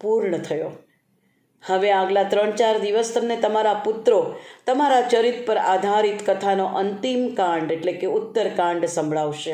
પૂર્ણ 0.00 0.38
થયો. 0.38 0.70
હવે 1.66 1.92
આગલા 1.92 2.22
ત્રણ 2.22 2.50
ચાર 2.50 2.78
દિવસ 2.78 3.12
તમને 3.14 3.36
તમારા 3.36 3.74
પુત્રો 3.74 4.34
તમારા 4.66 5.00
ચરિત 5.00 5.46
પર 5.46 5.56
આધારિત 5.56 6.30
કથાનો 6.30 6.64
અંતિમ 6.64 7.34
કાંડ 7.34 7.72
એટલે 7.72 7.92
કે 7.92 8.06
ઉત્તરકાંડ 8.06 8.84
સંભળાવશે. 8.84 9.52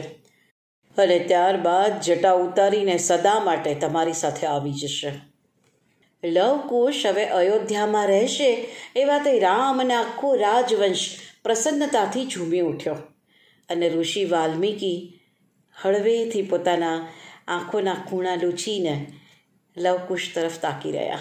અને 0.99 1.19
ત્યારબાદ 1.19 2.01
જટા 2.01 2.33
ઉતારીને 2.33 2.99
સદા 2.99 3.41
માટે 3.41 3.75
તમારી 3.75 4.13
સાથે 4.13 4.47
આવી 4.47 4.73
જશે. 4.73 5.13
લવકુશ 6.25 7.07
હવે 7.07 7.25
અયોધ્યામાં 7.25 8.07
રહેશે 8.07 8.69
એ 8.97 9.05
વાતે 9.05 9.39
રામ 9.39 9.81
અને 9.81 9.95
આખો 9.95 10.35
રાજવંશ 10.35 11.17
પ્રસન્નતાથી 11.43 12.27
ઝૂમી 12.27 12.61
ઉઠ્યો. 12.61 12.95
અને 13.69 13.89
ઋષિ 13.89 14.25
વાલ્મીકી 14.25 15.19
હળવેથી 15.81 16.43
પોતાના 16.43 17.09
આંખોના 17.49 17.95
ખૂણા 17.95 18.35
લૂછીને 18.35 19.07
લવકુશ 19.77 20.31
તરફ 20.35 20.59
તાકી 20.59 20.93
રહ્યા. 20.93 21.19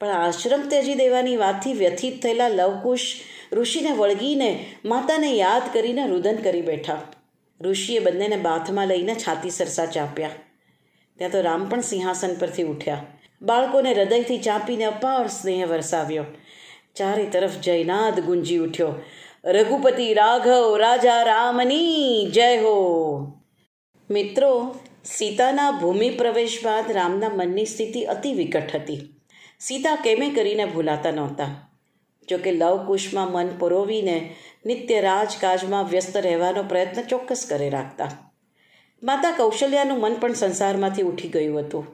પણ 0.00 0.08
આશ્રમ 0.08 0.68
ત્યજી 0.68 0.94
દેવાની 0.94 1.36
વાતથી 1.36 1.72
વ્યથિત 1.72 2.22
થયેલા 2.22 2.48
લવકુશ 2.48 3.20
ઋષિને 3.52 3.90
વળગીને 3.92 4.66
માતાને 4.84 5.32
યાદ 5.32 5.62
કરીને 5.72 6.06
રુદન 6.06 6.36
કરી 6.36 6.62
બેઠા. 6.62 7.02
ઋષિએ 7.60 7.98
બંનેને 7.98 8.36
બાથમાં 8.36 8.86
લઈને 8.86 9.14
છાતી 9.14 9.50
સરસા 9.50 9.86
ચાંપ્યા. 9.86 10.30
ત્યાં 11.18 11.30
તો 11.30 11.40
રામ 11.40 11.68
પણ 11.68 11.80
સિંહાસન 11.80 12.34
પરથી 12.34 12.62
ઉઠ્યા. 12.62 13.06
બાળકોને 13.42 13.94
હૃદયથી 13.94 14.38
ચાંપીને 14.38 14.84
અપાર 14.84 15.26
સ્નેહ 15.26 15.66
વરસાવ્યો. 15.66 16.24
ચારે 16.94 17.24
તરફ 17.24 17.58
જયનાદ 17.58 18.20
ગુંજી 18.20 18.58
ઉઠ્યો. 18.58 18.94
રઘુપતિ 19.44 20.14
રાઘવ, 20.14 20.76
રાજા 20.76 21.22
રામની 21.22 22.30
જય 22.30 22.56
હો. 22.56 23.32
મિત્રો, 24.10 24.74
સીતાના 25.04 25.70
ભૂમિ 25.70 26.10
પ્રવેશ 26.10 26.58
બાદ 26.64 26.92
રામના 26.92 27.28
મનની 27.28 27.66
સ્થિતિ 27.66 28.02
અતિ 28.02 28.32
વિકટ 28.32 28.74
હતી. 28.74 29.20
સીતા 29.60 29.94
કેમે 29.94 30.30
કરીને 30.30 30.64
ભૂલાતા 30.64 31.10
નહોતા. 31.10 31.70
જોકે 32.28 32.52
લવકુશમાં 32.52 33.32
મન 33.32 33.48
પરોવીને 33.58 34.36
નિત્ય 34.66 35.00
રાજકાજમાં 35.00 35.84
વ્યસ્ત 35.84 36.16
રહેવાનો 36.16 36.62
પ્રયત્ન 36.62 37.02
ચોક્કસ 37.02 37.46
કરે 37.48 37.70
રાખતા. 37.70 38.32
માતા 39.02 39.30
કૌશલ્યાનું 39.30 40.00
મન 40.00 40.14
પણ 40.14 40.32
સંસારમાંથી 40.32 41.02
ઉઠી 41.02 41.28
ગયું 41.28 41.60
હતું. 41.60 41.86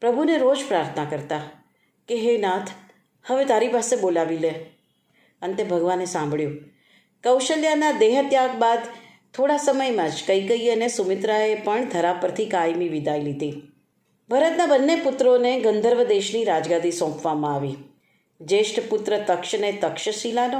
પ્રભુને 0.00 0.38
રોજ 0.38 0.58
પ્રાર્થના 0.68 1.04
કરતા 1.04 1.40
કે, 2.08 2.16
હે 2.16 2.38
નાથ, 2.38 2.68
હવે 3.26 3.44
તારી 3.44 3.68
પાસે 3.68 3.96
બોલાવી 3.96 4.38
લે. 4.38 4.77
અંતે 5.42 5.64
ભગવાને 5.64 6.04
સાંભળ્યું. 6.04 6.56
કૌશલ્યાના 7.24 7.92
દેહત્યાગ 7.92 8.50
બાદ 8.58 8.78
થોડા 9.34 9.56
સમયમાં 9.56 10.10
જ 10.10 10.14
કૈકઈ 10.26 10.68
અને 10.68 10.88
સુમિત્રાએ 10.88 11.54
પણ 11.54 11.84
ધરા 11.84 12.12
પરથી 12.12 12.46
કાયમી 12.46 12.88
વિદાય 12.88 13.22
લીધી. 13.22 13.62
ભરતના 14.30 14.66
બંને 14.66 14.96
પુત્રોને 14.96 15.60
ગંધર્વ 15.60 16.04
દેશની 16.04 16.44
રાજગાદી 16.44 16.92
સોંપવામાં 16.92 17.54
આવી. 17.54 17.76
જ્યેષ્ઠ 18.40 18.80
પુત્ર 18.88 19.18
તક્ષને 19.18 19.72
તક્ષશિલાનો 19.72 20.58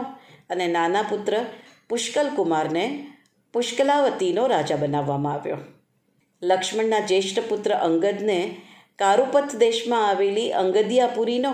અને 0.51 0.67
નાના 0.67 1.03
પુત્ર 1.03 1.45
પુષ્કલકુમારને 1.89 3.07
પુષ્કલાવતીનો 3.53 4.47
રાજા 4.47 4.77
બનાવવામાં 4.77 5.33
આવ્યો. 5.33 5.57
લક્ષ્મણના 6.43 7.01
જ્યેષ્ઠ 7.01 7.41
પુત્ર 7.49 7.73
અંગદને 7.73 8.57
કારુપથ 8.99 9.57
દેશમાં 9.57 10.09
આવેલી 10.09 10.53
અંગદિયાપુરીનો 10.53 11.51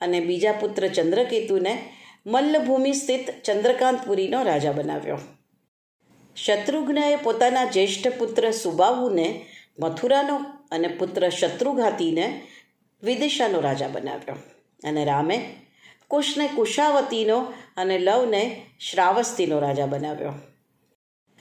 અને 0.00 0.20
બીજા 0.20 0.52
પુત્ર 0.52 0.88
ચંદ્રકેતુને 0.88 1.78
મલ્લભૂમિ 2.26 2.92
સ્થિત 2.92 3.26
ચંદ્રકાંતપુરીનો 3.44 4.42
રાજા 4.42 4.72
બનાવ્યો. 4.72 5.18
શત્રુઘ્નએ 6.36 7.16
પોતાના 7.16 7.64
જ્યેષ્ઠ 7.64 8.08
પુત્ર 8.08 8.50
સુબાહુને, 8.50 9.46
મથુરાનો 9.80 10.36
અને 10.70 10.88
પુત્ર 10.88 11.28
શત્રુઘાતીને 11.28 12.42
વિદિશાનો 13.02 13.60
રાજા 13.60 13.88
બનાવ્યો 13.88 14.34
અને 14.84 15.04
રામે 15.04 15.38
કુશને 16.08 16.48
કુશાવતીનો 16.48 17.38
અને 17.76 17.98
લવને 17.98 18.62
શ્રાવસ્તીનો 18.80 19.58
રાજા 19.58 19.86
બનાવ્યો. 19.86 20.34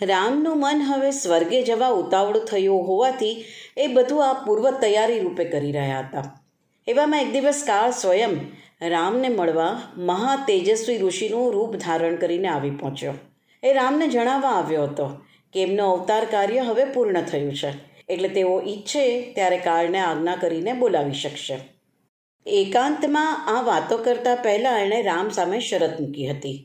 રામનું 0.01 0.59
મન 0.59 0.81
હવે 0.81 1.11
સ્વર્ગે 1.11 1.63
જવા 1.63 1.87
ઉતાવળું 1.87 2.45
થયું 2.45 2.87
હોવાથી 2.87 3.45
એ 3.77 3.87
બધું 3.87 4.29
આ 4.29 4.33
પૂર્વ 4.33 4.71
તૈયારી 4.71 5.19
રૂપે 5.19 5.45
કરી 5.45 5.71
રહ્યા 5.71 5.99
હતા. 5.99 6.41
એવામાં 6.87 7.21
એક 7.21 7.31
દિવસ 7.33 7.63
કાળ 7.67 7.91
સ્વયં 7.91 8.35
રામને 8.81 9.29
મળવા 9.29 9.81
મહા 9.97 10.35
તેજસ્વી 10.47 10.97
ઋષિનું 10.97 11.53
રૂપ 11.53 11.75
ધારણ 11.75 12.15
કરીને 12.15 12.47
આવી 12.47 12.69
પહોંચ્યો. 12.69 13.13
એ 13.63 13.73
રામને 13.73 14.07
જણાવવા 14.07 14.49
આવ્યો 14.51 14.83
હતો 14.83 15.07
કે 15.53 15.61
એમનો 15.61 15.91
અવતાર 15.91 16.25
કાર્ય 16.25 16.59
હવે 16.59 16.85
પૂર્ણ 16.85 17.21
થયું 17.21 17.53
છે. 17.53 17.71
એટલે 18.09 18.27
તેઓ 18.27 18.61
ઈચ્છે 18.61 19.03
ત્યારે 19.35 19.57
કાળને 19.57 19.99
આજ્ઞા 19.99 20.35
કરીને 20.35 20.73
બોલાવી 20.73 21.13
શકશે. 21.13 21.57
એકાંતમાં 22.45 23.57
આ 23.57 23.61
વાતો 23.61 23.97
કરતાં 23.97 24.37
પહેલાં 24.43 24.79
એણે 24.79 25.01
રામ 25.01 25.29
સામે 25.29 25.59
શરત 25.59 26.01
મૂકી 26.01 26.27
હતી 26.27 26.57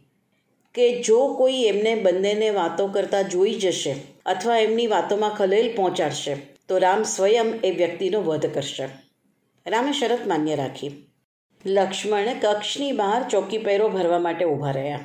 કે 0.75 1.03
જો 1.03 1.21
કોઈ 1.35 1.63
એમને 1.65 1.95
બંનેને 1.95 2.51
વાતો 2.51 2.87
કરતા 2.87 3.23
જોઈ 3.23 3.55
જશે 3.55 3.95
અથવા 4.27 4.59
એમની 4.59 4.87
વાતોમાં 4.87 5.31
ખલેલ 5.31 5.69
પહોંચાડશે, 5.77 6.35
તો 6.69 6.79
રામ 6.79 7.03
સ્વયં 7.03 7.49
એ 7.65 7.71
વ્યક્તિનો 7.71 8.21
વધ 8.23 8.47
કરશે. 8.55 8.89
રામે 9.67 9.93
શરત 9.93 10.27
માન્ય 10.27 10.57
રાખી. 10.57 10.93
લક્ષ્મણ 11.67 12.27
કક્ષની 12.41 12.93
બહાર 12.93 13.29
ચોકી 13.29 13.59
પહેરો 13.59 13.89
ભરવા 13.89 14.19
માટે 14.19 14.45
ઊભા 14.45 14.71
રહ્યા. 14.71 15.01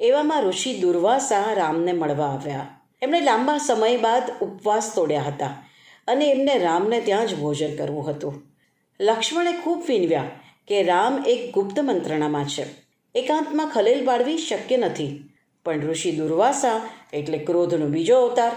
એવામાં 0.00 0.42
ઋષિ 0.42 0.78
દુર્વાસા 0.80 1.52
રામને 1.52 1.92
મળવા 1.92 2.26
આવ્યા. 2.26 2.80
એમણે 3.02 3.20
લાંબા 3.20 3.58
સમય 3.58 3.96
બાદ 3.96 4.22
ઉપવાસ 4.40 4.92
તોડ્યા 4.94 5.22
હતા 5.22 5.46
અને 6.08 6.30
એમને 6.30 6.58
રામને 6.58 7.00
ત્યાં 7.00 7.26
જ 7.26 7.34
ભોજન 7.34 7.76
કરવું 7.76 8.10
હતું. 8.10 8.42
લક્ષ્મણે 9.00 9.52
ખૂબ 9.52 9.84
વિનવ્યા 9.88 10.24
કે 10.68 10.82
રામ 10.82 11.24
એક 11.26 11.54
ગુપ્ત 11.54 11.80
મંત્રણામાં 11.80 12.44
છે. 12.44 12.66
એકાંતમાં 13.14 13.70
ખલેલ 13.70 14.06
પાડવી 14.06 14.38
શક્ય 14.38 14.76
નથી. 14.76 15.30
પણ 15.64 15.80
ઋષિ 15.80 16.10
દુર્વાસા 16.10 16.80
એટલે 17.12 17.38
ક્રોધનો 17.38 17.86
બીજો 17.86 18.20
અવતાર. 18.20 18.52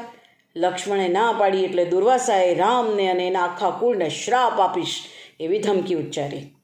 લક્ષ્મણે 0.55 1.07
ના 1.07 1.35
પાડી 1.37 1.63
એટલે 1.63 1.85
દુર્વાસાએ 1.85 2.55
રામને 2.55 3.07
અને 3.07 3.27
એના 3.27 3.43
આખા 3.43 3.69
કુળને 3.69 4.09
શ્રાપ 4.09 4.59
આપીશ 4.59 5.03
એવી 5.39 5.59
ધમકી 5.59 5.95
ઉચ્ચારી. 5.95 6.55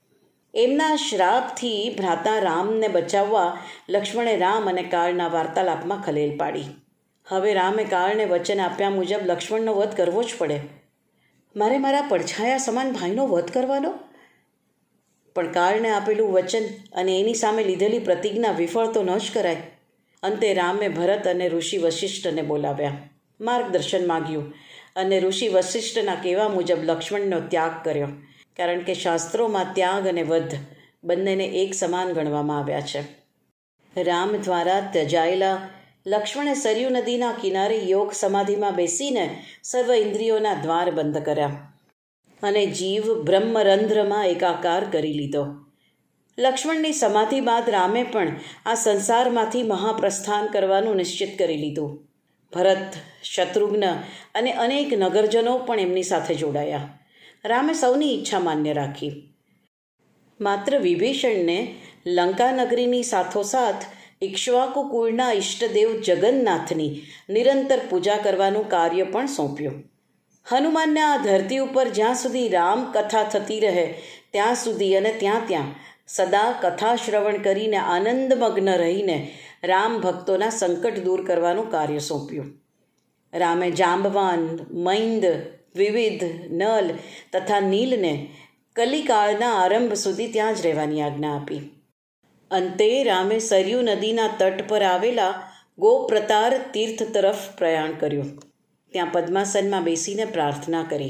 એમના 0.53 0.95
શ્રાપથી 0.95 1.95
ભ્રાતા 1.97 2.39
રામને 2.39 2.87
બચાવવા 2.87 3.57
લક્ષ્મણે 3.89 4.37
રામ 4.37 4.69
અને 4.69 4.83
કાળના 4.83 5.27
વાર્તાલાપમાં 5.27 6.01
ખલેલ 6.01 6.37
પાડી. 6.37 6.63
હવે 7.27 7.53
રામે 7.53 7.83
કાળને 7.83 8.25
વચન 8.25 8.59
આપ્યા 8.59 8.89
મુજબ 8.89 9.19
લક્ષ્મણનો 9.25 9.73
વધ 9.73 9.95
કરવો 9.97 10.23
જ 10.23 10.27
પડે. 10.37 10.59
મારે 11.55 11.77
મારા 11.77 12.01
પડછાયા 12.01 12.57
સમાન 12.57 12.91
ભાઈનો 12.91 13.27
વધ 13.27 13.51
કરવાનો? 13.51 13.93
પણ 15.35 15.51
કાળને 15.51 15.89
આપેલું 15.89 16.31
વચન 16.31 16.63
અને 16.95 17.19
એની 17.19 17.33
સામે 17.33 17.63
લીધેલી 17.63 17.99
પ્રતિજ્ઞા 17.99 18.51
વિફળ 18.51 18.87
તો 18.87 19.03
ન 19.03 19.17
જ 19.17 19.31
કરાય. 19.33 19.57
અંતે 20.23 20.53
રામે 20.53 20.89
ભરત 20.89 21.27
અને 21.27 21.49
ઋષિ 21.49 21.77
વશિષ્ઠને 21.77 22.41
બોલાવ્યા. 22.41 22.97
માર્ગદર્શન 23.41 24.07
માગ્યું 24.07 24.53
અને 24.95 25.19
ઋષિ 25.19 25.47
વશિષ્ઠના 25.47 26.15
કહેવા 26.15 26.49
મુજબ 26.49 26.77
લક્ષ્મણનો 26.83 27.39
ત્યાગ 27.39 27.71
કર્યો. 27.83 28.07
કારણ 28.59 28.83
કે 28.83 28.93
શાસ્ત્રોમાં 28.93 29.65
ત્યાગ 29.73 30.07
અને 30.07 30.23
વધ 30.23 30.55
બંનેને 31.03 31.45
એક 31.45 31.73
સમાન 31.73 32.13
ગણવામાં 32.13 32.59
આવ્યા 32.59 32.81
છે. 32.81 33.01
રામ 34.03 34.37
દ્વારા 34.37 34.79
ત્યજાયેલા 34.81 35.69
લક્ષ્મણે 36.07 36.53
સરયુ 36.53 36.89
નદીના 36.89 37.31
કિનારે 37.31 37.77
યોગ 37.77 38.13
સમાધિમાં 38.13 38.75
બેસીને 38.75 39.43
સર્વ 39.63 39.93
ઇન્દ્રિયોના 39.93 40.53
દ્વાર 40.53 40.91
બંધ 40.91 41.25
કર્યા 41.25 41.73
અને 42.43 42.65
જીવ 42.65 43.23
બ્રહ્મરંધ્રમાં 43.23 44.27
એકાકાર 44.27 44.83
કરી 44.91 45.13
લીધો. 45.13 45.47
લક્ષ્મણની 46.39 46.93
સમાધિ 46.93 47.41
બાદ 47.41 47.69
રામે 47.69 48.03
પણ 48.03 48.39
આ 48.65 48.73
સંસારમાંથી 48.73 49.63
મહાપ્રસ્થાન 49.63 50.47
કરવાનું 50.47 50.95
નિશ્ચિત 50.95 51.37
કરી 51.37 51.57
લીધું. 51.57 52.07
ભરત, 52.53 52.93
શત્રુઘ્ન 53.23 53.85
અને 54.35 54.51
અનેક 54.51 54.93
નગરજનો 54.93 55.57
પણ 55.57 55.79
એમની 55.79 56.03
સાથે 56.03 56.35
જોડાયા. 56.35 56.98
રામે 57.45 57.73
સૌની 57.73 58.13
ઈચ્છા 58.13 58.39
માન્ય 58.39 58.73
રાખી. 58.73 59.33
માત્ર 60.41 60.77
વિભીષણને 60.77 61.75
લંકા 62.05 62.51
નગરીની 62.51 63.03
સાથોસાથ 63.03 63.85
ઇક્ષ્વાકુ 64.21 64.83
કુળના 64.89 65.33
ઈષ્ટદેવ 65.33 66.01
જગન્નાથની 66.01 67.01
નિરંતર 67.29 67.79
પૂજા 67.89 68.17
કરવાનું 68.17 68.69
કાર્ય 68.69 69.03
પણ 69.03 69.25
સોંપ્યું. 69.25 69.83
હનુમાનને 70.45 71.01
આ 71.01 71.17
ધરતી 71.17 71.57
ઉપર 71.57 71.87
જ્યાં 71.89 72.15
સુધી 72.15 72.47
રામ 72.47 72.91
કથા 72.91 73.23
થતી 73.23 73.59
રહે, 73.59 73.85
ત્યાં 74.31 74.55
સુધી 74.55 74.95
અને 74.95 75.11
ત્યાં 75.11 75.47
ત્યાં 75.47 75.71
સદા 76.07 76.51
કથા 76.61 76.95
શ્રવણ 76.95 77.37
કરીને 77.37 77.77
આનંદમગ્ન 77.77 78.69
રહીને 78.75 79.35
રામ 79.63 80.01
ભક્તોના 80.01 80.49
સંકટ 80.49 80.99
દૂર 80.99 81.25
કરવાનું 81.25 81.71
કાર્ય 81.71 81.99
સોંપ્યું. 81.99 82.51
રામે 83.33 83.71
જાંબવાન, 83.71 84.59
મૈંદ 84.71 85.25
વિવિધ 85.75 86.23
નલ 86.51 86.89
તથા 87.33 87.59
નીલને 87.59 88.27
કલિકાળના 88.75 89.53
આરંભ 89.53 89.93
સુધી 89.93 90.27
ત્યાં 90.27 90.55
જ 90.55 90.61
રહેવાની 90.61 91.01
આજ્ઞા 91.01 91.35
આપી. 91.35 91.61
અંતે 92.51 93.03
રામે 93.03 93.39
સરયુ 93.39 93.81
નદીના 93.81 94.27
તટ 94.27 94.69
પર 94.69 94.81
આવેલા 94.81 95.51
ગોપ્રતાર 95.77 96.57
તીર્થ 96.57 97.03
તરફ 97.03 97.57
પ્રયાણ 97.57 97.91
કર્યું. 97.91 98.39
ત્યાં 98.91 99.11
પદ્માસનમાં 99.11 99.83
બેસીને 99.83 100.25
પ્રાર્થના 100.25 100.83
કરી. 100.83 101.09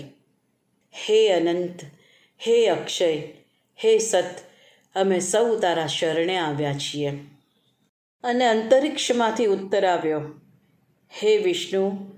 હે 0.93 1.29
અનંત, 1.29 1.79
હે 2.47 2.67
અક્ષય, 2.67 3.17
હે 3.83 3.97
સત, 3.97 4.35
અમે 4.95 5.19
સૌ 5.19 5.59
તારા 5.59 5.87
શરણે 5.87 6.37
આવ્યા 6.37 6.73
છીએ. 6.73 7.09
અને 8.23 8.45
અંતરિક્ષમાંથી 8.45 9.45
ઉત્તર 9.45 9.85
આવ્યો. 9.85 10.21
હે 11.23 11.37
વિષ્ણુ 11.37 12.11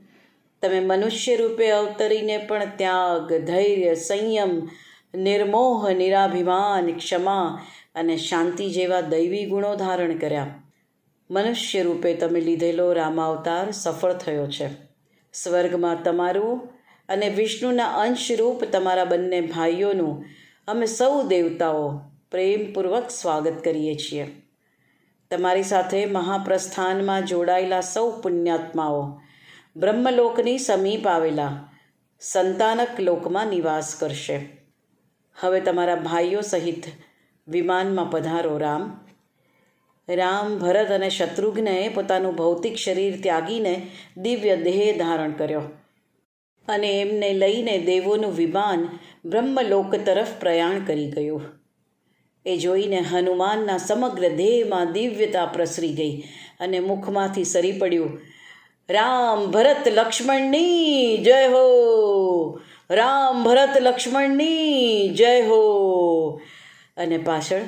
તમે 0.61 0.79
મનુષ્ય 0.79 1.35
રૂપે 1.35 1.71
અવતરીને 1.71 2.37
પણ 2.37 2.65
ત્યાગ, 2.75 3.33
ધૈર્ય, 3.33 3.95
સંયમ, 3.95 4.69
નિર્મોહ, 5.15 5.89
નિરાભિમાન, 5.89 6.91
ક્ષમા 6.97 7.65
અને 7.95 8.17
શાંતિ 8.17 8.69
જેવા 8.69 9.01
દૈવી 9.01 9.45
ગુણો 9.45 9.75
ધારણ 9.75 10.17
કર્યા. 10.17 10.63
મનુષ્ય 11.31 11.83
રૂપે 11.83 12.13
તમે 12.13 12.41
લીધેલો 12.41 12.93
રામાવતાર 12.93 13.71
સફળ 13.71 14.13
થયો 14.13 14.47
છે. 14.47 14.69
સ્વર્ગમાં 15.33 16.03
તમારું 16.03 16.69
અને 17.09 17.29
વિષ્ણુના 17.29 17.85
અંશરૂપ 17.85 18.63
તમારા 18.63 19.05
બંને 19.05 19.41
ભાઈઓનું 19.41 20.25
અમે 20.67 20.85
સૌ 20.85 21.27
દેવતાઓ 21.27 22.01
પ્રેમપૂર્વક 22.31 23.09
સ્વાગત 23.09 23.63
કરીએ 23.63 23.95
છીએ. 23.95 24.27
તમારી 25.31 25.63
સાથે 25.63 26.05
મહાપ્રસ્થાનમાં 26.05 27.25
જોડાયેલા 27.25 27.81
સૌ 27.81 28.11
પુણ્યાત્માઓ 28.11 29.21
બ્રહ્મલોકની 29.75 30.57
સમીપ 30.57 31.07
આવેલા 31.07 31.51
સંતાનક 32.21 32.99
લોકમાં 32.99 33.47
નિવાસ 33.47 33.95
કરશે. 33.99 34.35
હવે 35.37 35.59
તમારા 35.59 35.95
ભાઈઓ 35.95 36.41
સહિત 36.41 36.83
વિમાનમાં 37.47 38.11
પધારો, 38.11 38.57
રામ. 38.57 38.83
રામ 40.09 40.57
ભરત 40.57 40.91
અને 40.91 41.09
શત્રુઘ્નએ 41.09 41.89
પોતાનું 41.89 42.35
ભૌતિક 42.35 42.75
શરીર 42.75 43.21
ત્યાગીને 43.21 43.87
દિવ્ય 44.17 44.55
દેહ 44.55 44.97
ધારણ 44.97 45.31
કર્યો 45.31 45.63
અને 46.67 47.01
એમને 47.01 47.33
લઈને 47.33 47.77
દેવોનું 47.77 48.35
વિમાન 48.35 48.85
બ્રહ્મલોક 49.25 49.95
તરફ 49.95 50.35
પ્રયાણ 50.39 50.85
કરી 50.85 51.11
ગયું. 51.11 51.43
એ 52.45 52.57
જોઈને 52.57 52.99
હનુમાનના 52.99 53.77
સમગ્ર 53.77 54.29
દેહમાં 54.35 54.91
દિવ્યતા 54.91 55.45
પ્રસરી 55.45 55.93
ગઈ 55.93 56.21
અને 56.59 56.79
મુખમાંથી 56.79 57.43
સરી 57.43 57.71
પડ્યું 57.71 58.21
રામ 58.89 59.51
ભરત 59.51 59.87
લક્ષ્મણની 59.87 61.17
જય 61.17 61.47
હો. 61.47 62.59
રામ 62.89 63.43
ભરત 63.43 63.69
લક્ષ્મણની 63.81 65.09
જય 65.09 65.41
હો. 65.41 66.41
અને 66.97 67.17
પાછળ 67.17 67.61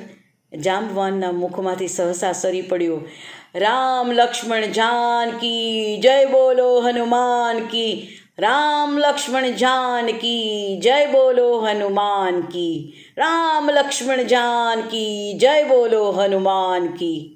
જાંબવાનના 0.56 1.32
મુખમાંથી 1.32 1.88
સહસા 1.88 2.32
સરી 2.32 2.62
પડ્યું. 2.62 3.08
રામ 3.54 4.12
લક્ષ્મણ 4.12 4.60
જાનકી, 4.60 5.96
જય 5.96 6.24
બોલો 6.24 6.80
હનુમાન 6.80 7.58
કી. 7.58 8.08
રામ 8.38 8.98
લક્ષ્મણ 8.98 9.42
જાનકી, 9.42 10.76
જય 10.82 11.06
બોલો 11.06 11.60
હનુમાન 11.60 12.40
કી. 12.40 12.94
રામ 13.18 13.70
લક્ષ્મણ 13.70 14.22
જાનકી, 14.22 15.32
જય 15.32 15.64
બોલો 15.64 16.10
હનુમાન 16.10 16.86
કી. 16.86 17.33